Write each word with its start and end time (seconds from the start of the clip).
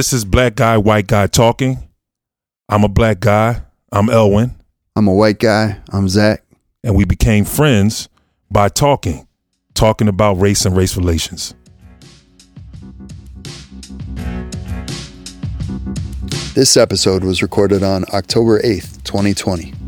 This 0.00 0.14
is 0.14 0.24
Black 0.24 0.54
Guy, 0.54 0.78
White 0.78 1.08
Guy 1.08 1.26
Talking. 1.26 1.86
I'm 2.70 2.84
a 2.84 2.88
black 2.88 3.20
guy. 3.20 3.60
I'm 3.92 4.08
Elwin. 4.08 4.54
I'm 4.96 5.06
a 5.06 5.12
white 5.12 5.38
guy. 5.38 5.78
I'm 5.92 6.08
Zach. 6.08 6.42
And 6.82 6.96
we 6.96 7.04
became 7.04 7.44
friends 7.44 8.08
by 8.50 8.70
talking, 8.70 9.28
talking 9.74 10.08
about 10.08 10.40
race 10.40 10.64
and 10.64 10.74
race 10.74 10.96
relations. 10.96 11.54
This 16.54 16.78
episode 16.78 17.22
was 17.22 17.42
recorded 17.42 17.82
on 17.82 18.06
October 18.14 18.58
8th, 18.62 19.04
2020. 19.04 19.79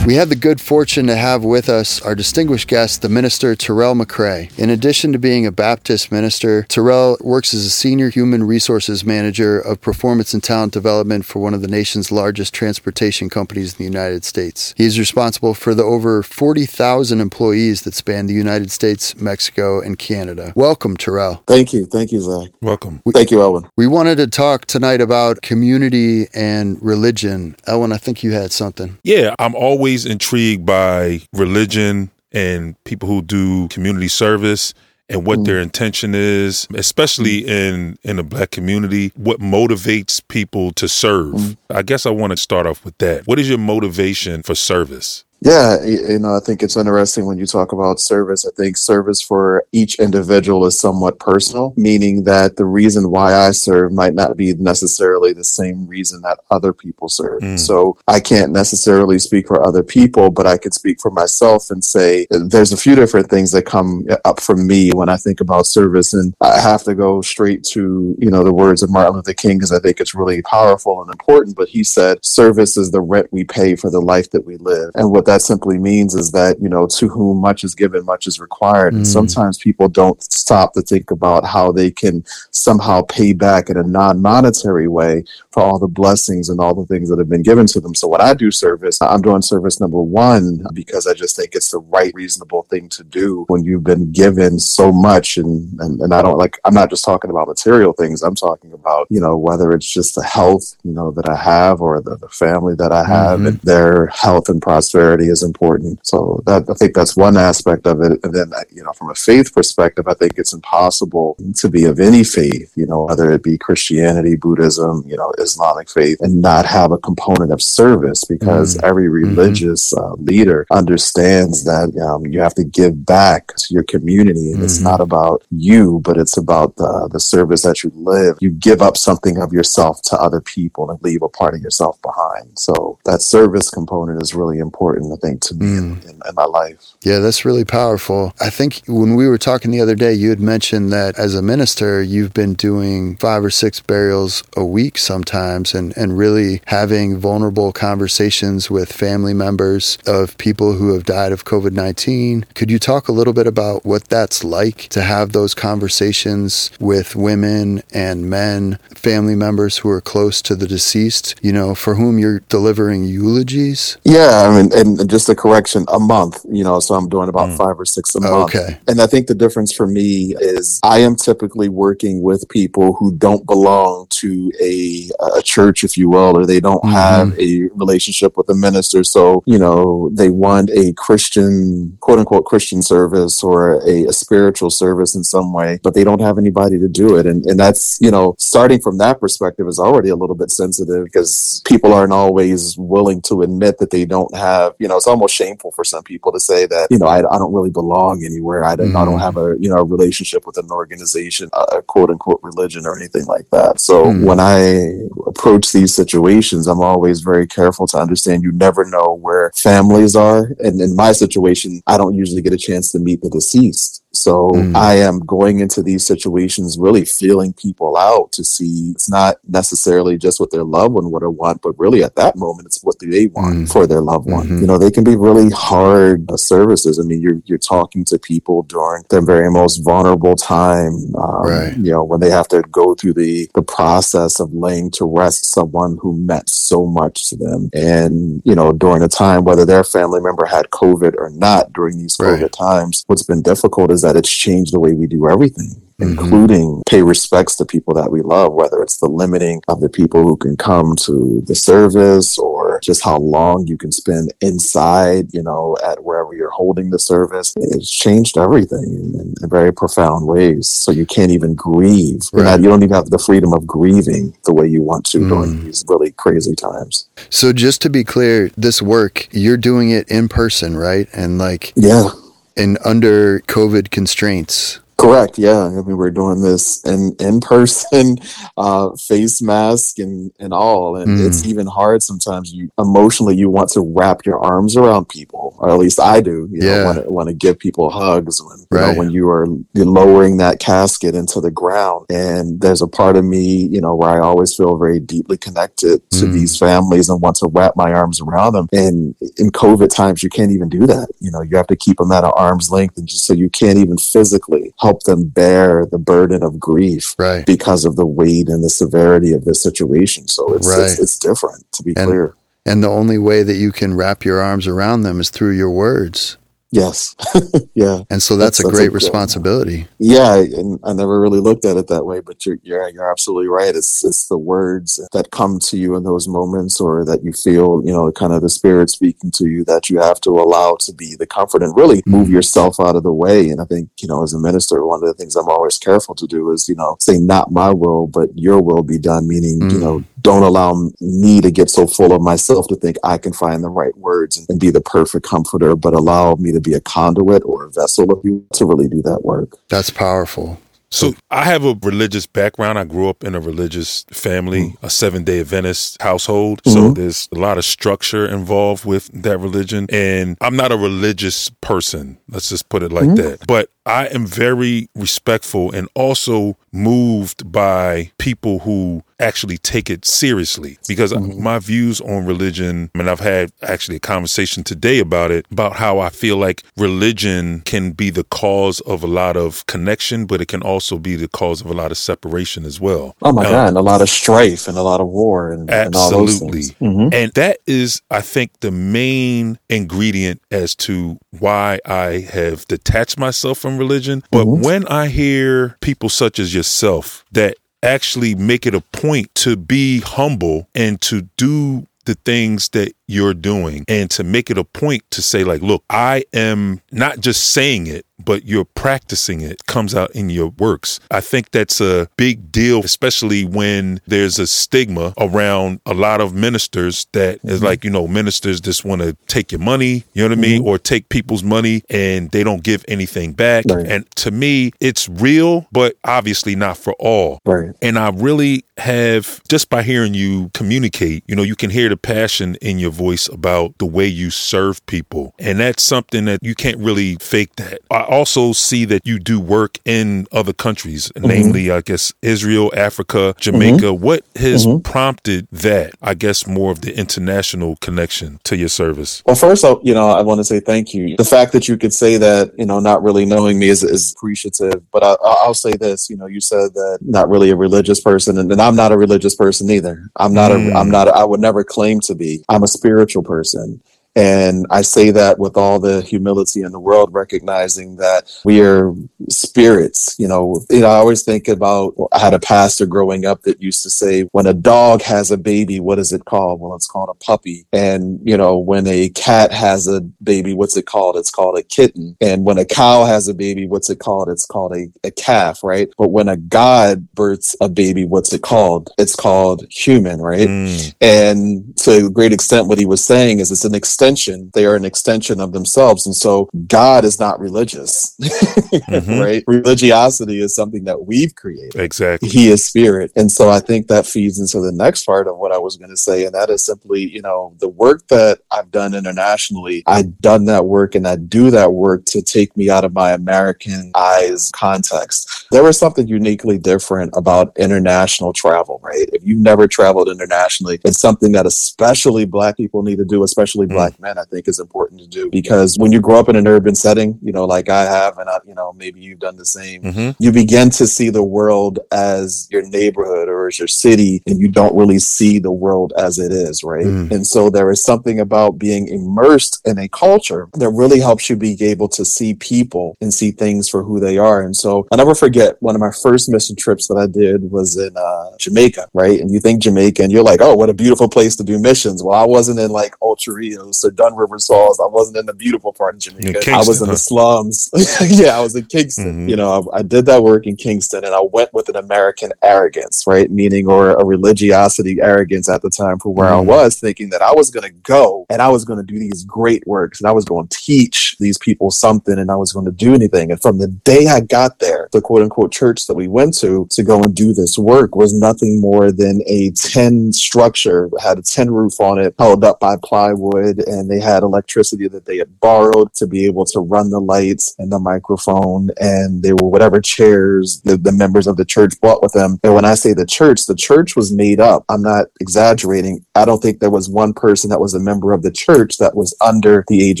We 0.06 0.14
had 0.14 0.28
the 0.28 0.36
good 0.36 0.60
fortune 0.60 1.08
to 1.08 1.16
have 1.16 1.42
with 1.42 1.68
us 1.68 2.00
our 2.00 2.14
distinguished 2.14 2.68
guest, 2.68 3.02
the 3.02 3.08
minister 3.08 3.56
Terrell 3.56 3.94
McCray. 3.94 4.56
In 4.56 4.70
addition 4.70 5.12
to 5.12 5.18
being 5.18 5.44
a 5.44 5.50
Baptist 5.50 6.12
minister, 6.12 6.62
Terrell 6.68 7.16
works 7.20 7.52
as 7.52 7.66
a 7.66 7.70
senior 7.70 8.08
human 8.08 8.44
resources 8.44 9.04
manager 9.04 9.58
of 9.58 9.80
performance 9.80 10.32
and 10.32 10.44
talent 10.44 10.72
development 10.72 11.24
for 11.24 11.40
one 11.40 11.54
of 11.54 11.60
the 11.60 11.66
nation's 11.66 12.12
largest 12.12 12.54
transportation 12.54 13.28
companies 13.28 13.72
in 13.72 13.78
the 13.78 13.84
United 13.92 14.24
States. 14.24 14.74
He 14.76 14.84
is 14.84 14.96
responsible 14.96 15.54
for 15.54 15.74
the 15.74 15.82
over 15.82 16.22
40,000 16.22 17.20
employees 17.20 17.82
that 17.82 17.94
span 17.94 18.28
the 18.28 18.32
United 18.32 18.70
States, 18.70 19.16
Mexico, 19.16 19.80
and 19.80 19.98
Canada. 19.98 20.52
Welcome, 20.54 20.96
Terrell. 20.96 21.42
Thank 21.48 21.72
you. 21.72 21.84
Thank 21.84 22.12
you, 22.12 22.20
Zach. 22.20 22.52
Welcome. 22.62 23.02
Thank 23.12 23.32
you, 23.32 23.40
Elwin. 23.40 23.68
We 23.76 23.88
wanted 23.88 24.18
to 24.18 24.28
talk 24.28 24.66
tonight 24.66 25.00
about 25.00 25.42
community 25.42 26.28
and 26.32 26.80
religion. 26.80 27.56
Elwin, 27.66 27.90
I 27.90 27.96
think 27.96 28.22
you 28.22 28.30
had 28.30 28.52
something. 28.52 28.98
Yeah, 29.02 29.34
I'm 29.40 29.56
always 29.56 29.95
intrigued 30.04 30.66
by 30.66 31.22
religion 31.32 32.10
and 32.32 32.82
people 32.84 33.08
who 33.08 33.22
do 33.22 33.68
community 33.68 34.08
service 34.08 34.74
and 35.08 35.24
what 35.26 35.38
mm. 35.38 35.44
their 35.44 35.60
intention 35.60 36.14
is, 36.14 36.66
especially 36.74 37.42
mm. 37.42 37.48
in 37.48 37.98
in 38.02 38.16
the 38.16 38.24
black 38.24 38.50
community, 38.50 39.12
what 39.16 39.40
motivates 39.40 40.20
people 40.28 40.72
to 40.72 40.88
serve. 40.88 41.34
Mm. 41.34 41.56
I 41.70 41.82
guess 41.82 42.06
I 42.06 42.10
want 42.10 42.32
to 42.32 42.36
start 42.36 42.66
off 42.66 42.84
with 42.84 42.98
that. 42.98 43.26
What 43.26 43.38
is 43.38 43.48
your 43.48 43.58
motivation 43.58 44.42
for 44.42 44.54
service? 44.54 45.24
Yeah, 45.40 45.84
you 45.84 46.18
know, 46.18 46.34
I 46.34 46.40
think 46.40 46.62
it's 46.62 46.76
interesting 46.76 47.26
when 47.26 47.38
you 47.38 47.46
talk 47.46 47.72
about 47.72 48.00
service. 48.00 48.46
I 48.46 48.50
think 48.56 48.76
service 48.76 49.20
for 49.20 49.66
each 49.70 49.98
individual 49.98 50.64
is 50.66 50.80
somewhat 50.80 51.18
personal, 51.18 51.74
meaning 51.76 52.24
that 52.24 52.56
the 52.56 52.64
reason 52.64 53.10
why 53.10 53.34
I 53.34 53.50
serve 53.50 53.92
might 53.92 54.14
not 54.14 54.36
be 54.36 54.54
necessarily 54.54 55.32
the 55.32 55.44
same 55.44 55.86
reason 55.86 56.22
that 56.22 56.40
other 56.50 56.72
people 56.72 57.08
serve. 57.08 57.42
Mm. 57.42 57.58
So 57.58 57.98
I 58.08 58.18
can't 58.18 58.52
necessarily 58.52 59.18
speak 59.18 59.46
for 59.46 59.66
other 59.66 59.82
people, 59.82 60.30
but 60.30 60.46
I 60.46 60.56
can 60.56 60.72
speak 60.72 61.00
for 61.00 61.10
myself 61.10 61.70
and 61.70 61.84
say 61.84 62.26
there's 62.30 62.72
a 62.72 62.76
few 62.76 62.94
different 62.94 63.28
things 63.28 63.52
that 63.52 63.66
come 63.66 64.06
up 64.24 64.40
for 64.40 64.56
me 64.56 64.90
when 64.92 65.08
I 65.08 65.16
think 65.16 65.40
about 65.40 65.66
service. 65.66 66.14
And 66.14 66.34
I 66.40 66.58
have 66.60 66.82
to 66.84 66.94
go 66.94 67.20
straight 67.20 67.62
to, 67.64 68.16
you 68.18 68.30
know, 68.30 68.42
the 68.42 68.54
words 68.54 68.82
of 68.82 68.90
Martin 68.90 69.16
Luther 69.16 69.34
King 69.34 69.58
because 69.58 69.72
I 69.72 69.80
think 69.80 70.00
it's 70.00 70.14
really 70.14 70.40
powerful 70.42 71.02
and 71.02 71.10
important. 71.10 71.56
But 71.56 71.68
he 71.68 71.84
said, 71.84 72.24
service 72.24 72.78
is 72.78 72.90
the 72.90 73.02
rent 73.02 73.28
we 73.32 73.44
pay 73.44 73.76
for 73.76 73.90
the 73.90 74.00
life 74.00 74.30
that 74.30 74.46
we 74.46 74.56
live. 74.56 74.90
And 74.94 75.10
what 75.10 75.25
that 75.26 75.42
simply 75.42 75.78
means 75.78 76.14
is 76.14 76.30
that, 76.32 76.60
you 76.60 76.68
know, 76.68 76.86
to 76.86 77.08
whom 77.08 77.38
much 77.40 77.62
is 77.64 77.74
given, 77.74 78.04
much 78.04 78.26
is 78.26 78.40
required. 78.40 78.94
And 78.94 79.02
Mm. 79.04 79.06
sometimes 79.12 79.58
people 79.58 79.88
don't 79.88 80.20
stop 80.32 80.72
to 80.74 80.82
think 80.82 81.10
about 81.10 81.44
how 81.44 81.70
they 81.72 81.90
can 81.90 82.24
somehow 82.50 83.02
pay 83.02 83.32
back 83.32 83.68
in 83.68 83.76
a 83.76 83.82
non 83.82 84.22
monetary 84.22 84.88
way 84.88 85.24
for 85.50 85.62
all 85.62 85.78
the 85.78 85.86
blessings 85.88 86.48
and 86.48 86.60
all 86.60 86.74
the 86.74 86.86
things 86.86 87.08
that 87.10 87.18
have 87.18 87.28
been 87.28 87.42
given 87.42 87.66
to 87.66 87.80
them. 87.80 87.94
So 87.94 88.08
when 88.08 88.20
I 88.20 88.34
do 88.34 88.50
service, 88.50 89.00
I'm 89.02 89.20
doing 89.20 89.42
service 89.42 89.80
number 89.80 90.00
one 90.00 90.64
because 90.72 91.06
I 91.06 91.14
just 91.14 91.36
think 91.36 91.54
it's 91.54 91.70
the 91.70 91.78
right, 91.78 92.12
reasonable 92.14 92.62
thing 92.70 92.88
to 92.90 93.04
do 93.04 93.44
when 93.48 93.64
you've 93.64 93.84
been 93.84 94.12
given 94.12 94.58
so 94.58 94.92
much. 94.92 95.36
And, 95.36 95.78
and, 95.80 96.00
and 96.00 96.14
I 96.14 96.22
don't 96.22 96.38
like, 96.38 96.58
I'm 96.64 96.74
not 96.74 96.90
just 96.90 97.04
talking 97.04 97.30
about 97.30 97.48
material 97.48 97.92
things. 97.92 98.22
I'm 98.22 98.34
talking 98.36 98.72
about, 98.72 99.06
you 99.10 99.20
know, 99.20 99.36
whether 99.36 99.72
it's 99.72 99.90
just 99.90 100.14
the 100.14 100.22
health, 100.24 100.76
you 100.84 100.92
know, 100.92 101.10
that 101.12 101.28
I 101.28 101.36
have 101.36 101.80
or 101.80 102.00
the, 102.00 102.16
the 102.16 102.28
family 102.28 102.74
that 102.76 102.92
I 102.92 103.04
have 103.04 103.40
Mhm. 103.40 103.48
and 103.48 103.60
their 103.60 104.06
health 104.06 104.48
and 104.48 104.62
prosperity 104.62 105.15
is 105.24 105.42
important. 105.42 106.06
So 106.06 106.42
that, 106.46 106.68
I 106.68 106.74
think 106.74 106.94
that's 106.94 107.16
one 107.16 107.36
aspect 107.36 107.86
of 107.86 108.00
it. 108.02 108.20
And 108.22 108.34
then, 108.34 108.52
you 108.70 108.84
know, 108.84 108.92
from 108.92 109.10
a 109.10 109.14
faith 109.14 109.54
perspective, 109.54 110.06
I 110.06 110.14
think 110.14 110.34
it's 110.36 110.52
impossible 110.52 111.36
to 111.56 111.68
be 111.68 111.84
of 111.84 111.98
any 111.98 112.22
faith, 112.22 112.72
you 112.76 112.86
know, 112.86 113.04
whether 113.04 113.30
it 113.30 113.42
be 113.42 113.58
Christianity, 113.58 114.36
Buddhism, 114.36 115.04
you 115.06 115.16
know, 115.16 115.32
Islamic 115.38 115.88
faith, 115.90 116.18
and 116.20 116.40
not 116.42 116.66
have 116.66 116.92
a 116.92 116.98
component 116.98 117.52
of 117.52 117.62
service 117.62 118.24
because 118.24 118.78
every 118.82 119.08
religious 119.08 119.92
uh, 119.96 120.12
leader 120.14 120.66
understands 120.70 121.64
that 121.64 121.96
um, 122.06 122.26
you 122.26 122.40
have 122.40 122.54
to 122.54 122.64
give 122.64 123.04
back 123.06 123.48
to 123.56 123.74
your 123.74 123.82
community. 123.84 124.52
And 124.52 124.62
it's 124.62 124.78
Mhm. 124.80 124.84
not 124.84 125.00
about 125.00 125.42
you, 125.50 126.00
but 126.04 126.16
it's 126.16 126.36
about 126.36 126.76
the, 126.76 127.08
the 127.12 127.20
service 127.20 127.62
that 127.62 127.82
you 127.82 127.90
live. 127.94 128.36
You 128.40 128.50
give 128.50 128.82
up 128.82 128.96
something 128.96 129.38
of 129.38 129.52
yourself 129.52 130.02
to 130.02 130.20
other 130.20 130.40
people 130.40 130.90
and 130.90 130.98
leave 131.02 131.22
a 131.22 131.28
part 131.28 131.54
of 131.54 131.60
yourself 131.60 132.00
behind. 132.02 132.58
So 132.58 132.98
that 133.04 133.22
service 133.22 133.70
component 133.70 134.22
is 134.22 134.34
really 134.34 134.58
important, 134.58 135.05
I 135.12 135.16
think, 135.16 135.40
to 135.42 135.54
me 135.54 135.76
in, 135.76 135.96
mm. 135.96 136.04
in, 136.04 136.20
in 136.28 136.34
my 136.34 136.44
life. 136.44 136.94
Yeah, 137.02 137.18
that's 137.18 137.44
really 137.44 137.64
powerful. 137.64 138.32
I 138.40 138.50
think 138.50 138.82
when 138.86 139.14
we 139.14 139.28
were 139.28 139.38
talking 139.38 139.70
the 139.70 139.80
other 139.80 139.94
day, 139.94 140.12
you 140.12 140.30
had 140.30 140.40
mentioned 140.40 140.92
that 140.92 141.18
as 141.18 141.34
a 141.34 141.42
minister, 141.42 142.02
you've 142.02 142.34
been 142.34 142.54
doing 142.54 143.16
five 143.16 143.44
or 143.44 143.50
six 143.50 143.80
burials 143.80 144.42
a 144.56 144.64
week 144.64 144.98
sometimes 144.98 145.74
and, 145.74 145.96
and 145.96 146.18
really 146.18 146.62
having 146.66 147.18
vulnerable 147.18 147.72
conversations 147.72 148.70
with 148.70 148.92
family 148.92 149.34
members 149.34 149.98
of 150.06 150.36
people 150.38 150.74
who 150.74 150.92
have 150.92 151.04
died 151.04 151.32
of 151.32 151.44
COVID 151.44 151.72
19. 151.72 152.46
Could 152.54 152.70
you 152.70 152.78
talk 152.78 153.08
a 153.08 153.12
little 153.12 153.32
bit 153.32 153.46
about 153.46 153.84
what 153.84 154.08
that's 154.08 154.42
like 154.44 154.88
to 154.88 155.02
have 155.02 155.32
those 155.32 155.54
conversations 155.54 156.70
with 156.80 157.16
women 157.16 157.82
and 157.92 158.28
men, 158.28 158.78
family 158.94 159.36
members 159.36 159.78
who 159.78 159.90
are 159.90 160.00
close 160.00 160.42
to 160.42 160.54
the 160.54 160.66
deceased, 160.66 161.34
you 161.42 161.52
know, 161.52 161.74
for 161.74 161.94
whom 161.94 162.18
you're 162.18 162.40
delivering 162.48 163.04
eulogies? 163.04 163.98
Yeah, 164.04 164.48
I 164.48 164.62
mean, 164.62 164.72
and 164.72 164.95
just 165.04 165.28
a 165.28 165.34
correction, 165.34 165.84
a 165.88 165.98
month, 165.98 166.44
you 166.50 166.64
know, 166.64 166.80
so 166.80 166.94
I'm 166.94 167.08
doing 167.08 167.28
about 167.28 167.50
Mm. 167.50 167.56
five 167.56 167.78
or 167.78 167.84
six 167.84 168.14
a 168.14 168.20
month. 168.20 168.54
Okay. 168.54 168.78
And 168.88 169.00
I 169.00 169.06
think 169.06 169.26
the 169.26 169.34
difference 169.34 169.72
for 169.72 169.86
me 169.86 170.34
is 170.40 170.80
I 170.82 170.98
am 171.00 171.16
typically 171.16 171.68
working 171.68 172.22
with 172.22 172.48
people 172.48 172.94
who 172.94 173.12
don't 173.12 173.46
belong 173.46 174.06
to 174.10 174.50
a, 174.60 175.10
a 175.36 175.42
church, 175.42 175.84
if 175.84 175.96
you 175.96 176.08
will, 176.08 176.36
or 176.38 176.46
they 176.46 176.60
don't 176.60 176.82
Mhm. 176.82 176.90
have 176.92 177.38
a 177.38 177.68
relationship 177.74 178.36
with 178.36 178.48
a 178.48 178.54
minister. 178.54 179.04
So, 179.04 179.42
you 179.46 179.58
know, 179.58 180.10
they 180.12 180.30
want 180.30 180.70
a 180.70 180.92
Christian, 180.94 181.96
quote 182.00 182.18
unquote, 182.18 182.44
Christian 182.44 182.82
service 182.82 183.42
or 183.42 183.80
a, 183.86 184.04
a 184.06 184.12
spiritual 184.12 184.70
service 184.70 185.14
in 185.14 185.24
some 185.24 185.52
way, 185.52 185.78
but 185.82 185.94
they 185.94 186.04
don't 186.04 186.20
have 186.20 186.38
anybody 186.38 186.78
to 186.78 186.88
do 186.88 187.16
it. 187.16 187.26
And, 187.26 187.44
and 187.46 187.58
that's, 187.58 187.98
you 188.00 188.10
know, 188.10 188.34
starting 188.38 188.80
from 188.80 188.98
that 188.98 189.20
perspective 189.20 189.66
is 189.66 189.78
already 189.78 190.08
a 190.10 190.16
little 190.16 190.36
bit 190.36 190.50
sensitive 190.50 191.04
because 191.04 191.60
people 191.64 191.92
aren't 191.92 192.12
always 192.12 192.76
willing 192.78 193.20
to 193.22 193.42
admit 193.42 193.78
that 193.78 193.90
they 193.90 194.04
don't 194.04 194.34
have, 194.36 194.74
you 194.78 194.85
know, 194.88 194.96
it's 194.96 195.06
almost 195.06 195.34
shameful 195.34 195.72
for 195.72 195.84
some 195.84 196.02
people 196.02 196.32
to 196.32 196.40
say 196.40 196.66
that, 196.66 196.88
you 196.90 196.98
know, 196.98 197.06
I, 197.06 197.18
I 197.18 197.38
don't 197.38 197.52
really 197.52 197.70
belong 197.70 198.24
anywhere. 198.24 198.64
I 198.64 198.76
don't, 198.76 198.94
I 198.96 199.04
don't 199.04 199.18
Mhm. 199.18 199.20
have 199.22 199.36
a, 199.36 199.56
you 199.58 199.68
know, 199.68 199.76
a 199.76 199.84
relationship 199.84 200.46
with 200.46 200.56
an 200.58 200.70
organization, 200.70 201.48
a, 201.52 201.78
a 201.78 201.82
quote 201.82 202.10
unquote 202.10 202.40
religion 202.42 202.86
or 202.86 202.96
anything 202.96 203.24
like 203.26 203.48
that. 203.50 203.80
So 203.80 204.04
Mhm. 204.06 204.24
when 204.24 204.40
I 204.40 204.92
approach 205.26 205.72
these 205.72 205.94
situations, 205.94 206.66
I'm 206.66 206.80
always 206.80 207.20
very 207.20 207.46
careful 207.46 207.86
to 207.88 207.98
understand 207.98 208.42
you 208.42 208.52
never 208.52 208.84
know 208.84 209.18
where 209.20 209.50
families 209.54 210.16
are. 210.16 210.52
And 210.60 210.80
in 210.80 210.94
my 210.96 211.12
situation, 211.12 211.82
I 211.86 211.96
don't 211.96 212.14
usually 212.14 212.42
get 212.42 212.52
a 212.52 212.58
chance 212.58 212.90
to 212.92 212.98
meet 212.98 213.22
the 213.22 213.30
deceased. 213.30 214.02
So 214.16 214.50
Mm. 214.54 214.74
I 214.76 214.94
am 215.08 215.18
going 215.20 215.60
into 215.60 215.82
these 215.82 216.04
situations 216.06 216.78
really 216.78 217.04
feeling 217.04 217.52
people 217.52 217.96
out 217.96 218.32
to 218.32 218.42
see 218.44 218.90
it's 218.94 219.10
not 219.10 219.36
necessarily 219.48 220.16
just 220.18 220.40
what 220.40 220.50
their 220.50 220.64
loved 220.64 220.94
one 220.94 221.10
would 221.10 221.22
have 221.22 221.32
want, 221.34 221.60
but 221.62 221.78
really 221.78 222.02
at 222.02 222.16
that 222.16 222.36
moment 222.36 222.66
it's 222.66 222.80
what 222.82 222.98
do 222.98 223.10
they 223.10 223.26
want 223.28 223.54
Mm. 223.56 223.72
for 223.72 223.86
their 223.86 224.00
loved 224.00 224.30
one. 224.30 224.48
Mhm. 224.48 224.60
You 224.62 224.66
know, 224.66 224.78
they 224.78 224.90
can 224.90 225.04
be 225.04 225.16
really 225.16 225.50
hard 225.50 226.30
uh, 226.30 226.36
services. 226.36 226.98
I 226.98 227.02
mean, 227.02 227.20
you're 227.20 227.40
you're 227.46 227.58
talking 227.76 228.04
to 228.10 228.18
people 228.18 228.62
during 228.74 229.02
their 229.10 229.20
very 229.34 229.50
most 229.50 229.76
vulnerable 229.78 230.34
time. 230.36 230.94
Um, 231.16 231.42
Right. 231.46 231.76
You 231.76 231.92
know, 231.92 232.02
when 232.04 232.20
they 232.20 232.30
have 232.30 232.48
to 232.48 232.62
go 232.80 232.94
through 232.94 233.14
the 233.14 233.48
the 233.54 233.62
process 233.62 234.40
of 234.40 234.48
laying 234.52 234.90
to 234.98 235.04
rest 235.04 235.44
someone 235.56 235.98
who 236.02 236.10
meant 236.16 236.48
so 236.48 236.86
much 236.86 237.28
to 237.28 237.36
them, 237.36 237.68
and 237.74 238.42
you 238.44 238.54
know, 238.54 238.72
during 238.72 239.02
a 239.02 239.08
time 239.08 239.44
whether 239.44 239.64
their 239.64 239.84
family 239.84 240.20
member 240.20 240.46
had 240.46 240.70
COVID 240.70 241.14
or 241.22 241.30
not 241.30 241.72
during 241.72 241.98
these 241.98 242.16
COVID 242.16 242.42
Right. 242.42 242.52
times, 242.52 243.04
what's 243.06 243.22
been 243.22 243.42
difficult 243.42 243.90
is 243.90 244.00
that 244.06 244.16
it's 244.16 244.30
changed 244.30 244.72
the 244.72 244.80
way 244.80 244.92
we 244.92 245.06
do 245.06 245.28
everything. 245.28 245.82
Mhm. 246.00 246.10
including 246.10 246.82
pay 246.86 247.02
respects 247.02 247.56
to 247.56 247.64
people 247.64 247.94
that 247.94 248.10
we 248.10 248.20
love, 248.20 248.52
whether 248.52 248.82
it's 248.82 248.98
the 248.98 249.08
limiting 249.08 249.62
of 249.68 249.80
the 249.80 249.88
people 249.88 250.22
who 250.22 250.36
can 250.36 250.54
come 250.54 250.94
to 250.94 251.42
the 251.46 251.54
service 251.54 252.38
or 252.38 252.78
just 252.82 253.02
how 253.02 253.16
long 253.16 253.66
you 253.66 253.78
can 253.78 253.90
spend 253.90 254.32
inside, 254.42 255.28
you 255.32 255.42
know, 255.42 255.74
at 255.82 256.04
wherever 256.04 256.34
you're 256.34 256.50
holding 256.50 256.90
the 256.90 256.98
service. 256.98 257.54
It's 257.56 257.90
changed 257.90 258.36
everything 258.36 258.84
in, 258.84 259.34
in 259.40 259.48
very 259.48 259.72
profound 259.72 260.26
ways. 260.26 260.68
So 260.68 260.92
you 260.92 261.06
can't 261.06 261.32
even 261.32 261.54
grieve. 261.54 262.28
Right. 262.32 262.60
You 262.60 262.68
don't 262.68 262.82
even 262.82 262.94
have 262.94 263.08
the 263.08 263.18
freedom 263.18 263.54
of 263.54 263.66
grieving 263.66 264.36
the 264.44 264.52
way 264.52 264.66
you 264.66 264.82
want 264.82 265.06
to 265.06 265.18
mm. 265.18 265.28
during 265.30 265.64
these 265.64 265.82
really 265.88 266.12
crazy 266.12 266.54
times. 266.54 267.08
So 267.30 267.54
just 267.54 267.80
to 267.82 267.90
be 267.90 268.04
clear, 268.04 268.50
this 268.56 268.82
work, 268.82 269.28
you're 269.30 269.56
doing 269.56 269.90
it 269.90 270.06
in 270.10 270.28
person, 270.28 270.76
right? 270.76 271.08
And 271.14 271.38
like, 271.38 271.72
yeah. 271.74 272.10
And 272.56 272.78
under 272.84 273.40
COVID 273.40 273.90
constraints. 273.90 274.80
Correct. 274.98 275.38
Yeah. 275.38 275.66
I 275.66 275.82
mean, 275.82 275.96
we're 275.96 276.10
doing 276.10 276.40
this 276.40 276.82
in 276.84 277.14
in 277.20 277.40
person, 277.40 278.16
uh, 278.56 278.90
face 278.96 279.42
mask 279.42 279.98
and 279.98 280.32
and 280.40 280.54
all, 280.54 280.96
and 280.96 281.18
mm. 281.18 281.26
it's 281.26 281.44
even 281.46 281.66
hard 281.66 282.02
sometimes. 282.02 282.52
You 282.52 282.70
emotionally, 282.78 283.36
you 283.36 283.50
want 283.50 283.70
to 283.70 283.80
wrap 283.80 284.24
your 284.24 284.38
arms 284.38 284.76
around 284.76 285.08
people, 285.08 285.54
or 285.58 285.68
at 285.68 285.78
least 285.78 286.00
I 286.00 286.22
do. 286.22 286.48
You 286.50 286.66
yeah. 286.66 286.92
know, 286.92 287.04
want 287.08 287.28
to 287.28 287.34
give 287.34 287.58
people 287.58 287.90
hugs 287.90 288.42
when 288.42 288.58
you 288.58 288.66
right. 288.70 288.92
know 288.92 288.98
when 288.98 289.10
you 289.10 289.28
are 289.28 289.46
lowering 289.74 290.38
that 290.38 290.60
casket 290.60 291.14
into 291.14 291.40
the 291.42 291.50
ground. 291.50 292.06
And 292.08 292.60
there's 292.60 292.80
a 292.80 292.88
part 292.88 293.16
of 293.16 293.24
me, 293.24 293.66
you 293.66 293.82
know, 293.82 293.94
where 293.94 294.10
I 294.10 294.20
always 294.20 294.54
feel 294.54 294.78
very 294.78 295.00
deeply 295.00 295.36
connected 295.36 296.08
to 296.12 296.24
mm. 296.24 296.32
these 296.32 296.58
families 296.58 297.10
and 297.10 297.20
want 297.20 297.36
to 297.36 297.50
wrap 297.52 297.76
my 297.76 297.92
arms 297.92 298.20
around 298.20 298.54
them. 298.54 298.68
And 298.72 299.14
in 299.36 299.50
COVID 299.50 299.94
times, 299.94 300.22
you 300.22 300.30
can't 300.30 300.52
even 300.52 300.70
do 300.70 300.86
that. 300.86 301.08
You 301.20 301.30
know, 301.30 301.42
you 301.42 301.56
have 301.58 301.66
to 301.66 301.76
keep 301.76 301.98
them 301.98 302.12
at 302.12 302.24
an 302.24 302.32
arm's 302.34 302.70
length, 302.70 302.96
and 302.96 303.06
just 303.06 303.26
so 303.26 303.34
you 303.34 303.50
can't 303.50 303.78
even 303.78 303.98
physically 303.98 304.72
help 304.86 305.02
them 305.02 305.28
bear 305.28 305.86
the 305.86 305.98
burden 305.98 306.42
of 306.42 306.58
grief 306.60 307.14
right. 307.18 307.44
because 307.44 307.84
of 307.84 307.96
the 307.96 308.06
weight 308.06 308.48
and 308.48 308.62
the 308.62 308.70
severity 308.70 309.32
of 309.32 309.44
the 309.44 309.54
situation. 309.54 310.28
So 310.28 310.54
it's, 310.54 310.68
right. 310.68 310.82
it's, 310.82 311.00
it's, 311.00 311.18
different, 311.18 311.70
to 311.72 311.82
be 311.82 311.92
and, 311.96 312.06
clear. 312.06 312.34
And 312.64 312.82
the 312.82 312.88
only 312.88 313.18
way 313.18 313.42
that 313.42 313.56
you 313.56 313.72
can 313.72 313.94
wrap 313.94 314.24
your 314.24 314.40
arms 314.40 314.66
around 314.66 315.02
them 315.02 315.20
is 315.20 315.30
through 315.30 315.56
your 315.56 315.70
words. 315.70 316.38
Yes. 316.72 317.14
yeah. 317.74 318.00
And 318.10 318.20
so 318.20 318.36
that's, 318.36 318.58
that's 318.58 318.68
a 318.68 318.70
great 318.70 318.88
a, 318.88 318.92
responsibility. 318.92 319.86
Yeah, 319.98 320.36
and 320.36 320.80
I 320.82 320.92
never 320.92 321.20
really 321.20 321.38
looked 321.38 321.64
at 321.64 321.76
it 321.76 321.86
that 321.88 322.04
way, 322.04 322.20
but 322.20 322.44
you're 322.44 322.58
you're, 322.62 322.88
you're 322.90 323.10
absolutely 323.10 323.48
right. 323.48 323.74
It's 323.74 324.04
it's 324.04 324.26
the 324.26 324.38
words 324.38 325.00
that 325.12 325.30
come 325.30 325.58
to 325.60 325.76
you 325.76 325.94
in 325.94 326.02
those 326.02 326.26
moments 326.26 326.80
or 326.80 327.04
that 327.04 327.22
you 327.22 327.32
feel, 327.32 327.82
you 327.84 327.92
know, 327.92 328.10
kind 328.12 328.32
of 328.32 328.42
the 328.42 328.48
spirit 328.48 328.90
speaking 328.90 329.30
to 329.32 329.48
you 329.48 329.64
that 329.64 329.88
you 329.88 330.00
have 330.00 330.20
to 330.22 330.30
allow 330.30 330.76
to 330.80 330.92
be 330.92 331.14
the 331.16 331.26
comfort 331.26 331.62
and 331.62 331.76
really 331.76 332.02
move 332.04 332.26
mm-hmm. 332.26 332.34
yourself 332.34 332.80
out 332.80 332.96
of 332.96 333.04
the 333.04 333.12
way. 333.12 333.48
And 333.50 333.60
I 333.60 333.64
think, 333.64 333.90
you 334.00 334.08
know, 334.08 334.22
as 334.22 334.34
a 334.34 334.38
minister, 334.38 334.84
one 334.84 335.02
of 335.02 335.08
the 335.08 335.14
things 335.14 335.36
I'm 335.36 335.48
always 335.48 335.78
careful 335.78 336.14
to 336.16 336.26
do 336.26 336.50
is, 336.50 336.68
you 336.68 336.74
know, 336.74 336.96
say 337.00 337.18
not 337.18 337.52
my 337.52 337.72
will, 337.72 338.08
but 338.08 338.30
your 338.34 338.60
will 338.60 338.82
be 338.82 338.98
done, 338.98 339.28
meaning, 339.28 339.60
mm-hmm. 339.60 339.70
you 339.70 339.78
know, 339.78 339.98
mm. 340.00 340.04
Don't 340.26 340.42
allow 340.42 340.90
me 341.00 341.40
to 341.40 341.52
get 341.52 341.70
so 341.70 341.86
full 341.86 342.12
of 342.12 342.20
myself 342.20 342.66
to 342.66 342.74
think 342.74 342.96
I 343.04 343.16
can 343.16 343.32
find 343.32 343.62
the 343.62 343.68
right 343.68 343.96
words 343.96 344.44
and 344.48 344.58
be 344.58 344.70
the 344.70 344.80
perfect 344.80 345.24
comforter, 345.24 345.76
but 345.76 345.94
allow 345.94 346.34
me 346.34 346.50
to 346.50 346.60
be 346.60 346.74
a 346.74 346.80
conduit 346.80 347.44
or 347.44 347.66
a 347.66 347.70
vessel 347.70 348.12
of 348.12 348.24
you 348.24 348.44
to 348.54 348.66
really 348.66 348.88
do 348.88 349.00
that 349.02 349.24
work. 349.24 349.52
That's 349.68 349.90
powerful. 349.90 350.58
So 350.90 351.14
I 351.30 351.44
have 351.44 351.64
a 351.64 351.74
religious 351.82 352.26
background. 352.26 352.78
I 352.78 352.84
grew 352.84 353.08
up 353.08 353.22
in 353.22 353.34
a 353.34 353.40
religious 353.40 354.04
family, 354.10 354.70
mm-hmm. 354.70 354.86
a 354.86 354.90
seven 354.90 355.24
day 355.24 355.40
Adventist 355.40 356.00
household. 356.00 356.62
Mm-hmm. 356.62 356.78
So 356.78 356.90
there's 356.92 357.28
a 357.32 357.38
lot 357.38 357.58
of 357.58 357.64
structure 357.64 358.26
involved 358.26 358.84
with 358.84 359.08
that 359.22 359.38
religion. 359.38 359.86
And 359.90 360.36
I'm 360.40 360.56
not 360.56 360.72
a 360.72 360.76
religious 360.76 361.50
person. 361.60 362.18
Let's 362.28 362.48
just 362.48 362.68
put 362.68 362.82
it 362.82 362.92
like 362.92 363.04
mm-hmm. 363.04 363.16
that. 363.16 363.46
But 363.46 363.70
I 363.84 364.06
am 364.06 364.26
very 364.26 364.88
respectful 364.94 365.72
and 365.72 365.88
also 365.94 366.56
moved 366.72 367.52
by 367.52 368.12
people 368.18 368.60
who 368.60 369.02
actually 369.18 369.58
take 369.58 369.90
it 369.90 370.04
seriously 370.04 370.78
because 370.88 371.12
mm-hmm. 371.12 371.42
my 371.42 371.58
views 371.58 372.00
on 372.00 372.26
religion, 372.26 372.90
and 372.94 373.08
I've 373.08 373.20
had 373.20 373.50
actually 373.62 373.96
a 373.96 374.00
conversation 374.00 374.64
today 374.64 374.98
about 374.98 375.30
it, 375.30 375.46
about 375.50 375.76
how 375.76 375.98
I 375.98 376.10
feel 376.10 376.36
like 376.36 376.62
religion 376.76 377.62
can 377.62 377.92
be 377.92 378.10
the 378.10 378.24
cause 378.24 378.80
of 378.80 379.02
a 379.02 379.06
lot 379.06 379.36
of 379.36 379.64
connection, 379.66 380.26
but 380.26 380.40
it 380.40 380.48
can 380.48 380.62
also 380.62 380.98
be 380.98 381.16
the 381.16 381.28
cause 381.28 381.60
of 381.60 381.68
a 381.68 381.74
lot 381.74 381.90
of 381.90 381.98
separation 381.98 382.64
as 382.64 382.80
well. 382.80 383.16
Oh 383.22 383.32
my 383.32 383.44
um, 383.44 383.52
God, 383.52 383.68
and 383.68 383.76
a 383.78 383.82
lot 383.82 384.02
of 384.02 384.08
strife 384.08 384.68
and 384.68 384.76
a 384.76 384.82
lot 384.82 385.00
of 385.00 385.08
war 385.08 385.52
and, 385.52 385.70
absolutely. 385.70 386.74
And, 386.80 386.96
mm-hmm. 386.96 387.14
and 387.14 387.32
that 387.32 387.58
is, 387.66 388.02
I 388.10 388.20
think, 388.20 388.60
the 388.60 388.70
main 388.70 389.58
ingredient 389.68 390.42
as 390.50 390.74
to 390.76 391.18
why 391.38 391.80
I 391.84 392.20
have 392.32 392.66
detached 392.66 393.18
myself 393.18 393.58
from 393.58 393.78
religion. 393.78 394.22
But 394.30 394.46
mm-hmm. 394.46 394.62
when 394.62 394.86
I 394.88 395.08
hear 395.08 395.76
people 395.80 396.08
such 396.08 396.38
as 396.38 396.54
yourself 396.54 397.24
that 397.32 397.56
actually 397.86 398.34
make 398.34 398.66
it 398.66 398.74
a 398.74 398.80
point 398.80 399.32
to 399.36 399.56
be 399.56 400.00
humble 400.00 400.68
and 400.74 401.00
to 401.02 401.22
do 401.36 401.86
the 402.04 402.14
things 402.14 402.68
that 402.70 402.92
you're 403.06 403.34
doing 403.34 403.84
and 403.88 404.10
to 404.10 404.24
make 404.24 404.50
it 404.50 404.58
a 404.58 404.64
point 404.64 405.02
to 405.10 405.22
say 405.22 405.44
like 405.44 405.62
look 405.62 405.84
i 405.90 406.24
am 406.32 406.80
not 406.90 407.20
just 407.20 407.52
saying 407.52 407.86
it 407.86 408.04
but 408.24 408.44
you're 408.44 408.64
practicing 408.64 409.40
it 409.40 409.66
comes 409.66 409.94
out 409.94 410.10
in 410.12 410.28
your 410.30 410.48
works 410.58 410.98
i 411.10 411.20
think 411.20 411.50
that's 411.50 411.80
a 411.80 412.08
big 412.16 412.50
deal 412.50 412.80
especially 412.80 413.44
when 413.44 414.00
there's 414.06 414.38
a 414.38 414.46
stigma 414.46 415.12
around 415.18 415.80
a 415.86 415.94
lot 415.94 416.20
of 416.20 416.34
ministers 416.34 417.06
that 417.12 417.38
mm-hmm. 417.38 417.48
is 417.48 417.62
like 417.62 417.84
you 417.84 417.90
know 417.90 418.08
ministers 418.08 418.60
just 418.60 418.84
want 418.84 419.00
to 419.00 419.12
take 419.26 419.52
your 419.52 419.60
money 419.60 420.04
you 420.14 420.22
know 420.22 420.28
what 420.28 420.38
i 420.38 420.40
mean 420.40 420.60
mm-hmm. 420.60 420.68
or 420.68 420.78
take 420.78 421.08
people's 421.08 421.44
money 421.44 421.82
and 421.90 422.30
they 422.30 422.42
don't 422.42 422.64
give 422.64 422.84
anything 422.88 423.32
back 423.32 423.64
right. 423.70 423.86
and 423.86 424.10
to 424.16 424.30
me 424.30 424.72
it's 424.80 425.08
real 425.08 425.66
but 425.70 425.96
obviously 426.04 426.56
not 426.56 426.76
for 426.76 426.94
all 426.94 427.38
right. 427.44 427.76
and 427.82 427.98
i 427.98 428.08
really 428.10 428.64
have 428.78 429.42
just 429.48 429.70
by 429.70 429.82
hearing 429.82 430.14
you 430.14 430.50
communicate 430.52 431.22
you 431.26 431.36
know 431.36 431.42
you 431.42 431.56
can 431.56 431.70
hear 431.70 431.88
the 431.88 431.96
passion 431.96 432.56
in 432.56 432.78
your 432.78 432.90
voice 432.96 433.28
about 433.28 433.78
the 433.78 433.86
way 433.86 434.06
you 434.06 434.30
serve 434.30 434.84
people. 434.86 435.34
And 435.38 435.60
that's 435.60 435.82
something 435.82 436.24
that 436.24 436.40
you 436.42 436.54
can't 436.54 436.78
really 436.78 437.16
fake 437.16 437.56
that. 437.56 437.80
I 437.90 438.02
also 438.02 438.52
see 438.52 438.84
that 438.86 439.06
you 439.06 439.18
do 439.18 439.38
work 439.38 439.78
in 439.84 440.26
other 440.32 440.52
countries, 440.52 441.12
mm-hmm. 441.14 441.28
namely, 441.28 441.70
I 441.70 441.82
guess, 441.82 442.12
Israel, 442.22 442.72
Africa, 442.76 443.34
Jamaica. 443.38 443.86
Mm-hmm. 443.86 444.04
What 444.04 444.24
has 444.36 444.66
mm-hmm. 444.66 444.80
prompted 444.80 445.46
that, 445.52 445.94
I 446.02 446.14
guess, 446.14 446.46
more 446.46 446.72
of 446.72 446.80
the 446.80 446.96
international 446.96 447.76
connection 447.76 448.40
to 448.44 448.56
your 448.56 448.68
service? 448.68 449.22
Well, 449.26 449.36
first, 449.36 449.64
you 449.82 449.94
know, 449.94 450.08
I 450.10 450.22
want 450.22 450.38
to 450.38 450.44
say 450.44 450.60
thank 450.60 450.94
you. 450.94 451.16
The 451.16 451.24
fact 451.24 451.52
that 451.52 451.68
you 451.68 451.76
could 451.76 451.92
say 451.92 452.16
that, 452.16 452.52
you 452.58 452.66
know, 452.66 452.80
not 452.80 453.02
really 453.02 453.26
knowing 453.26 453.58
me 453.58 453.68
is, 453.68 453.82
is 453.82 454.14
appreciative. 454.16 454.82
But 454.90 455.02
I, 455.04 455.16
will 455.46 455.54
say 455.54 455.72
this, 455.72 456.08
you 456.08 456.16
know, 456.16 456.26
you 456.26 456.40
said 456.40 456.74
that 456.74 456.98
not 457.02 457.28
really 457.28 457.50
a 457.50 457.56
religious 457.56 458.00
person, 458.00 458.38
and, 458.38 458.50
and 458.50 458.60
I'm 458.60 458.76
not 458.76 458.92
a 458.92 458.98
religious 458.98 459.34
person 459.34 459.70
either. 459.70 460.10
I'm 460.16 460.32
not 460.32 460.50
mm. 460.50 460.72
a, 460.72 460.78
I'm 460.78 460.90
not, 460.90 461.08
a, 461.08 461.12
I 461.12 461.24
would 461.24 461.40
never 461.40 461.64
claim 461.64 462.00
to 462.00 462.14
be. 462.14 462.44
I'm 462.48 462.62
a 462.62 462.68
spiritual 462.68 462.85
person. 463.22 463.82
And 464.16 464.66
I 464.70 464.80
say 464.80 465.10
that 465.10 465.38
with 465.38 465.58
all 465.58 465.78
the 465.78 466.00
humility 466.00 466.62
in 466.62 466.72
the 466.72 466.80
world, 466.80 467.12
recognizing 467.12 467.96
that 467.96 468.32
we 468.44 468.62
are 468.62 468.94
spirits. 469.28 470.16
You 470.18 470.26
know, 470.26 470.64
you 470.70 470.80
know, 470.80 470.88
I 470.88 470.96
always 470.96 471.22
think 471.22 471.48
about, 471.48 471.94
I 472.12 472.18
had 472.18 472.32
a 472.32 472.38
pastor 472.38 472.86
growing 472.86 473.26
up 473.26 473.42
that 473.42 473.60
used 473.60 473.82
to 473.82 473.90
say, 473.90 474.22
when 474.32 474.46
a 474.46 474.54
dog 474.54 475.02
has 475.02 475.30
a 475.30 475.36
baby, 475.36 475.80
what 475.80 475.98
is 475.98 476.12
it 476.12 476.24
called? 476.24 476.60
Well, 476.60 476.74
it's 476.74 476.86
called 476.86 477.10
a 477.10 477.24
puppy. 477.24 477.66
And, 477.74 478.18
you 478.24 478.38
know, 478.38 478.56
when 478.56 478.86
a 478.86 479.10
cat 479.10 479.52
has 479.52 479.86
a 479.86 480.00
baby, 480.00 480.54
what's 480.54 480.78
it 480.78 480.86
called? 480.86 481.18
It's 481.18 481.30
called 481.30 481.58
a 481.58 481.62
kitten. 481.62 482.16
And 482.22 482.46
when 482.46 482.56
a 482.56 482.64
cow 482.64 483.04
has 483.04 483.28
a 483.28 483.34
baby, 483.34 483.66
what's 483.66 483.90
it 483.90 483.98
called? 483.98 484.30
It's 484.30 484.46
called 484.46 484.74
a, 484.74 484.86
a 485.04 485.10
calf, 485.10 485.62
right? 485.62 485.90
But 485.98 486.10
when 486.10 486.28
a 486.28 486.38
God 486.38 487.12
births 487.12 487.54
a 487.60 487.68
baby, 487.68 488.06
what's 488.06 488.32
it 488.32 488.40
called? 488.40 488.88
It's 488.96 489.14
called 489.14 489.66
human, 489.70 490.22
right? 490.22 490.48
Mm. 490.48 490.94
And 491.02 491.76
to 491.80 492.06
a 492.06 492.10
great 492.10 492.32
extent, 492.32 492.66
what 492.66 492.78
he 492.78 492.86
was 492.86 493.04
saying 493.04 493.40
is 493.40 493.52
it's 493.52 493.66
an 493.66 493.74
extension 493.74 494.05
extension. 494.06 494.50
They 494.54 494.66
are 494.66 494.76
an 494.76 494.84
extension 494.84 495.40
of 495.40 495.52
themselves. 495.52 496.06
And 496.06 496.14
so 496.14 496.48
God 496.68 497.04
is 497.04 497.18
not 497.18 497.40
religious, 497.40 498.16
mm-hmm. 498.22 499.20
right? 499.20 499.44
Religiosity 499.46 500.40
is 500.40 500.54
something 500.54 500.84
that 500.84 501.06
we've 501.06 501.34
created. 501.34 501.74
Exactly. 501.74 502.28
He 502.28 502.48
is 502.48 502.64
spirit. 502.64 503.10
And 503.16 503.30
so 503.30 503.50
I 503.50 503.58
think 503.58 503.88
that 503.88 504.06
feeds 504.06 504.38
into 504.38 504.64
the 504.64 504.72
next 504.72 505.04
part 505.04 505.26
of 505.26 505.38
what 505.38 505.52
I 505.52 505.58
was 505.58 505.76
going 505.76 505.90
to 505.90 505.96
say. 505.96 506.24
And 506.24 506.34
that 506.34 506.50
is 506.50 506.64
simply, 506.64 507.10
you 507.10 507.20
know, 507.20 507.54
the 507.58 507.68
work 507.68 508.06
that 508.08 508.40
I've 508.50 508.70
done 508.70 508.94
internationally, 508.94 509.82
I've 509.86 510.18
done 510.20 510.44
that 510.44 510.66
work 510.66 510.94
and 510.94 511.06
I 511.06 511.16
do 511.16 511.50
that 511.50 511.72
work 511.72 512.04
to 512.06 512.22
take 512.22 512.56
me 512.56 512.70
out 512.70 512.84
of 512.84 512.92
my 512.92 513.12
American 513.12 513.90
eyes 513.96 514.52
context. 514.54 515.46
There 515.50 515.64
was 515.64 515.78
something 515.78 516.06
uniquely 516.06 516.58
different 516.58 517.12
about 517.16 517.56
international 517.58 518.32
travel, 518.32 518.80
right? 518.82 519.08
If 519.12 519.24
you've 519.24 519.40
never 519.40 519.66
traveled 519.66 520.08
internationally, 520.08 520.80
it's 520.84 521.00
something 521.00 521.32
that 521.32 521.46
especially 521.46 522.24
Black 522.24 522.56
people 522.56 522.82
need 522.82 522.98
to 522.98 523.04
do, 523.04 523.24
especially 523.24 523.66
Black 523.66 523.95
with 523.96 524.06
men, 524.06 524.18
I 524.18 524.24
think 524.24 524.48
is 524.48 524.60
important 524.60 525.00
to 525.00 525.06
do 525.06 525.30
because 525.30 525.76
when 525.78 525.92
you 525.92 526.00
grow 526.00 526.18
up 526.18 526.28
in 526.28 526.36
an 526.36 526.46
urban 526.46 526.74
setting, 526.74 527.18
you 527.22 527.32
know, 527.32 527.44
like 527.44 527.68
I 527.68 527.82
have, 527.82 528.18
and 528.18 528.28
I, 528.28 528.38
you 528.46 528.54
know, 528.54 528.72
maybe 528.72 529.00
you've 529.00 529.18
done 529.18 529.36
the 529.36 529.44
same, 529.44 529.82
Mm-hmm. 529.86 530.10
you 530.18 530.32
begin 530.32 530.70
to 530.70 530.86
see 530.86 531.10
the 531.10 531.22
world 531.22 531.78
as 531.92 532.48
your 532.50 532.62
neighborhood 532.68 533.28
or 533.28 533.46
as 533.46 533.58
your 533.58 533.68
city, 533.68 534.22
and 534.26 534.38
you 534.38 534.48
don't 534.48 534.74
really 534.74 534.98
see 534.98 535.38
the 535.38 535.50
world 535.52 535.92
as 535.96 536.18
it 536.18 536.32
is, 536.32 536.64
right? 536.64 536.86
Mm. 536.86 537.10
And 537.10 537.26
so 537.26 537.50
there 537.50 537.70
is 537.70 537.82
something 537.82 538.20
about 538.20 538.58
being 538.58 538.88
immersed 538.88 539.60
in 539.66 539.78
a 539.78 539.88
culture 539.88 540.48
that 540.54 540.70
really 540.70 541.00
helps 541.00 541.28
you 541.30 541.36
be 541.36 541.56
able 541.62 541.88
to 541.88 542.04
see 542.04 542.34
people 542.34 542.96
and 543.00 543.12
see 543.12 543.30
things 543.30 543.68
for 543.68 543.82
who 543.82 544.00
they 544.00 544.18
are. 544.18 544.42
And 544.42 544.56
so 544.56 544.86
I 544.92 544.96
never 544.96 545.14
forget 545.14 545.56
one 545.60 545.74
of 545.74 545.80
my 545.80 545.92
first 546.02 546.28
mission 546.28 546.56
trips 546.56 546.88
that 546.88 546.96
I 546.96 547.06
did 547.06 547.50
was 547.50 547.76
in 547.76 547.94
uh, 547.96 548.15
Jamaica, 548.38 548.88
right? 548.94 549.20
And 549.20 549.30
you 549.30 549.40
think 549.40 549.62
Jamaica, 549.62 550.02
and 550.02 550.12
you're 550.12 550.22
like, 550.22 550.40
oh, 550.40 550.54
what 550.54 550.70
a 550.70 550.74
beautiful 550.74 551.08
place 551.08 551.36
to 551.36 551.44
do 551.44 551.58
missions. 551.58 552.02
Well, 552.02 552.18
I 552.18 552.26
wasn't 552.26 552.58
in 552.58 552.70
like 552.70 552.94
Ocho 553.00 553.32
Rios 553.32 553.84
or 553.84 553.90
Dun 553.90 554.14
River 554.16 554.38
Falls. 554.38 554.80
I 554.80 554.86
wasn't 554.86 555.16
in 555.18 555.26
the 555.26 555.34
beautiful 555.34 555.72
part 555.72 555.94
of 555.94 556.00
Jamaica. 556.00 556.50
I 556.52 556.58
was 556.58 556.80
in 556.80 556.86
huh? 556.86 556.92
the 556.92 556.98
slums. 556.98 557.70
yeah, 558.10 558.36
I 558.36 558.40
was 558.40 558.54
in 558.54 558.64
Kingston. 558.66 559.26
Mhm. 559.26 559.30
You 559.30 559.36
know, 559.36 559.68
I, 559.72 559.78
I 559.78 559.82
did 559.82 560.06
that 560.06 560.22
work 560.22 560.46
in 560.46 560.56
Kingston, 560.56 561.04
and 561.04 561.14
I 561.14 561.20
went 561.32 561.52
with 561.54 561.68
an 561.68 561.76
American 561.76 562.32
arrogance, 562.42 563.04
right? 563.06 563.30
Meaning, 563.30 563.68
or 563.68 563.90
a 563.92 564.04
religiosity 564.04 564.98
arrogance 565.00 565.48
at 565.48 565.62
the 565.62 565.70
time 565.70 565.98
for 565.98 566.12
where 566.12 566.28
I 566.28 566.40
Mhm. 566.42 566.46
was, 566.46 566.78
thinking 566.78 567.10
that 567.10 567.22
I 567.22 567.32
was 567.32 567.50
going 567.50 567.64
to 567.64 567.74
go 567.82 568.26
and 568.28 568.42
I 568.42 568.48
was 568.48 568.64
going 568.64 568.78
to 568.78 568.84
do 568.92 568.98
these 568.98 569.24
great 569.24 569.66
works 569.66 570.00
and 570.00 570.08
I 570.08 570.12
was 570.12 570.24
going 570.24 570.46
to 570.48 570.56
teach 570.58 571.16
these 571.18 571.38
people 571.38 571.70
something 571.70 572.18
and 572.18 572.30
I 572.30 572.36
was 572.36 572.52
going 572.52 572.66
to 572.66 572.72
do 572.72 572.94
anything. 572.94 573.30
And 573.30 573.40
from 573.40 573.58
the 573.58 573.68
day 573.68 574.06
I 574.08 574.20
got 574.20 574.58
there, 574.58 574.88
the 574.92 575.00
quote 575.00 575.22
unquote 575.22 575.52
church 575.52 575.86
that 575.86 575.94
we 575.94 576.08
went 576.08 576.36
to 576.38 576.66
to 576.70 576.82
go 576.82 577.02
and 577.02 577.14
do 577.14 577.32
this 577.32 577.58
work 577.58 577.94
was 577.96 578.12
nothing 578.26 578.60
more 578.60 578.90
than 578.90 579.22
a 579.26 579.50
tin 579.52 580.12
structure, 580.12 580.90
had 581.00 581.18
a 581.18 581.22
tin 581.22 581.50
roof 581.50 581.80
on 581.80 581.98
it, 581.98 582.14
held 582.18 582.42
up 582.44 582.58
by 582.58 582.74
plywood, 582.82 583.58
and 583.68 583.88
they 583.88 584.00
had 584.00 584.22
electricity 584.22 584.88
that 584.88 585.04
they 585.06 585.16
had 585.16 585.38
borrowed 585.40 585.92
to 585.94 586.06
be 586.06 586.26
able 586.26 586.44
to 586.44 586.60
run 586.60 586.90
the 586.90 586.98
lights 586.98 587.54
and 587.58 587.70
the 587.70 587.78
microphone. 587.78 588.70
And 588.80 589.22
they 589.22 589.32
were 589.32 589.48
whatever 589.48 589.80
chairs 589.80 590.60
the, 590.64 590.76
the 590.76 590.92
members 590.92 591.26
of 591.26 591.36
the 591.36 591.44
church 591.44 591.80
brought 591.80 592.02
with 592.02 592.12
them. 592.12 592.38
And 592.42 592.54
when 592.54 592.64
I 592.64 592.74
say 592.74 592.92
the 592.92 593.06
church, 593.06 593.46
the 593.46 593.54
church 593.54 593.94
was 593.94 594.12
made 594.12 594.40
up. 594.40 594.64
I'm 594.68 594.82
not 594.82 595.06
exaggerating. 595.20 596.04
I 596.14 596.24
don't 596.24 596.42
think 596.42 596.58
there 596.58 596.70
was 596.70 596.88
one 596.88 597.12
person 597.12 597.50
that 597.50 597.60
was 597.60 597.74
a 597.74 597.80
member 597.80 598.12
of 598.12 598.22
the 598.22 598.32
church 598.32 598.78
that 598.78 598.96
was 598.96 599.14
under 599.20 599.64
the 599.68 599.88
age 599.88 600.00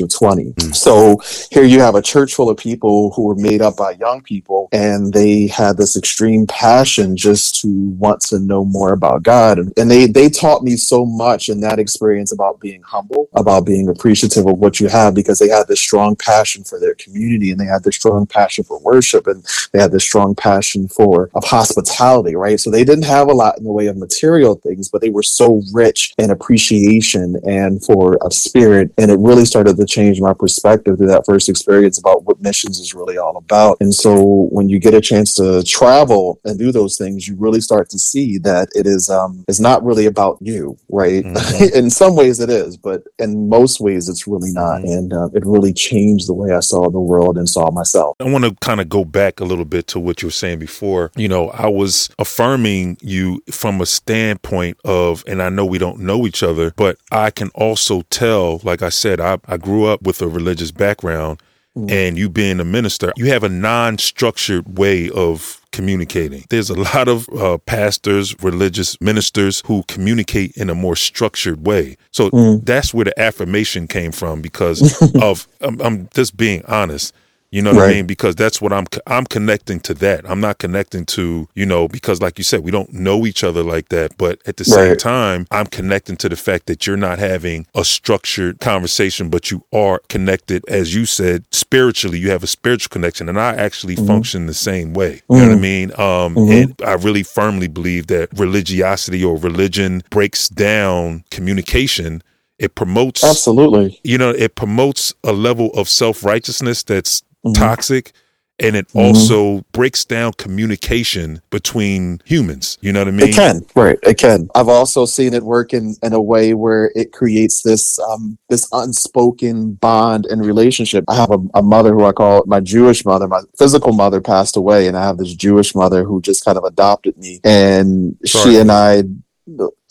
of 0.00 0.10
20. 0.12 0.54
Hmm. 0.58 0.72
So 0.72 1.20
here 1.50 1.64
you 1.64 1.80
have 1.80 1.94
a 1.94 2.02
church 2.02 2.34
full 2.34 2.50
of 2.50 2.56
people 2.56 3.12
who 3.12 3.22
were 3.26 3.36
made 3.36 3.62
up 3.62 3.76
by 3.76 3.92
young 3.92 4.22
people 4.22 4.68
and 4.72 5.12
they 5.12 5.46
had 5.46 5.76
this 5.76 5.96
extreme 5.96 6.46
passion 6.46 7.16
just 7.16 7.60
to 7.60 7.68
want 7.98 8.15
to 8.20 8.38
know 8.38 8.64
more 8.64 8.92
about 8.92 9.22
God. 9.22 9.58
And, 9.58 9.72
and 9.76 9.90
they, 9.90 10.06
they 10.06 10.28
taught 10.28 10.62
me 10.62 10.76
so 10.76 11.04
much 11.04 11.48
in 11.48 11.60
that 11.60 11.78
experience 11.78 12.32
about 12.32 12.60
being 12.60 12.82
humble, 12.82 13.28
about 13.34 13.66
being 13.66 13.88
appreciative 13.88 14.46
of 14.46 14.58
what 14.58 14.80
you 14.80 14.88
have 14.88 15.14
because 15.14 15.38
they 15.38 15.48
had 15.48 15.68
this 15.68 15.80
strong 15.80 16.16
passion 16.16 16.64
for 16.64 16.78
their 16.80 16.94
community 16.94 17.50
and 17.50 17.60
they 17.60 17.64
had 17.64 17.84
this 17.84 17.96
strong 17.96 18.26
passion 18.26 18.64
for 18.64 18.78
worship 18.80 19.26
and 19.26 19.44
they 19.72 19.80
had 19.80 19.92
this 19.92 20.04
strong 20.04 20.34
passion 20.34 20.88
for 20.88 21.30
of 21.34 21.44
hospitality, 21.44 22.34
right? 22.36 22.60
So 22.60 22.70
they 22.70 22.84
didn't 22.84 23.04
have 23.04 23.28
a 23.28 23.34
lot 23.34 23.58
in 23.58 23.64
the 23.64 23.72
way 23.72 23.86
of 23.86 23.96
material 23.96 24.54
things, 24.56 24.88
but 24.88 25.00
they 25.00 25.10
were 25.10 25.22
so 25.22 25.62
rich 25.72 26.14
in 26.18 26.30
appreciation 26.30 27.36
and 27.46 27.84
for 27.84 28.16
of 28.24 28.32
spirit. 28.32 28.92
And 28.98 29.10
it 29.10 29.18
really 29.18 29.44
started 29.44 29.76
to 29.76 29.86
change 29.86 30.20
my 30.20 30.32
perspective 30.32 30.98
through 30.98 31.08
that 31.08 31.26
first 31.26 31.48
experience 31.48 31.98
about 31.98 32.24
what 32.24 32.40
missions 32.40 32.78
is 32.78 32.94
really 32.94 33.18
all 33.18 33.36
about. 33.36 33.76
And 33.80 33.92
so 33.94 34.48
when 34.50 34.68
you 34.68 34.78
get 34.78 34.94
a 34.94 35.00
chance 35.00 35.34
to 35.34 35.62
travel 35.62 36.40
and 36.44 36.58
do 36.58 36.72
those 36.72 36.96
things, 36.96 37.26
you 37.26 37.36
really 37.36 37.60
start 37.60 37.88
to 37.90 37.98
see 38.10 38.38
that 38.38 38.68
it 38.74 38.86
is 38.86 39.08
um 39.10 39.44
it's 39.48 39.60
not 39.60 39.84
really 39.84 40.06
about 40.06 40.38
you, 40.40 40.76
right? 40.88 41.24
Mhm. 41.24 41.72
in 41.74 41.90
some 41.90 42.16
ways 42.16 42.40
it 42.40 42.50
is, 42.50 42.76
but 42.76 43.02
in 43.18 43.48
most 43.48 43.80
ways 43.80 44.08
it's 44.08 44.26
really 44.26 44.52
not. 44.52 44.82
Mhm. 44.82 44.98
And 44.98 45.12
uh, 45.12 45.28
it 45.34 45.44
really 45.44 45.72
changed 45.72 46.28
the 46.28 46.34
way 46.34 46.52
I 46.52 46.60
saw 46.60 46.90
the 46.90 47.00
world 47.00 47.36
and 47.36 47.48
saw 47.48 47.70
myself. 47.70 48.16
I 48.20 48.24
want 48.24 48.44
to 48.44 48.54
kind 48.60 48.80
of 48.80 48.88
go 48.88 49.04
back 49.04 49.40
a 49.40 49.44
little 49.44 49.64
bit 49.64 49.86
to 49.88 50.00
what 50.00 50.22
you 50.22 50.28
were 50.28 50.32
saying 50.32 50.58
before. 50.58 51.10
You 51.16 51.28
know, 51.28 51.50
I 51.50 51.68
was 51.68 52.10
affirming 52.18 52.98
you 53.00 53.42
from 53.50 53.80
a 53.80 53.86
standpoint 53.86 54.78
of, 54.84 55.24
and 55.26 55.42
I 55.42 55.48
know 55.48 55.64
we 55.64 55.78
don't 55.78 56.00
know 56.00 56.26
each 56.26 56.42
other, 56.42 56.72
but 56.76 56.98
I 57.10 57.30
can 57.30 57.50
also 57.54 58.02
tell, 58.10 58.60
like 58.62 58.82
I 58.82 58.88
said, 58.90 59.20
I, 59.20 59.38
I 59.46 59.56
grew 59.56 59.84
up 59.84 60.02
with 60.02 60.22
a 60.22 60.28
religious 60.28 60.70
background. 60.70 61.42
Mm. 61.76 61.90
And 61.90 62.18
you 62.18 62.30
being 62.30 62.58
a 62.58 62.64
minister, 62.64 63.12
you 63.16 63.26
have 63.26 63.44
a 63.44 63.50
non 63.50 63.98
structured 63.98 64.78
way 64.78 65.10
of 65.10 65.60
communicating. 65.76 66.44
There's 66.48 66.70
a 66.70 66.74
lot 66.90 67.06
of 67.08 67.28
uh, 67.28 67.58
pastors, 67.58 68.34
religious 68.42 68.98
ministers 69.00 69.62
who 69.66 69.84
communicate 69.88 70.56
in 70.56 70.70
a 70.70 70.74
more 70.74 70.96
structured 70.96 71.66
way. 71.66 71.96
So 72.12 72.30
Mm. 72.30 72.64
that's 72.64 72.92
where 72.94 73.04
the 73.04 73.18
affirmation 73.20 73.86
came 73.86 74.12
from 74.12 74.40
because 74.42 74.78
of, 75.22 75.46
I'm, 75.60 75.80
I'm 75.80 76.08
just 76.14 76.36
being 76.36 76.62
honest. 76.66 77.14
You 77.50 77.62
know 77.62 77.72
what 77.72 77.78
I 77.78 77.82
mean? 77.82 78.06
Because 78.06 78.36
that's 78.36 78.60
what 78.60 78.72
I'm 78.72 78.86
I'm 79.06 79.26
connecting 79.26 79.80
to 79.80 79.94
that. 79.94 80.28
I'm 80.30 80.40
not 80.40 80.58
connecting 80.58 81.06
to, 81.06 81.48
you 81.54 81.66
know, 81.66 81.88
because 81.88 82.22
like 82.22 82.38
you 82.38 82.44
said, 82.44 82.60
we 82.64 82.70
don't 82.72 82.92
know 82.92 83.26
each 83.26 83.44
other 83.44 83.62
like 83.62 83.88
that, 83.90 84.18
but 84.18 84.40
at 84.46 84.58
the 84.58 84.64
same 84.64 84.96
time, 84.96 85.46
I'm 85.50 85.66
connecting 85.66 86.16
to 86.18 86.28
the 86.28 86.36
fact 86.36 86.66
that 86.66 86.86
you're 86.86 86.96
not 86.98 87.18
having 87.18 87.66
a 87.74 87.84
structured 87.84 88.60
conversation, 88.60 89.30
but 89.30 89.50
you 89.50 89.64
are 89.72 90.00
connected 90.08 90.64
as 90.68 90.94
you 90.94 91.06
said, 91.06 91.44
spiritually, 91.52 92.18
you 92.18 92.30
have 92.30 92.42
a 92.42 92.46
spiritual 92.48 92.90
connection 92.90 93.28
and 93.28 93.40
I 93.40 93.54
actually 93.54 93.96
Mhm. 93.96 94.06
function 94.06 94.46
the 94.46 94.54
same 94.54 94.94
way. 94.94 95.22
You 95.32 95.42
know 95.42 95.48
what 95.48 95.52
I 95.52 95.56
Mhm. 95.56 95.60
mean? 95.60 95.92
Um 95.98 96.38
Mhm. 96.38 96.50
and 96.50 96.74
I 96.84 96.94
really 96.94 97.22
firmly 97.22 97.68
believe 97.68 98.08
that 98.08 98.28
religiosity 98.38 99.24
or 99.24 99.36
religion 99.38 100.02
breaks 100.10 100.48
down 100.48 101.24
communication. 101.30 102.22
It 102.58 102.74
promotes 102.74 103.22
Absolutely. 103.24 104.00
you 104.04 104.18
know, 104.18 104.30
it 104.30 104.54
promotes 104.56 105.14
a 105.24 105.32
level 105.32 105.70
of 105.74 105.88
self 105.88 106.24
righteousness 106.24 106.82
that's 106.82 107.22
Mhm. 107.46 107.54
toxic. 107.54 108.12
And 108.58 108.74
it 108.74 108.88
Mhm. 108.94 109.04
also 109.08 109.64
breaks 109.72 110.02
down 110.02 110.32
communication 110.38 111.42
between 111.50 112.22
humans. 112.24 112.78
You 112.80 112.90
know 112.90 113.00
what 113.00 113.08
I 113.08 113.10
mean? 113.10 113.28
It 113.28 113.34
can, 113.34 113.60
right? 113.74 113.98
It 114.02 114.16
can. 114.16 114.48
I've 114.54 114.70
also 114.70 115.04
seen 115.04 115.34
it 115.34 115.42
work 115.42 115.74
in, 115.74 115.94
in 116.02 116.14
a 116.14 116.22
way 116.22 116.54
where 116.54 116.90
it 116.94 117.12
creates 117.12 117.60
this 117.60 117.98
um, 117.98 118.38
this 118.48 118.66
unspoken 118.72 119.72
bond 119.72 120.24
and 120.24 120.42
relationship. 120.42 121.04
I 121.06 121.16
have 121.16 121.30
a, 121.30 121.38
a 121.52 121.60
mother 121.62 121.92
who 121.92 122.06
I 122.06 122.12
call 122.12 122.44
my 122.46 122.60
Jewish 122.60 123.04
mother. 123.04 123.28
My 123.28 123.42
physical 123.58 123.92
mother 123.92 124.22
passed 124.22 124.56
away, 124.56 124.88
and 124.88 124.96
I 124.96 125.04
have 125.04 125.18
this 125.18 125.34
Jewish 125.34 125.74
mother 125.74 126.04
who 126.04 126.22
just 126.22 126.42
kind 126.42 126.56
of 126.56 126.64
adopted 126.64 127.18
me, 127.18 127.40
and 127.44 128.16
Sorry. 128.24 128.54
she 128.54 128.58
and 128.58 128.72
I. 128.72 129.02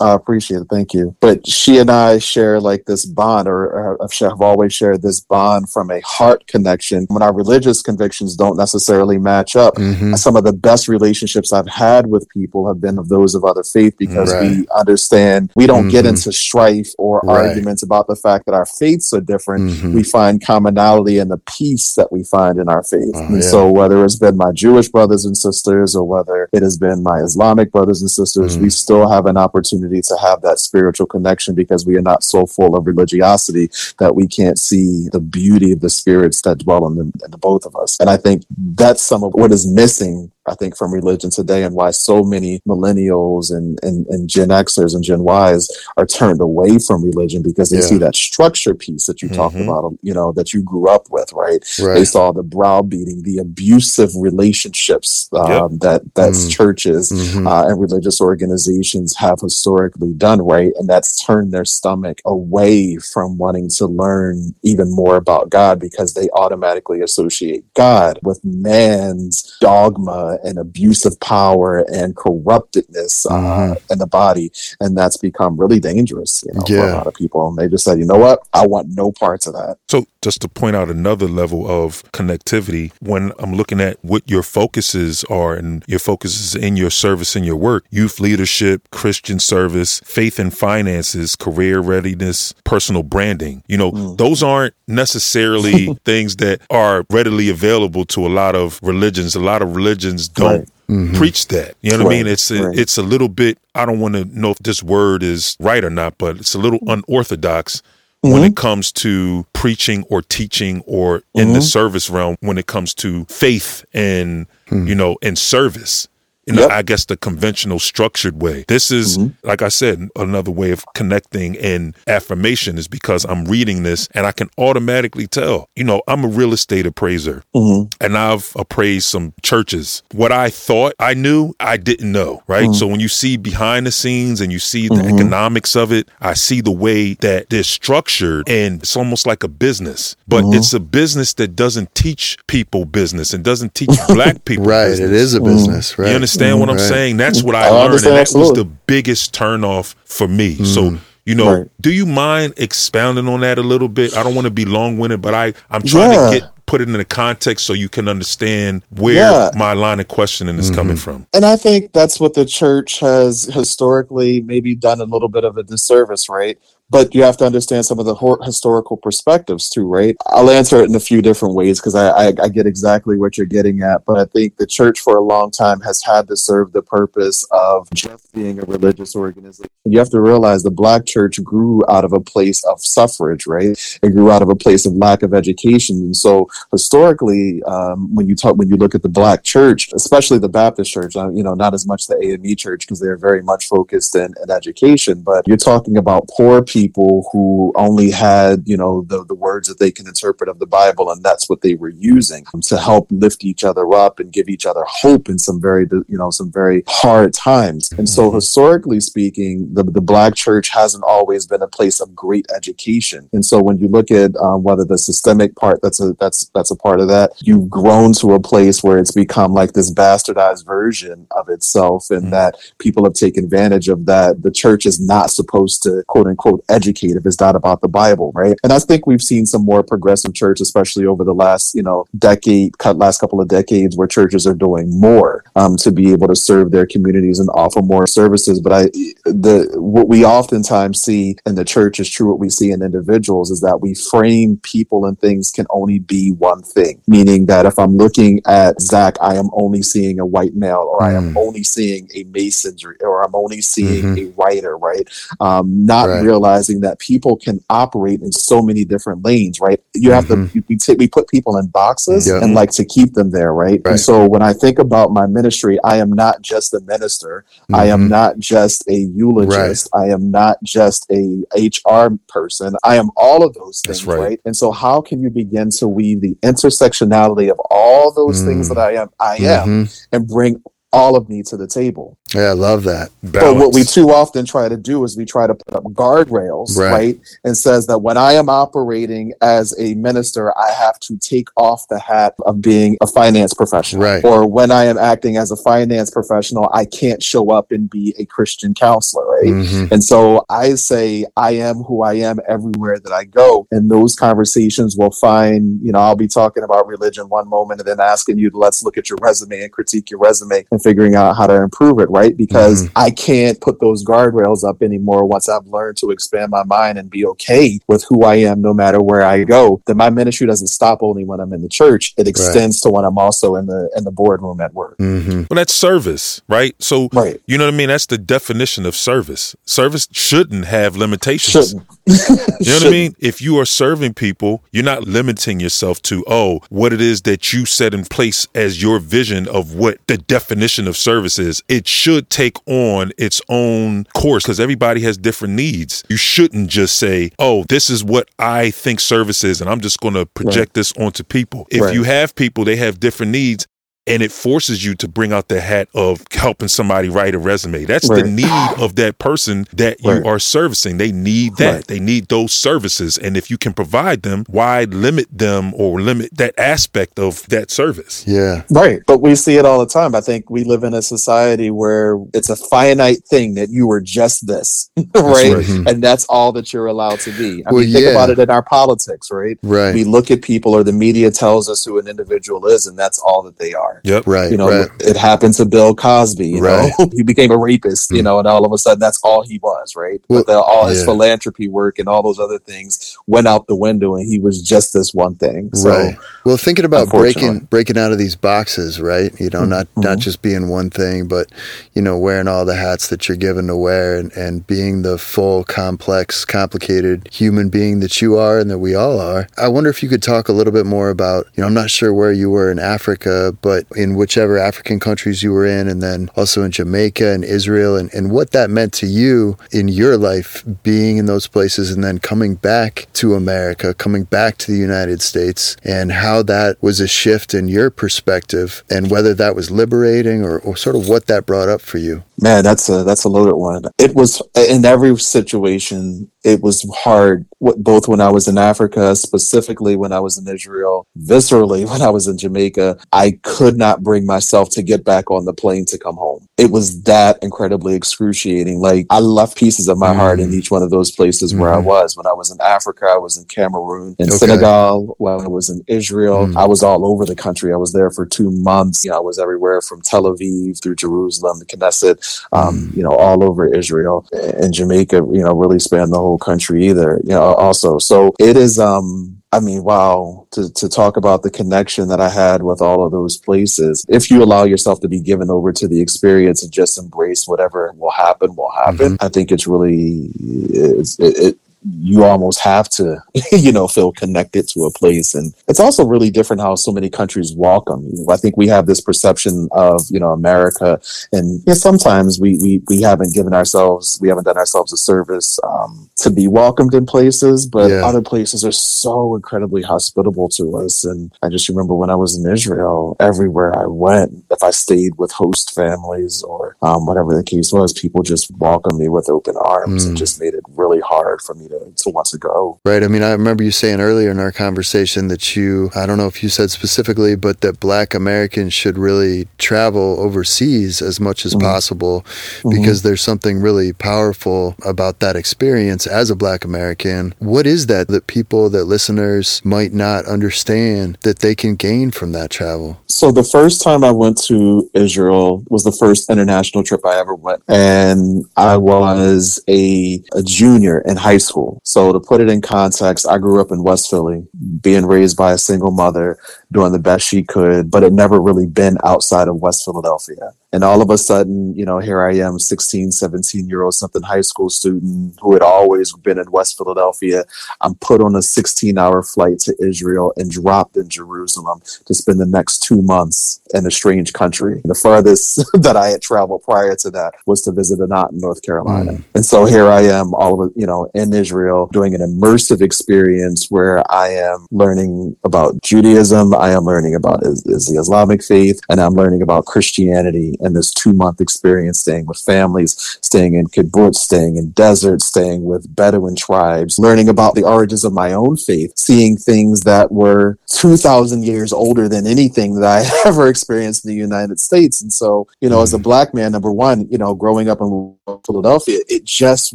I 0.02 0.14
appreciate 0.14 0.58
it. 0.62 0.68
Thank 0.70 0.94
you. 0.94 1.16
But 1.22 1.48
she 1.48 1.78
and 1.78 1.90
I 1.90 2.20
share 2.20 2.60
like 2.60 2.84
this 2.86 3.06
bond, 3.06 3.48
or, 3.48 3.98
or 4.02 4.08
have 4.20 4.42
always 4.42 4.74
shared 4.74 5.02
this 5.02 5.22
bond 5.22 5.70
from 5.70 5.90
a 5.90 6.02
heart 6.02 6.48
connection. 6.48 7.06
When 7.10 7.22
our 7.22 7.34
religious 7.34 7.82
convictions 7.82 8.36
don't 8.36 8.58
necessarily 8.58 9.18
match 9.18 9.56
up, 9.56 9.76
Mhm. 9.76 10.18
some 10.18 10.36
of 10.36 10.44
the 10.44 10.52
best 10.52 10.88
relationships 10.90 11.54
I've 11.54 11.68
had 11.68 12.08
with 12.08 12.28
people 12.30 12.68
have 12.68 12.82
been 12.82 12.98
of 13.00 13.08
those 13.08 13.36
of 13.36 13.46
other 13.46 13.64
faith 13.64 13.96
because 13.98 14.34
Right. 14.34 14.58
we 14.58 14.68
understand 14.78 15.52
we 15.56 15.66
don't 15.66 15.88
get 15.88 16.04
Mhm. 16.06 16.10
into 16.10 16.32
strife 16.34 16.92
or 16.98 17.22
Right. 17.24 17.48
arguments 17.50 17.82
about 17.82 18.08
the 18.08 18.16
fact 18.16 18.46
that 18.48 18.54
our 18.56 18.66
faiths 18.66 19.14
are 19.14 19.22
different. 19.22 19.72
Mhm. 19.72 19.94
We 19.94 20.04
find 20.04 20.44
commonality 20.46 21.20
in 21.20 21.30
the 21.30 21.40
peace 21.46 21.94
that 21.96 22.12
we 22.12 22.24
find 22.24 22.60
in 22.60 22.68
our 22.68 22.84
faith. 22.84 23.12
Oh, 23.16 23.20
and 23.20 23.36
yeah. 23.42 23.50
so, 23.50 23.72
whether 23.72 24.04
it's 24.04 24.18
been 24.18 24.36
my 24.36 24.52
Jewish 24.52 24.90
brothers 24.90 25.24
and 25.24 25.38
sisters 25.38 25.96
or 25.96 26.04
whether 26.04 26.50
it 26.52 26.62
has 26.64 26.78
been 26.78 27.02
my 27.02 27.20
Islamic 27.20 27.72
brothers 27.72 28.02
and 28.02 28.12
sisters, 28.12 28.58
we 28.58 28.70
still 28.70 29.10
have 29.10 29.26
an 29.26 29.38
opportunity 29.38 29.85
to 29.90 30.18
have 30.22 30.42
that 30.42 30.60
spiritual 30.60 31.06
connection 31.06 31.56
because 31.56 31.86
we 31.86 31.98
are 31.98 32.02
not 32.02 32.24
so 32.24 32.46
full 32.46 32.76
of 32.76 32.88
religiosity 32.88 33.70
that 34.00 34.16
we 34.16 34.28
can't 34.28 34.60
see 34.60 35.08
the 35.12 35.20
beauty 35.20 35.72
of 35.72 35.80
the 35.80 35.90
spirits 35.90 36.42
that 36.44 36.60
dwell 36.60 36.88
in 36.88 36.96
the, 36.96 37.04
in 37.24 37.32
the 37.32 37.38
both 37.38 37.66
of 37.66 37.76
us. 37.76 37.98
And 38.00 38.10
I 38.10 38.18
think 38.18 38.44
that's 38.50 39.02
some 39.02 39.24
of 39.24 39.34
what 39.34 39.52
is 39.52 39.68
missing 39.68 40.32
I 40.48 40.54
think 40.56 40.78
from 40.78 40.94
religion 40.94 41.30
today 41.32 41.64
and 41.64 41.74
why 41.76 41.92
so 41.92 42.24
many 42.24 42.60
millennials 42.68 43.52
and, 43.52 43.80
and, 43.84 44.06
and 44.08 44.30
Gen 44.30 44.50
Xers 44.50 44.94
and 44.94 45.04
Gen 45.04 45.22
Ys 45.28 45.70
are 45.98 46.06
turned 46.06 46.40
away 46.42 46.78
from 46.78 47.04
religion 47.04 47.42
because 47.42 47.70
they 47.70 47.78
Yeah. 47.78 47.82
see 47.88 47.98
that 48.00 48.16
structure 48.16 48.76
piece 48.76 49.06
that 49.08 49.22
you 49.22 49.30
talked 49.30 49.56
Mhm. 49.56 49.64
about, 49.64 49.94
you 50.02 50.14
know, 50.14 50.32
that 50.34 50.54
you 50.54 50.62
grew 50.62 50.88
up 50.88 51.08
with, 51.10 51.34
right? 51.34 51.64
They 51.96 52.06
saw 52.06 52.32
the 52.32 52.44
browbeating, 52.44 53.24
the 53.24 53.40
abusive 53.40 54.12
relationships 54.16 55.30
um, 55.34 55.78
that 55.80 56.02
that's 56.14 56.46
Mm. 56.46 56.50
churches 56.50 57.12
Mhm. 57.12 57.48
uh, 57.48 57.68
and 57.68 57.80
religious 57.82 58.22
organizations 58.22 59.16
have 59.16 59.40
historically 59.42 60.14
done, 60.14 60.42
right? 60.42 60.74
And 60.78 60.88
that's 60.88 61.24
turned 61.24 61.52
their 61.52 61.66
stomach 61.66 62.22
away 62.26 62.98
from 62.98 63.38
wanting 63.38 63.70
to 63.70 63.88
learn 63.88 64.54
even 64.64 64.92
more 64.92 65.16
about 65.16 65.50
God 65.50 65.80
because 65.80 66.14
they 66.14 66.30
automatically 66.34 67.02
associate 67.02 67.64
God 67.74 68.20
with 68.24 68.40
man's 68.44 69.54
dogma 69.62 70.35
uh, 70.44 70.48
and 70.48 70.58
abuse 70.58 71.06
of 71.06 71.20
power 71.20 71.80
and 71.94 72.16
corruptedness 72.16 73.26
uh, 73.30 73.34
Mhm. 73.36 73.78
in 73.92 73.98
the 74.00 74.08
body, 74.08 74.52
and 74.80 74.98
that's 74.98 75.18
become 75.18 75.58
really 75.58 75.80
dangerous 75.80 76.44
you 76.48 76.54
know, 76.54 76.66
for 76.66 76.88
a 76.90 76.94
lot 76.96 77.08
of 77.08 77.14
people. 77.14 77.48
And 77.48 77.58
they 77.58 77.68
just 77.68 77.84
said, 77.84 78.00
you 78.00 78.06
know 78.06 78.18
what, 78.18 78.40
I 78.54 78.66
want 78.68 78.90
no 78.96 79.12
parts 79.12 79.48
of 79.48 79.54
that. 79.54 79.78
So, 79.90 80.06
just 80.22 80.42
to 80.42 80.48
point 80.48 80.76
out 80.76 80.90
another 80.90 81.28
level 81.28 81.70
of 81.70 82.04
connectivity, 82.12 82.92
when 83.00 83.32
I'm 83.40 83.54
looking 83.54 83.80
at 83.80 83.98
what 84.04 84.24
your 84.30 84.42
focuses 84.42 85.24
are 85.26 85.54
and 85.54 85.84
your 85.88 86.00
focuses 86.00 86.56
in 86.56 86.76
your 86.78 86.90
service 86.90 87.36
and 87.36 87.46
your 87.46 87.56
work, 87.56 87.86
youth 87.92 88.20
leadership, 88.20 88.88
Christian 88.92 89.40
service, 89.40 90.02
faith 90.04 90.40
and 90.40 90.52
finances, 90.56 91.36
career 91.36 91.80
readiness, 91.80 92.54
personal 92.64 93.04
branding, 93.04 93.62
you 93.68 93.78
know, 93.78 93.92
Mm. 93.92 94.18
those 94.18 94.42
aren't 94.42 94.74
necessarily 94.88 95.96
things 96.06 96.38
that 96.38 96.60
are 96.70 97.06
readily 97.12 97.50
available 97.50 98.04
to 98.06 98.26
a 98.26 98.30
lot 98.30 98.56
of 98.56 98.80
religions. 98.82 99.36
A 99.36 99.40
lot 99.40 99.62
of 99.62 99.76
religions 99.76 100.25
don't 100.28 100.60
Right. 100.60 100.68
Mhm. 100.90 101.16
preach 101.16 101.48
that. 101.48 101.76
You 101.82 101.98
know 101.98 102.04
what 102.04 102.14
I 102.14 102.18
mean? 102.18 102.28
It's 102.28 102.52
a, 102.52 102.68
right. 102.68 102.78
it's 102.78 102.98
a 102.98 103.02
little 103.04 103.28
bit. 103.30 103.58
I 103.74 103.86
don't 103.86 104.00
want 104.00 104.14
to 104.16 104.26
know 104.26 104.52
if 104.52 104.60
this 104.60 104.84
word 104.84 105.24
is 105.24 105.56
right 105.60 105.84
or 105.84 105.90
not, 105.90 106.18
but 106.18 106.38
it's 106.38 106.54
a 106.54 106.60
little 106.60 106.80
unorthodox 106.88 107.82
when 108.22 108.42
Mhm. 108.44 108.48
it 108.50 108.56
comes 108.56 108.92
to 108.94 109.46
preaching 109.54 110.04
or 110.10 110.22
teaching 110.22 110.82
or 110.86 111.24
in 111.34 111.54
the 111.54 111.60
Mhm. 111.60 111.64
service 111.64 112.10
realm. 112.10 112.36
When 112.42 112.58
it 112.58 112.68
comes 112.68 112.94
to 112.96 113.26
faith 113.30 113.84
and 113.94 114.46
Hmm. 114.70 114.88
you 114.88 114.94
know 114.96 115.18
and 115.24 115.38
service. 115.38 116.08
Know, 116.48 116.62
Yep. 116.62 116.72
I 116.72 116.82
guess 116.84 117.06
the 117.06 117.18
conventional 117.18 117.80
structured 117.80 118.40
way. 118.40 118.66
This 118.68 118.92
is, 118.92 119.18
Mhm. 119.18 119.32
like 119.44 119.64
I 119.64 119.68
said, 119.70 120.10
another 120.16 120.52
way 120.52 120.70
of 120.70 120.86
connecting 120.94 121.58
and 121.58 121.96
affirmation 122.06 122.78
is 122.78 122.88
because 122.88 123.26
I'm 123.26 123.46
reading 123.46 123.82
this 123.82 124.08
and 124.14 124.28
I 124.28 124.32
can 124.32 124.50
automatically 124.60 125.26
tell, 125.26 125.70
you 125.76 125.84
know, 125.84 126.04
I'm 126.08 126.24
a 126.24 126.28
real 126.28 126.54
estate 126.54 126.86
appraiser 126.86 127.42
Mhm. 127.56 127.92
and 128.00 128.16
I've 128.16 128.52
appraised 128.56 129.08
some 129.08 129.34
churches. 129.42 130.04
What 130.14 130.32
I 130.32 130.52
thought 130.52 130.94
I 131.00 131.16
knew, 131.16 131.54
I 131.60 131.78
didn't 131.78 132.12
know, 132.12 132.44
right? 132.48 132.70
Mhm. 132.70 132.76
So 132.76 132.86
when 132.86 133.00
you 133.00 133.08
see 133.08 133.38
behind 133.38 133.88
the 133.88 133.92
scenes 133.92 134.40
and 134.40 134.52
you 134.52 134.60
see 134.60 134.88
the 134.88 134.96
Mhm. 135.02 135.16
economics 135.16 135.76
of 135.76 135.92
it, 135.92 136.10
I 136.22 136.36
see 136.36 136.62
the 136.62 136.72
way 136.72 137.16
that 137.22 137.50
they're 137.50 137.64
structured 137.64 138.48
and 138.48 138.84
it's 138.84 138.96
almost 138.96 139.26
like 139.26 139.44
a 139.44 139.48
business, 139.48 140.16
but 140.28 140.44
Mhm. 140.44 140.58
it's 140.58 140.74
a 140.76 140.80
business 140.80 141.34
that 141.34 141.56
doesn't 141.56 141.96
teach 141.96 142.38
people 142.48 142.86
business 142.86 143.34
and 143.34 143.44
doesn't 143.44 143.74
teach 143.74 143.90
black 144.10 144.46
people 144.46 144.66
Right. 144.66 144.90
business. 144.90 145.10
It 145.10 145.16
is 145.16 145.34
a 145.34 145.40
Mhm. 145.40 145.46
business, 145.46 145.98
right? 145.98 146.10
You 146.40 146.46
understand 146.46 146.60
what 146.60 146.70
I'm 146.70 146.76
Right. 146.78 146.88
saying? 146.90 147.18
That's 147.18 147.44
what 147.44 147.56
I, 147.56 147.68
I 147.68 147.70
learned, 147.70 147.94
and 148.06 148.16
that 148.18 148.32
was 148.36 148.52
the 148.54 148.66
biggest 148.66 149.34
turnoff 149.34 149.96
for 150.06 150.28
me. 150.28 150.56
So, 150.64 150.82
Mm. 150.92 151.00
you 151.26 151.36
know, 151.36 151.54
Right. 151.60 151.68
do 151.82 151.92
you 151.92 152.06
mind 152.06 152.54
expounding 152.58 153.28
on 153.28 153.42
that 153.42 153.58
a 153.58 153.64
little 153.64 153.88
bit? 153.90 154.16
I 154.18 154.24
don't 154.24 154.36
want 154.36 154.46
to 154.46 154.52
be 154.52 154.66
long 154.66 154.98
winded, 154.98 155.22
but 155.22 155.34
I 155.34 155.54
I'm 155.72 155.82
trying 155.84 156.12
Yeah. 156.14 156.30
to 156.32 156.40
get 156.40 156.50
put 156.68 156.82
it 156.82 156.90
in 156.90 156.96
a 156.96 157.06
context 157.06 157.64
so 157.68 157.74
you 157.74 157.88
can 157.88 158.08
understand 158.08 158.82
where 158.90 159.14
Yeah. 159.14 159.52
my 159.56 159.74
line 159.74 160.00
of 160.00 160.08
questioning 160.08 160.58
is 160.58 160.72
Mhm. 160.72 160.76
coming 160.76 160.96
from. 160.96 161.28
And 161.32 161.46
I 161.46 161.58
think 161.58 161.94
that's 161.94 162.20
what 162.20 162.34
the 162.34 162.44
church 162.44 163.00
has 163.02 163.44
historically 163.54 164.42
maybe 164.42 164.74
done 164.76 165.00
a 165.00 165.04
little 165.06 165.30
bit 165.30 165.44
of 165.44 165.58
a 165.58 165.64
disservice, 165.64 166.28
right? 166.28 166.58
But 166.90 167.16
you 167.16 167.24
have 167.24 167.38
to 167.38 167.46
understand 167.46 167.86
some 167.86 167.98
of 167.98 168.06
the 168.06 168.14
hor- 168.14 168.40
historical 168.44 168.96
perspectives 168.96 169.70
too, 169.70 169.88
right? 169.88 170.16
I'll 170.28 170.52
answer 170.52 170.82
it 170.82 170.90
in 170.90 170.96
a 170.96 171.00
few 171.00 171.22
different 171.22 171.56
ways 171.56 171.80
because 171.80 171.96
I, 171.96 172.10
I, 172.10 172.34
I 172.44 172.48
get 172.48 172.68
exactly 172.68 173.18
what 173.18 173.38
you're 173.38 173.48
getting 173.48 173.82
at. 173.82 174.06
But 174.06 174.20
I 174.20 174.26
think 174.26 174.58
the 174.58 174.68
church 174.68 175.00
for 175.00 175.18
a 175.18 175.22
long 175.22 175.50
time 175.50 175.82
has 175.82 176.04
had 176.04 176.28
to 176.28 176.38
serve 176.38 176.74
the 176.74 176.84
purpose 176.84 177.44
of 177.52 177.90
just 177.92 178.32
being 178.34 178.60
a 178.60 178.66
religious 178.66 179.16
organization. 179.16 179.70
You 179.84 179.98
have 179.98 180.12
to 180.12 180.22
realize 180.22 180.62
the 180.62 180.70
black 180.70 181.08
church 181.08 181.44
grew 181.44 181.82
out 181.90 182.06
of 182.06 182.14
a 182.14 182.20
place 182.20 182.64
of 182.66 182.80
suffrage, 182.82 183.48
right? 183.48 184.00
It 184.04 184.10
grew 184.12 184.30
out 184.30 184.44
of 184.44 184.50
a 184.50 184.56
place 184.56 184.86
of 184.86 184.94
lack 184.94 185.24
of 185.24 185.34
education. 185.34 185.98
And 185.98 186.16
so 186.16 186.48
historically, 186.72 187.64
um, 187.64 188.14
when 188.14 188.28
you 188.28 188.36
talk, 188.36 188.58
when 188.58 188.70
you 188.70 188.76
look 188.76 188.94
at 188.94 189.02
the 189.02 189.10
black 189.10 189.44
church, 189.44 189.90
especially 189.94 190.38
the 190.38 190.50
Baptist 190.50 190.92
church, 190.92 191.16
uh, 191.16 191.32
you 191.32 191.42
know, 191.42 191.56
not 191.56 191.74
as 191.74 191.88
much 191.88 192.06
the 192.06 192.24
AME 192.24 192.56
church 192.56 192.86
because 192.86 193.00
they're 193.00 193.18
very 193.18 193.42
much 193.42 193.68
focused 193.68 194.16
in, 194.16 194.34
in 194.44 194.52
education, 194.52 195.24
but 195.24 195.48
you're 195.48 195.58
talking 195.58 195.98
about 195.98 196.30
poor 196.30 196.62
people 196.62 196.75
who 196.84 197.72
only 197.76 198.12
had, 198.12 198.64
you 198.66 198.76
know, 198.78 199.04
the, 199.08 199.24
the 199.26 199.34
words 199.34 199.68
that 199.68 199.80
they 199.80 199.92
can 199.92 200.08
interpret 200.08 200.50
of 200.50 200.60
the 200.60 200.66
Bible, 200.66 201.10
and 201.10 201.24
that's 201.24 201.50
what 201.50 201.62
they 201.62 201.76
were 201.76 201.90
using 201.90 202.46
to 202.64 202.78
help 202.78 203.08
lift 203.12 203.44
each 203.46 203.64
other 203.64 203.92
up 203.94 204.20
and 204.20 204.32
give 204.34 204.50
each 204.50 204.66
other 204.66 204.84
hope 204.88 205.30
in 205.30 205.40
some 205.40 205.62
very, 205.62 205.88
you 206.08 206.18
know, 206.18 206.30
some 206.30 206.52
very 206.52 206.84
hard 206.88 207.34
times. 207.34 207.90
And 207.98 208.08
so, 208.10 208.30
Mhm. 208.30 208.36
historically 208.36 209.00
speaking, 209.00 209.70
the, 209.74 209.84
the 209.84 210.02
black 210.02 210.36
church 210.36 210.70
hasn't 210.70 211.04
always 211.04 211.46
been 211.46 211.62
a 211.62 211.68
place 211.68 212.00
of 212.02 212.16
great 212.16 212.46
education. 212.56 213.30
And 213.34 213.46
so, 213.46 213.62
when 213.62 213.78
you 213.80 213.88
look 213.88 214.12
at 214.12 214.36
um, 214.38 214.64
whether 214.64 214.84
the 214.84 214.98
systemic 214.98 215.56
part 215.56 215.80
that's 215.82 216.00
a 216.02 216.14
that's 216.20 216.50
that's 216.54 216.72
a 216.72 216.76
part 216.76 217.00
of 217.00 217.08
that, 217.08 217.32
you've 217.42 217.70
grown 217.70 218.14
to 218.14 218.34
a 218.34 218.40
place 218.40 218.84
where 218.84 218.98
it's 218.98 219.12
become 219.12 219.54
like 219.54 219.74
this 219.74 219.92
bastardized 219.92 220.66
version 220.66 221.28
of 221.32 221.48
itself, 221.50 222.08
and 222.10 222.26
Mhm. 222.28 222.32
that 222.32 222.56
people 222.80 223.04
have 223.06 223.14
taken 223.14 223.44
advantage 223.46 223.88
of 223.90 224.06
that. 224.08 224.42
The 224.44 224.52
church 224.52 224.86
is 224.86 225.00
not 225.00 225.30
supposed 225.32 225.84
to 225.84 226.04
quote 226.08 226.28
unquote 226.28 226.64
educate 226.70 227.16
if 227.16 227.26
it's 227.26 227.40
not 227.40 227.56
about 227.56 227.82
the 227.82 227.88
Bible, 227.88 228.32
right? 228.34 228.56
And 228.64 228.72
I 228.74 228.80
think 228.80 229.06
we've 229.08 229.22
seen 229.22 229.46
some 229.46 229.64
more 229.66 229.84
progressive 229.84 230.34
church, 230.34 230.62
especially 230.62 231.06
over 231.06 231.24
the 231.24 231.34
last 231.34 231.76
you 231.76 231.84
know 231.84 232.06
decade, 232.18 232.78
cut 232.78 232.98
last 232.98 233.20
couple 233.20 233.42
of 233.42 233.48
decades, 233.48 233.96
where 233.98 234.08
churches 234.08 234.46
are 234.48 234.54
doing 234.54 235.00
more 235.00 235.44
um, 235.56 235.76
to 235.78 235.92
be 235.92 236.12
able 236.12 236.28
to 236.28 236.36
serve 236.36 236.72
their 236.72 236.86
communities 236.86 237.40
and 237.40 237.50
offer 237.54 237.82
more 237.82 238.08
services. 238.08 238.60
But 238.62 238.74
I, 238.74 238.84
the 239.26 239.70
what 239.76 240.08
we 240.08 240.26
oftentimes 240.26 241.02
see 241.02 241.36
in 241.46 241.56
the 241.56 241.66
church 241.66 242.00
is 242.00 242.10
true. 242.10 242.30
What 242.30 242.40
we 242.40 242.50
see 242.50 242.72
in 242.72 242.82
individuals 242.82 243.52
is 243.52 243.62
that 243.62 243.80
we 243.82 243.94
frame 243.94 244.58
people 244.64 245.06
and 245.06 245.20
things 245.20 245.52
can 245.52 245.66
only 245.70 246.00
be 246.00 246.32
one 246.32 246.62
thing. 246.62 247.02
Meaning 247.08 247.46
that 247.48 247.66
if 247.66 247.78
I'm 247.80 247.98
looking 247.98 248.42
at 248.48 248.80
Zach, 248.82 249.16
I 249.22 249.36
am 249.36 249.50
only 249.54 249.82
seeing 249.82 250.20
a 250.20 250.26
white 250.26 250.56
male, 250.56 250.88
or 250.92 251.04
I 251.04 251.14
am 251.14 251.26
Mm. 251.26 251.34
only 251.38 251.64
seeing 251.64 252.08
a 252.16 252.24
mason, 252.26 252.76
or 253.02 253.24
I'm 253.24 253.34
only 253.36 253.62
seeing 253.62 254.06
Mhm. 254.06 254.18
a 254.30 254.34
writer, 254.42 254.78
right? 254.78 255.08
Um, 255.40 255.86
not 255.86 256.06
Right. 256.10 256.22
realizing 256.24 256.55
that 256.64 257.00
people 257.00 257.36
can 257.38 257.60
operate 257.70 258.22
in 258.22 258.32
so 258.32 258.62
many 258.62 258.86
different 258.86 259.24
lanes, 259.26 259.60
right? 259.60 259.80
You 259.94 260.12
have 260.12 260.26
Mhm. 260.26 260.52
to 260.54 260.64
we, 260.68 260.78
take, 260.78 260.98
we 261.00 261.08
put 261.08 261.28
people 261.28 261.58
in 261.58 261.68
boxes 261.68 262.28
Yeah. 262.28 262.42
and 262.44 262.54
like 262.54 262.72
to 262.72 262.86
keep 262.86 263.14
them 263.14 263.32
there, 263.32 263.54
right? 263.54 263.82
Right. 263.84 263.92
And 263.92 264.00
so 264.00 264.28
when 264.28 264.42
I 264.42 264.54
think 264.54 264.80
about 264.80 265.12
my 265.12 265.26
ministry, 265.28 265.78
I 265.84 265.98
am 265.98 266.12
not 266.12 266.42
just 266.42 266.74
a 266.74 266.80
minister. 266.82 267.46
I 267.74 267.86
am 267.88 268.06
Mhm. 268.06 268.10
not 268.10 268.40
just 268.40 268.84
a 268.88 268.96
eulogist. 268.96 269.90
I 269.94 270.10
am 270.10 270.32
not 270.32 270.58
just 270.64 271.06
a 271.12 271.44
HR 271.56 272.18
person. 272.28 272.76
I 272.84 272.96
am 272.96 273.10
all 273.18 273.44
of 273.46 273.54
those 273.54 273.82
things, 273.86 274.06
right. 274.06 274.20
right. 274.20 274.40
And 274.46 274.56
so 274.56 274.72
how 274.72 275.02
can 275.02 275.22
you 275.22 275.30
begin 275.30 275.70
to 275.72 275.88
weave 275.88 276.22
the 276.22 276.36
intersectionality 276.44 277.50
of 277.52 277.60
all 277.70 278.12
those 278.14 278.42
things 278.44 278.70
Mm. 278.70 278.76
that 278.76 278.78
I 278.82 278.92
am, 278.94 279.10
I 279.20 279.36
am, 279.38 279.68
Mhm. 279.86 280.08
and 280.12 280.28
bring 280.28 280.62
all 280.92 281.16
of 281.18 281.28
me 281.30 281.44
to 281.44 281.58
the 281.58 281.68
table? 281.68 282.18
Yeah, 282.34 282.50
I 282.50 282.54
love 282.54 282.84
that. 282.84 283.10
But 283.22 283.56
what 283.56 283.74
we 283.74 283.84
too 283.84 284.10
often 284.12 284.46
try 284.46 284.68
to 284.70 284.78
do 284.78 285.04
is 285.04 285.16
we 285.18 285.26
try 285.26 285.46
to 285.48 285.54
put 285.54 285.76
up 285.76 285.84
guardrails, 285.86 286.78
Right. 286.78 286.92
right. 286.92 287.20
And 287.44 287.58
says 287.58 287.88
that 287.88 288.00
when 288.00 288.18
I 288.18 288.34
am 288.34 288.50
operating 288.50 289.34
as 289.42 289.74
a 289.80 289.94
minister, 289.96 290.58
I 290.58 290.72
have 290.72 291.00
to 291.02 291.18
take 291.18 291.50
off 291.58 291.88
the 291.90 292.00
hat 292.00 292.34
of 292.46 292.62
being 292.62 292.98
a 293.02 293.08
finance 293.08 293.54
professional. 293.54 294.04
Right. 294.04 294.24
Or 294.24 294.48
when 294.48 294.72
I 294.72 294.86
am 294.86 294.98
acting 294.98 295.38
as 295.38 295.52
a 295.52 295.56
finance 295.58 296.10
professional, 296.10 296.70
I 296.74 296.86
can't 296.86 297.22
show 297.22 297.52
up 297.52 297.72
and 297.72 297.90
be 297.90 298.16
a 298.18 298.26
Christian 298.26 298.74
counselor, 298.74 299.26
right? 299.26 299.46
Mhm. 299.54 299.92
And 299.92 300.04
so 300.04 300.44
I 300.50 300.76
say, 300.76 301.26
I 301.38 301.52
am 301.52 301.78
who 301.84 302.02
I 302.04 302.14
am 302.16 302.40
everywhere 302.48 303.00
that 303.00 303.12
I 303.14 303.26
go. 303.26 303.68
And 303.72 303.90
those 303.92 304.16
conversations 304.16 304.96
will 304.98 305.12
find, 305.12 305.80
you 305.84 305.92
know, 305.92 306.00
I'll 306.00 306.16
be 306.16 306.28
talking 306.28 306.64
about 306.64 306.88
religion 306.88 307.28
one 307.30 307.48
moment 307.50 307.82
and 307.82 307.88
then 307.88 308.00
asking 308.00 308.40
you 308.40 308.50
to 308.50 308.58
let's 308.58 308.84
look 308.84 308.98
at 308.98 309.10
your 309.10 309.18
resume 309.22 309.62
and 309.62 309.72
critique 309.72 310.10
your 310.10 310.20
resume 310.20 310.66
and 310.72 310.82
figuring 310.86 311.16
out 311.16 311.34
how 311.36 311.48
to 311.48 311.56
improve 311.68 312.00
it, 312.00 312.10
right? 312.12 312.38
Because 312.38 312.84
Mhm. 312.84 312.92
I 312.96 313.10
can't 313.12 313.60
put 313.60 313.80
those 313.82 314.06
guardrails 314.06 314.64
up 314.64 314.78
anymore 314.84 315.26
once 315.26 315.50
I've 315.50 315.66
learned 315.68 315.98
to 315.98 316.12
expand 316.12 316.52
my 316.52 316.64
mind 316.64 316.98
and 317.00 317.10
be 317.10 317.26
okay 317.34 317.80
with 317.88 318.06
who 318.10 318.24
I 318.24 318.36
am 318.52 318.62
no 318.62 318.74
matter 318.74 319.02
where 319.02 319.24
I 319.24 319.44
go. 319.44 319.82
Then 319.88 319.98
my 319.98 320.10
ministry 320.12 320.46
doesn't 320.48 320.68
stop 320.68 321.00
only 321.02 321.26
when 321.26 321.40
I'm 321.40 321.52
in 321.54 321.62
the 321.64 321.70
church. 321.82 322.14
It 322.18 322.28
extends 322.28 322.80
to 322.82 322.90
when 322.90 323.04
I'm 323.06 323.18
also 323.18 323.56
in 323.56 323.66
the 323.66 323.90
in 323.98 324.04
the 324.04 324.12
boardroom 324.12 324.62
at 324.62 324.74
work. 324.74 324.98
Mm-hmm. 325.00 325.42
Well, 325.50 325.56
that's 325.62 325.74
service, 325.74 326.42
right? 326.48 326.76
So, 326.80 327.10
Right. 327.14 327.40
you 327.48 327.58
know 327.58 327.66
what 327.66 327.74
I 327.74 327.78
mean? 327.78 327.90
That's 327.90 328.06
the 328.06 328.18
definition 328.18 328.86
of 328.86 328.96
service. 328.96 329.56
Service 329.66 330.08
shouldn't 330.12 330.66
have 330.66 330.96
limitations. 330.96 331.70
Shouldn't. 331.70 331.84
You 332.66 332.72
know 332.72 332.78
what 332.78 332.88
I 332.88 332.92
mean? 332.92 333.16
If 333.20 333.42
you 333.42 333.60
are 333.60 333.66
serving 333.66 334.14
people, 334.14 334.64
you're 334.72 334.84
not 334.94 335.04
limiting 335.08 335.60
yourself 335.60 336.02
to, 336.04 336.24
oh, 336.28 336.62
what 336.70 336.94
it 336.94 337.02
is 337.02 337.22
that 337.24 337.52
you 337.54 337.66
set 337.66 337.94
in 337.94 338.06
place 338.06 338.48
as 338.56 338.82
your 338.82 338.98
vision 339.00 339.48
of 339.48 339.76
what 339.76 339.98
the 340.08 340.18
definition 340.18 340.65
of 340.88 340.98
services. 340.98 341.62
It 341.68 341.88
should 341.88 342.30
take 342.30 342.58
on 342.68 343.12
its 343.18 343.42
own 343.50 344.06
course 344.16 344.44
because 344.44 344.60
everybody 344.60 345.02
has 345.02 345.18
different 345.18 345.54
needs. 345.54 346.04
You 346.10 346.18
shouldn't 346.18 346.70
just 346.70 346.98
say, 346.98 347.32
oh, 347.40 347.64
this 347.70 347.90
is 347.90 348.04
what 348.04 348.30
I 348.40 348.72
think 348.72 349.00
service 349.00 349.44
is, 349.44 349.62
and 349.62 349.70
I'm 349.70 349.80
just 349.82 350.00
going 350.00 350.16
to 350.16 350.26
project 350.26 350.74
this 350.74 350.92
onto 350.94 351.24
people. 351.24 351.68
If 351.70 351.82
Right. 351.82 351.94
you 351.94 352.04
have 352.04 352.36
people, 352.36 352.66
they 352.66 352.76
have 352.78 353.00
different 353.00 353.32
needs. 353.32 353.68
And 354.08 354.22
it 354.22 354.32
forces 354.32 354.86
you 354.86 354.94
to 354.96 355.08
bring 355.08 355.34
out 355.34 355.48
the 355.48 355.62
hat 355.62 355.88
of 355.96 356.22
helping 356.32 356.68
somebody 356.68 357.10
write 357.10 357.34
a 357.34 357.40
resume. 357.40 357.86
That's 357.86 358.08
Right. 358.10 358.24
the 358.24 358.30
need 358.30 358.80
of 358.80 358.96
that 358.96 359.18
person 359.18 359.66
that 359.74 360.02
you 360.04 360.24
are 360.26 360.38
servicing. 360.40 360.98
They 360.98 361.12
need 361.12 361.58
that. 361.58 361.74
Right. 361.74 361.88
They 361.88 362.00
need 362.00 362.28
those 362.28 362.54
services. 362.54 363.18
And 363.18 363.36
if 363.36 363.50
you 363.50 363.58
can 363.58 363.74
provide 363.74 364.22
them, 364.22 364.46
why 364.48 364.84
limit 364.84 365.28
them 365.32 365.74
or 365.76 366.00
limit 366.00 366.38
that 366.38 366.54
aspect 366.58 367.18
of 367.20 367.48
that 367.50 367.72
service? 367.72 368.24
Yeah. 368.28 368.62
Right. 368.70 369.02
But 369.08 369.22
we 369.22 369.36
see 369.36 369.56
it 369.58 369.66
all 369.66 369.80
the 369.80 369.86
time. 369.92 370.14
I 370.14 370.22
think 370.22 370.50
we 370.50 370.64
live 370.64 370.84
in 370.84 370.94
a 370.94 371.02
society 371.02 371.72
where 371.72 372.18
it's 372.34 372.50
a 372.50 372.56
finite 372.56 373.26
thing 373.28 373.56
that 373.56 373.70
you 373.70 373.88
were 373.88 374.02
just 374.02 374.46
this, 374.48 374.90
right? 374.98 375.14
right. 375.16 375.66
Mhm. 375.66 375.90
And 375.90 376.04
that's 376.04 376.26
all 376.26 376.52
that 376.54 376.72
you're 376.74 376.86
allowed 376.86 377.20
to 377.22 377.32
be. 377.32 377.64
I 377.66 377.72
Well, 377.72 377.82
mean, 377.84 377.94
think 377.94 378.06
yeah. 378.06 378.12
about 378.12 378.30
it 378.30 378.38
in 378.40 378.50
our 378.52 378.62
politics, 378.64 379.30
right? 379.32 379.58
Right. 379.64 379.94
We 379.96 380.04
look 380.04 380.30
at 380.30 380.42
people 380.44 380.74
or 380.76 380.84
the 380.84 380.94
media 380.94 381.32
tells 381.32 381.70
us 381.70 381.84
who 381.84 381.98
an 381.98 382.08
individual 382.08 382.68
is, 382.68 382.86
and 382.86 382.98
that's 382.98 383.18
all 383.20 383.42
that 383.44 383.58
they 383.58 383.74
are. 383.74 383.95
Yep. 384.04 384.28
right. 384.28 384.52
You 384.52 384.58
know, 384.58 384.70
right. 384.70 384.90
it 385.00 385.16
happened 385.18 385.54
to 385.56 385.66
Bill 385.66 385.96
Cosby. 385.96 386.48
You 386.48 386.62
Right. 386.62 386.92
know, 387.00 387.10
he 387.16 387.24
became 387.24 387.52
a 387.52 387.58
rapist. 387.58 388.12
You 388.12 388.22
know, 388.24 388.40
and 388.40 388.48
all 388.48 388.66
of 388.66 388.72
a 388.72 388.78
sudden, 388.78 389.00
that's 389.00 389.20
all 389.24 389.44
he 389.44 389.60
was, 389.60 389.96
right? 389.96 390.22
Well, 390.28 390.42
but 390.44 390.52
the, 390.52 390.60
all 390.60 390.86
his 390.88 391.00
yeah. 391.00 391.06
philanthropy 391.06 391.68
work 391.68 392.00
and 392.00 392.08
all 392.08 392.22
those 392.24 392.40
other 392.40 392.60
things 392.60 393.18
went 393.28 393.48
out 393.48 393.68
the 393.68 393.76
window, 393.76 394.16
and 394.16 394.28
he 394.28 394.40
was 394.40 394.62
just 394.62 394.94
this 394.94 395.14
one 395.14 395.36
thing. 395.36 395.70
So, 395.74 395.90
right. 395.90 396.18
Well, 396.46 396.58
thinking 396.58 396.86
about 396.86 397.10
breaking 397.10 397.60
breaking 397.70 397.98
out 397.98 398.12
of 398.12 398.18
these 398.18 398.36
boxes, 398.36 399.00
right? 399.02 399.32
You 399.40 399.50
know, 399.50 399.66
not 399.66 399.88
not 399.98 400.18
Mhm. 400.18 400.22
just 400.22 400.42
being 400.42 400.70
one 400.70 400.90
thing, 400.90 401.28
but 401.28 401.52
you 401.94 402.02
know, 402.02 402.18
wearing 402.18 402.48
all 402.48 402.66
the 402.66 402.76
hats 402.76 403.08
that 403.08 403.28
you're 403.28 403.38
given 403.38 403.68
to 403.68 403.76
wear, 403.76 404.18
and, 404.18 404.32
and 404.34 404.66
being 404.68 405.02
the 405.02 405.18
full, 405.18 405.64
complex, 405.64 406.46
complicated 406.46 407.28
human 407.32 407.70
being 407.70 408.00
that 408.00 408.22
you 408.22 408.38
are, 408.38 408.60
and 408.60 408.70
that 408.70 408.80
we 408.80 408.94
all 408.96 409.20
are. 409.20 409.48
I 409.58 409.68
wonder 409.68 409.90
if 409.90 410.04
you 410.04 410.10
could 410.10 410.24
talk 410.24 410.50
a 410.50 410.54
little 410.54 410.74
bit 410.74 410.86
more 410.86 411.10
about. 411.10 411.48
You 411.56 411.62
know, 411.62 411.68
I'm 411.68 411.74
not 411.74 411.90
sure 411.90 412.14
where 412.14 412.32
you 412.32 412.50
were 412.50 412.70
in 412.72 412.80
Africa, 412.80 413.56
but 413.62 413.85
in 413.96 414.16
whichever 414.16 414.58
African 414.58 415.00
countries 415.00 415.44
you 415.44 415.52
were 415.52 415.66
in, 415.66 415.88
and 415.88 416.02
then 416.02 416.30
also 416.36 416.64
in 416.64 416.72
Jamaica 416.72 417.32
and 417.32 417.44
Israel, 417.44 417.96
and, 417.96 418.14
and 418.14 418.32
what 418.32 418.52
that 418.52 418.70
meant 418.70 418.94
to 418.94 419.08
you 419.08 419.58
in 419.72 419.88
your 419.88 420.18
life, 420.18 420.64
being 420.84 421.18
in 421.18 421.26
those 421.26 421.48
places, 421.48 421.92
and 421.92 422.04
then 422.04 422.20
coming 422.20 422.56
back 422.56 423.08
to 423.14 423.36
America, 423.36 423.94
coming 423.94 424.24
back 424.24 424.58
to 424.60 424.72
the 424.72 424.78
United 424.78 425.22
States, 425.22 425.76
and 425.84 426.12
how 426.12 426.42
that 426.44 426.82
was 426.82 427.00
a 427.00 427.08
shift 427.08 427.54
in 427.54 427.68
your 427.68 427.90
perspective, 427.90 428.84
and 428.90 429.10
whether 429.12 429.34
that 429.34 429.56
was 429.56 429.72
liberating 429.72 430.44
or, 430.44 430.60
or 430.60 430.76
sort 430.76 430.96
of 430.96 431.08
what 431.08 431.28
that 431.28 431.46
brought 431.46 431.70
up 431.70 431.82
for 431.82 431.98
you. 431.98 432.24
Man, 432.42 432.64
that's 432.64 432.90
a 432.90 433.04
that's 433.04 433.24
a 433.24 433.30
loaded 433.30 433.56
one. 433.56 433.84
It 433.98 434.14
was 434.14 434.42
in 434.56 434.84
every 434.84 435.18
situation. 435.18 436.30
It 436.44 436.62
was 436.62 436.86
hard, 437.04 437.46
both 437.60 438.08
when 438.08 438.20
I 438.20 438.30
was 438.30 438.48
in 438.48 438.58
Africa, 438.58 439.16
specifically 439.16 439.96
when 439.96 440.12
I 440.12 440.20
was 440.20 440.38
in 440.38 440.54
Israel, 440.54 441.08
viscerally 441.18 441.90
when 441.90 442.02
I 442.02 442.10
was 442.10 442.28
in 442.28 442.38
Jamaica. 442.38 442.98
I 443.14 443.40
could 443.44 443.75
not 443.78 444.04
bring 444.04 444.26
myself 444.26 444.70
to 444.72 444.82
get 444.84 445.04
back 445.04 445.30
on 445.32 445.46
the 445.46 445.54
plane 445.54 445.86
to 445.86 445.98
come 445.98 446.16
home. 446.16 446.48
It 446.58 446.72
was 446.72 447.02
that 447.04 447.38
incredibly 447.42 447.96
excruciating. 447.96 448.80
Like 448.80 449.06
I 449.10 449.20
left 449.20 449.58
pieces 449.58 449.88
of 449.88 449.98
my 449.98 450.14
heart 450.14 450.40
in 450.40 450.50
Mm. 450.50 450.54
each 450.56 450.72
one 450.72 450.84
of 450.84 450.90
those 450.90 451.12
places 451.12 451.54
where 451.54 451.74
I 451.74 451.78
Mhm. 451.78 451.84
was. 451.86 452.16
When 452.18 452.26
I 452.28 452.34
was 452.34 452.52
in 452.52 452.58
Africa, 452.62 453.06
I 453.14 453.18
was 453.18 453.38
in 453.38 453.44
Cameroon, 453.46 454.16
in 454.20 454.28
Okay. 454.30 454.38
Senegal. 454.38 455.16
When 455.18 455.42
I 455.42 455.48
was 455.48 455.70
in 455.70 455.82
Israel, 455.88 456.48
Mm. 456.48 456.58
I 456.58 456.66
was 456.66 456.82
all 456.84 457.06
over 457.06 457.26
the 457.26 457.36
country. 457.36 457.74
I 457.74 457.78
was 457.78 457.92
there 457.94 458.10
for 458.10 458.26
two 458.26 458.52
months. 458.52 459.04
You 459.04 459.12
know, 459.12 459.18
I 459.18 459.22
was 459.22 459.38
everywhere 459.40 459.82
from 459.82 460.02
Tel 460.02 460.24
Aviv 460.24 460.82
through 460.82 460.96
Jerusalem, 460.96 461.60
the 461.60 461.66
Knesset, 461.66 462.18
um, 462.52 462.90
you 462.94 463.04
know, 463.04 463.12
all 463.12 463.44
over 463.44 463.66
Israel 463.68 464.26
and 464.34 464.74
Jamaica, 464.74 465.18
you 465.32 465.44
know, 465.44 465.54
really 465.54 465.80
span 465.80 466.10
the 466.12 466.20
whole 466.20 466.38
country 466.38 466.88
either, 466.88 467.20
you 467.24 467.32
know, 467.34 467.54
also. 467.56 467.98
So 467.98 468.34
it 468.40 468.56
is, 468.58 468.80
um, 468.80 469.38
I 469.56 469.62
mean, 469.62 469.86
wow, 469.86 470.48
to, 470.52 470.70
to 470.74 470.90
talk 470.90 471.16
about 471.16 471.42
the 471.42 471.50
connection 471.50 472.10
that 472.10 472.20
I 472.20 472.28
had 472.28 472.62
with 472.62 472.82
all 472.82 473.06
of 473.06 473.14
those 473.14 473.38
places. 473.38 474.06
If 474.10 474.30
you 474.30 474.44
allow 474.44 474.66
yourself 474.66 475.00
to 475.00 475.08
be 475.08 475.22
given 475.22 475.50
over 475.50 475.72
to 475.72 475.88
the 475.88 476.02
experience 476.02 476.62
and 476.62 476.74
just 476.74 476.98
embrace 476.98 477.48
whatever 477.48 477.94
will 477.96 478.12
happen, 478.12 478.54
will 478.58 478.72
happen, 478.72 479.14
mm-hmm. 479.14 479.26
I 479.26 479.30
think 479.30 479.54
it's 479.54 479.66
really, 479.66 480.30
it's, 480.42 481.18
it, 481.22 481.38
it, 481.38 481.58
you 481.88 482.24
almost 482.24 482.60
have 482.62 482.90
to, 482.90 483.18
you 483.52 483.72
know, 483.72 483.88
feel 483.88 484.12
connected 484.12 484.68
to 484.70 484.86
a 484.86 484.92
place. 484.92 485.36
And 485.36 485.54
it's 485.68 485.80
also 485.80 486.06
really 486.06 486.32
different 486.32 486.62
how 486.62 486.76
so 486.76 486.92
many 486.92 487.10
countries 487.10 487.54
welcome 487.56 488.08
you. 488.12 488.26
I 488.30 488.38
think 488.38 488.58
we 488.58 488.68
have 488.68 488.86
this 488.88 489.02
perception 489.02 489.68
of, 489.72 490.02
you 490.10 490.20
know, 490.20 490.32
America 490.32 491.00
and 491.32 491.62
yeah, 491.68 491.74
sometimes 491.76 492.40
we, 492.40 492.58
we, 492.62 492.82
we 492.88 493.02
haven't 493.02 493.34
given 493.34 493.54
ourselves, 493.54 494.18
we 494.22 494.30
haven't 494.30 494.46
done 494.46 494.58
ourselves 494.58 494.92
a 494.94 494.98
service 494.98 495.60
um, 495.64 496.10
to 496.18 496.30
be 496.30 496.48
welcomed 496.48 496.94
in 496.94 497.06
places, 497.06 497.68
but 497.68 497.90
Yeah. 497.92 498.06
other 498.06 498.22
places 498.22 498.64
are 498.66 498.72
so 498.72 499.36
incredibly 499.36 499.82
hospitable 499.84 500.50
to 500.50 500.78
us. 500.78 501.04
And 501.06 501.32
I 501.44 501.50
just 501.50 501.70
remember 501.70 501.94
when 501.96 502.10
I 502.10 502.16
was 502.16 502.36
in 502.38 502.52
Israel, 502.52 503.16
everywhere 503.20 503.78
I 503.78 503.86
went, 503.86 504.44
if 504.50 504.64
I 504.64 504.72
stayed 504.72 505.18
with 505.18 505.32
host 505.32 505.76
families 505.76 506.42
or 506.44 506.78
um, 506.82 507.06
whatever 507.06 507.36
the 507.36 507.44
case 507.44 507.72
was, 507.72 507.94
people 507.94 508.24
just 508.24 508.50
welcomed 508.58 509.00
me 509.00 509.10
with 509.10 509.30
open 509.30 509.56
arms 509.58 510.06
and 510.06 510.16
Mm. 510.16 510.20
just 510.20 510.40
made 510.40 510.54
it 510.54 510.64
really 510.76 511.00
hard 511.02 511.42
for 511.42 511.54
me 511.56 511.68
to, 511.68 511.75
to 511.98 512.10
want 512.10 512.28
to 512.28 512.38
go. 512.38 512.80
Right. 512.86 513.04
I 513.04 513.08
mean, 513.08 513.24
I 513.24 513.32
remember 513.32 513.64
you 513.64 513.72
saying 513.72 514.00
earlier 514.02 514.32
in 514.32 514.40
our 514.40 514.52
conversation 514.52 515.28
that 515.30 515.56
you, 515.56 515.90
I 515.96 516.06
don't 516.06 516.18
know 516.18 516.28
if 516.28 516.42
you 516.44 516.50
said 516.50 516.72
specifically, 516.72 517.36
but 517.36 517.62
that 517.62 517.80
black 517.80 518.14
Americans 518.14 518.74
should 518.74 518.98
really 518.98 519.48
travel 519.58 520.18
overseas 520.20 521.02
as 521.02 521.20
much 521.20 521.46
as 521.46 521.54
Mhm. 521.56 521.62
possible 521.62 522.26
because 522.70 523.02
there's 523.02 523.22
something 523.22 523.60
really 523.60 523.94
powerful 523.94 524.76
about 524.84 525.20
that 525.20 525.36
experience 525.36 526.06
as 526.08 526.30
a 526.30 526.36
black 526.36 526.64
American. 526.66 527.34
What 527.40 527.66
is 527.68 527.88
that 527.88 528.08
that 528.10 528.28
people, 528.28 528.70
that 528.70 528.86
listeners 528.86 529.62
might 529.64 529.94
not 529.94 530.26
understand 530.26 531.18
that 531.24 531.40
they 531.40 531.56
can 531.56 531.76
gain 531.76 532.12
from 532.12 532.32
that 532.34 532.50
travel? 532.50 532.98
So 533.08 533.32
the 533.32 533.44
first 533.44 533.82
time 533.82 534.04
I 534.04 534.12
went 534.12 534.38
to 534.46 534.90
Israel 534.94 535.64
was 535.70 535.84
the 535.84 535.92
first 535.92 536.30
international 536.30 536.84
trip 536.84 537.02
I 537.06 537.18
ever 537.20 537.36
went, 537.36 537.62
and 537.68 538.46
I 538.58 538.78
was 538.78 539.60
a, 539.68 540.22
a 540.34 540.42
junior 540.44 541.00
in 541.06 541.16
high 541.18 541.38
school. 541.48 541.65
So 541.84 542.12
to 542.12 542.20
put 542.20 542.42
it 542.42 542.50
in 542.50 542.62
context, 542.62 543.28
I 543.28 543.38
grew 543.38 543.62
up 543.62 543.72
in 543.72 543.84
West 543.84 544.10
Philly, 544.10 544.48
being 544.82 545.06
raised 545.06 545.38
by 545.38 545.54
a 545.54 545.58
single 545.58 545.92
mother, 545.92 546.38
doing 546.72 546.92
the 546.92 547.00
best 547.00 547.28
she 547.28 547.44
could, 547.44 547.92
but 547.92 548.04
it 548.04 548.14
never 548.14 548.40
really 548.42 548.66
been 548.68 548.98
outside 549.04 549.48
of 549.48 549.58
West 549.58 549.86
Philadelphia. 549.86 550.54
And 550.76 550.84
all 550.84 551.02
of 551.02 551.10
a 551.10 551.18
sudden, 551.18 551.74
you 551.74 551.86
know, 551.86 552.00
here 552.00 552.22
I 552.22 552.34
am, 552.34 552.60
16, 552.60 553.14
17 553.14 553.70
year 553.70 553.84
old, 553.84 553.94
something 553.94 554.22
high 554.22 554.42
school 554.42 554.70
student 554.70 555.40
who 555.42 555.54
had 555.54 555.62
always 555.62 556.12
been 556.12 556.38
in 556.38 556.52
West 556.52 556.78
Philadelphia. 556.78 557.46
I'm 557.80 557.96
put 557.96 558.20
on 558.20 558.36
a 558.36 558.42
16 558.42 558.98
hour 558.98 559.24
flight 559.24 559.60
to 559.60 559.76
Israel 559.80 560.34
and 560.36 560.52
dropped 560.52 560.98
in 560.98 561.08
Jerusalem 561.08 561.82
to 562.04 562.14
spend 562.14 562.42
the 562.42 562.46
next 562.46 562.84
two 562.84 563.02
months 563.02 563.62
in 563.74 563.88
a 563.88 563.92
strange 563.92 564.34
country. 564.34 564.82
The 564.84 564.96
farthest 564.96 565.64
that 565.82 565.96
I 565.96 566.10
had 566.10 566.22
traveled 566.22 566.64
prior 566.64 566.94
to 566.98 567.12
that 567.12 567.36
was 567.46 567.62
to 567.62 567.72
visit 567.72 568.02
Anat 568.02 568.32
in 568.34 568.40
North 568.40 568.62
Carolina. 568.62 569.14
Mm. 569.14 569.24
And 569.34 569.46
so 569.46 569.64
here 569.64 569.88
I 569.88 570.02
am, 570.02 570.34
all 570.34 570.62
of 570.62 570.74
you 570.76 570.88
know, 570.88 571.10
in 571.14 571.34
Israel, 571.34 571.88
doing 571.94 572.14
an 572.16 572.20
immersive 572.20 572.82
experience 572.82 573.72
where 573.72 574.04
I 574.12 574.28
am 574.28 574.68
learning 574.72 575.38
about 575.46 575.82
Judaism, 575.84 576.54
I 576.54 576.72
am 576.72 576.84
learning 576.84 577.16
about 577.16 577.46
is, 577.46 577.66
is 577.66 577.86
the 577.86 577.98
Islamic 577.98 578.44
faith, 578.44 578.82
and 578.90 579.00
I'm 579.00 579.14
learning 579.14 579.42
about 579.42 579.68
Christianity 579.68 580.58
in 580.66 580.74
this 580.74 580.92
two 580.92 581.14
month 581.14 581.42
experience, 581.42 582.00
staying 582.00 582.26
with 582.26 582.38
families, 582.38 583.20
staying 583.22 583.54
in 583.54 583.68
kibbutz, 583.68 584.16
staying 584.16 584.58
in 584.58 584.72
deserts, 584.72 585.26
staying 585.26 585.64
with 585.64 585.94
Bedouin 585.96 586.36
tribes, 586.36 587.00
learning 587.00 587.30
about 587.30 587.56
the 587.56 587.64
origins 587.64 588.04
of 588.04 588.14
my 588.14 588.34
own 588.34 588.58
faith, 588.58 588.94
seeing 588.98 589.38
things 589.38 589.82
that 589.82 590.12
were 590.12 590.58
2,000 590.68 591.44
years 591.44 591.72
older 591.72 592.10
than 592.10 592.28
anything 592.28 592.76
that 592.76 592.86
I 592.86 593.28
ever 593.30 593.48
experienced 593.48 594.06
in 594.06 594.12
the 594.12 594.18
United 594.18 594.60
States. 594.60 595.02
And 595.02 595.12
so, 595.12 595.48
you 595.62 595.70
know, 595.70 595.82
as 595.82 595.94
a 595.94 596.00
black 596.00 596.34
man, 596.34 596.52
number 596.52 596.72
one, 596.72 597.08
you 597.10 597.18
know, 597.18 597.34
growing 597.34 597.70
up 597.70 597.82
in 597.82 598.16
Philadelphia, 598.46 599.00
it 599.08 599.24
just 599.24 599.74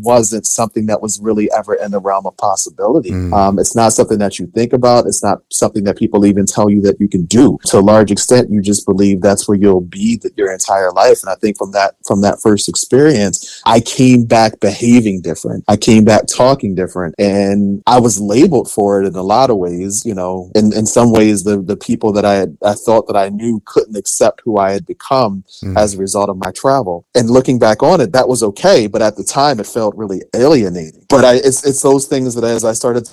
wasn't 0.00 0.46
something 0.46 0.86
that 0.86 1.02
was 1.02 1.20
really 1.20 1.50
ever 1.56 1.74
in 1.74 1.90
the 1.90 2.00
realm 2.00 2.26
of 2.26 2.36
possibility. 2.36 3.10
Mm. 3.10 3.32
Um, 3.32 3.58
it's 3.58 3.76
not 3.76 3.92
something 3.92 4.18
that 4.18 4.38
you 4.38 4.46
think 4.48 4.72
about. 4.72 5.06
It's 5.06 5.22
not 5.22 5.42
something 5.50 5.84
that 5.84 5.98
people 5.98 6.24
even 6.24 6.46
tell 6.46 6.70
you 6.70 6.80
that 6.82 7.00
you 7.00 7.08
can 7.08 7.24
do. 7.26 7.58
To 7.66 7.78
a 7.78 7.80
large 7.80 8.10
extent, 8.10 8.50
you 8.50 8.62
just 8.62 8.86
believe 8.86 9.20
that's 9.20 9.48
where 9.48 9.58
you'll 9.58 9.80
be 9.80 10.16
th- 10.16 10.34
your 10.36 10.52
entire 10.52 10.77
life. 10.92 11.22
And 11.22 11.30
I 11.30 11.34
think 11.34 11.56
from 11.56 11.72
that 11.72 11.96
from 12.06 12.20
that 12.22 12.40
first 12.40 12.68
experience, 12.68 13.62
I 13.66 13.80
came 13.80 14.24
back 14.24 14.60
behaving 14.60 15.22
different. 15.22 15.64
I 15.68 15.76
came 15.76 16.04
back 16.04 16.26
talking 16.26 16.74
different, 16.74 17.14
and 17.18 17.82
I 17.86 17.98
was 18.00 18.20
labeled 18.20 18.70
for 18.70 19.02
it 19.02 19.06
in 19.06 19.14
a 19.14 19.22
lot 19.22 19.50
of 19.50 19.56
ways. 19.56 20.04
You 20.04 20.14
know, 20.14 20.50
in 20.54 20.72
in 20.72 20.86
some 20.86 21.12
ways, 21.12 21.44
the 21.44 21.60
the 21.60 21.76
people 21.76 22.12
that 22.12 22.24
I 22.24 22.34
had 22.34 22.56
I 22.64 22.74
thought 22.74 23.06
that 23.08 23.16
I 23.16 23.28
knew 23.28 23.62
couldn't 23.64 23.96
accept 23.96 24.42
who 24.44 24.58
I 24.58 24.72
had 24.72 24.86
become 24.86 25.44
Mm. 25.62 25.76
as 25.76 25.94
a 25.94 25.98
result 25.98 26.28
of 26.28 26.36
my 26.36 26.50
travel. 26.52 27.04
And 27.14 27.30
looking 27.30 27.58
back 27.58 27.82
on 27.82 28.00
it, 28.00 28.12
that 28.12 28.28
was 28.28 28.42
okay, 28.42 28.86
but 28.86 29.02
at 29.02 29.16
the 29.16 29.24
time, 29.24 29.58
it 29.60 29.66
felt 29.66 29.96
really 29.96 30.22
alienating. 30.34 31.04
But 31.08 31.24
I, 31.24 31.34
it's 31.34 31.64
it's 31.64 31.82
those 31.82 32.06
things 32.06 32.34
that 32.34 32.44
as 32.44 32.64
I 32.64 32.72
started 32.72 33.08